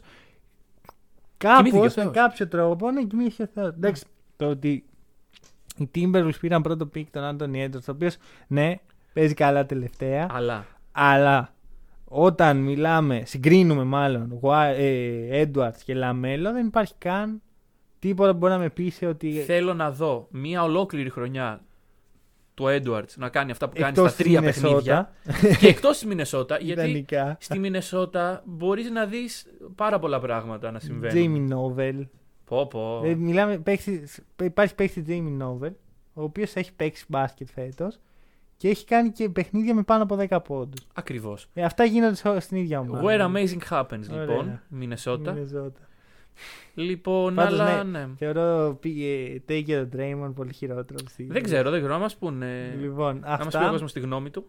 [1.38, 2.06] Κοιμήθηκε ο κάπως, Θεός.
[2.06, 3.68] με κάποιο τρόπο να κοιμήθηκε ο Θεός.
[3.68, 4.04] Εντάξει,
[4.36, 4.86] το ότι
[5.78, 8.18] οι Timberwolves πήραν πρώτο pick τον Anthony Edwards, ο οποίος
[8.48, 8.76] ναι,
[9.14, 11.54] παίζει καλά τελευταία, Αλλά αλλά
[12.14, 17.42] όταν μιλάμε, συγκρίνουμε μάλλον Wa- ε, Edwards και LaMelo, δεν υπάρχει καν
[18.00, 21.62] τίποτα που μπορεί να με πείσει ότι Θέλω να δω μία ολόκληρη χρονιά
[22.54, 25.58] του Edwards να κάνει αυτά που κάνει εκτός στα της τρία Μινεσότα, παιχνίδια.
[25.60, 30.80] και εκτός της Μινεσότα, γιατί ιδανικά, στη Μινεσότα μπορείς να δεις πάρα πολλά πράγματα να
[30.80, 31.50] συμβαίνουν.
[31.50, 32.06] Jamie Novel,
[32.46, 33.02] Πω, πω.
[33.06, 35.72] Ε, μιλάμε, παίχτης- υπάρχει παίχτη Jamie Novel,
[36.14, 38.00] ο οποίος έχει παίξει μπάσκετ φέτος
[38.62, 40.88] και έχει κάνει και παιχνίδια με πάνω από 10 πόντους.
[40.94, 41.48] Ακριβώς.
[41.54, 43.02] Ε, αυτά γίνονται σε- στην ίδια ομάδα.
[43.06, 44.26] Where amazing happens, Ωραία.
[44.26, 44.62] λοιπόν.
[44.68, 45.32] Μινεσότα.
[45.34, 45.80] Μινεζότα.
[46.74, 48.08] Λοιπόν, Πάντως, αλλά ναι, ναι.
[48.18, 51.00] Θεωρώ πήγε Taker τον Draymond πολύ χειρότερο.
[51.02, 51.94] από τη- Δεν ξέρω, δεν ξέρω.
[51.94, 52.76] Να μα πούνε.
[52.80, 53.70] Λοιπόν, να μα πει ο αυτά.
[53.70, 54.46] κόσμος τη γνώμη του.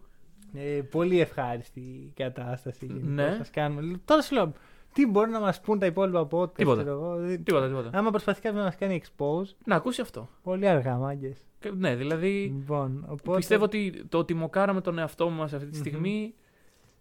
[0.53, 2.85] Ε, πολύ ευχάριστη η κατάσταση.
[2.85, 3.09] γενικώς.
[3.09, 3.37] Ναι.
[3.41, 3.99] Ας κάνουμε.
[4.05, 4.51] Τώρα σου λέω,
[4.93, 6.53] τι μπορεί να μας πούν τα υπόλοιπα podcast.
[6.55, 6.81] Τίποτα.
[6.81, 7.15] ξέρω εγώ.
[7.15, 7.89] Δεν- Τίποτα, τίποτα.
[7.93, 10.29] Άμα προσπαθεί κάποιος να μας κάνει expose, Να ακούσει αυτό.
[10.43, 11.37] πολύ αργά, μάγκες.
[11.63, 12.53] Και- Ναι, δηλαδή.
[12.57, 13.37] Λοιπόν, οπότε...
[13.37, 16.33] Πιστεύω ότι το ότι μοκάραμε τον εαυτό μας αυτή τη στιγμή.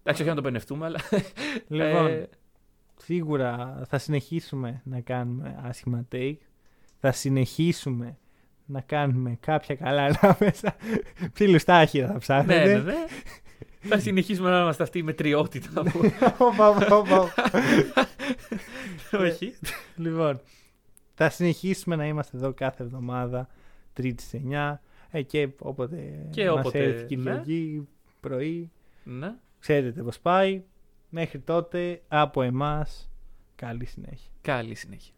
[0.01, 1.01] Εντάξει, όχι να το πενευτούμε, αλλά.
[1.69, 2.29] Λοιπόν, ε,
[2.97, 6.37] σίγουρα θα συνεχίσουμε να κάνουμε άσχημα take.
[6.99, 8.17] Θα συνεχίσουμε
[8.67, 10.77] να κάνουμε κάποια καλά ανάμεσα.
[11.33, 12.95] Φίλου στα άχυρα θα ναι, ψάχνετε; ναι, ναι.
[13.81, 15.83] Θα συνεχίσουμε να είμαστε αυτή η μετριότητα.
[15.83, 16.01] που-
[16.39, 17.35] Οπα, οπα, οπα.
[19.13, 19.55] Όχι.
[19.97, 20.41] λοιπόν,
[21.15, 23.49] θα συνεχίσουμε να είμαστε εδώ κάθε εβδομάδα,
[23.93, 24.75] Τρίτη σε 9
[25.11, 27.89] ε, και όποτε Και μας όποτε, έρθει Κυριακή,
[28.21, 28.71] πρωί.
[29.05, 29.35] Ναι.
[29.59, 30.63] Ξέρετε πώς πάει.
[31.09, 33.11] Μέχρι τότε, από εμάς,
[33.55, 34.31] καλή συνέχεια.
[34.41, 35.15] Καλή συνέχεια.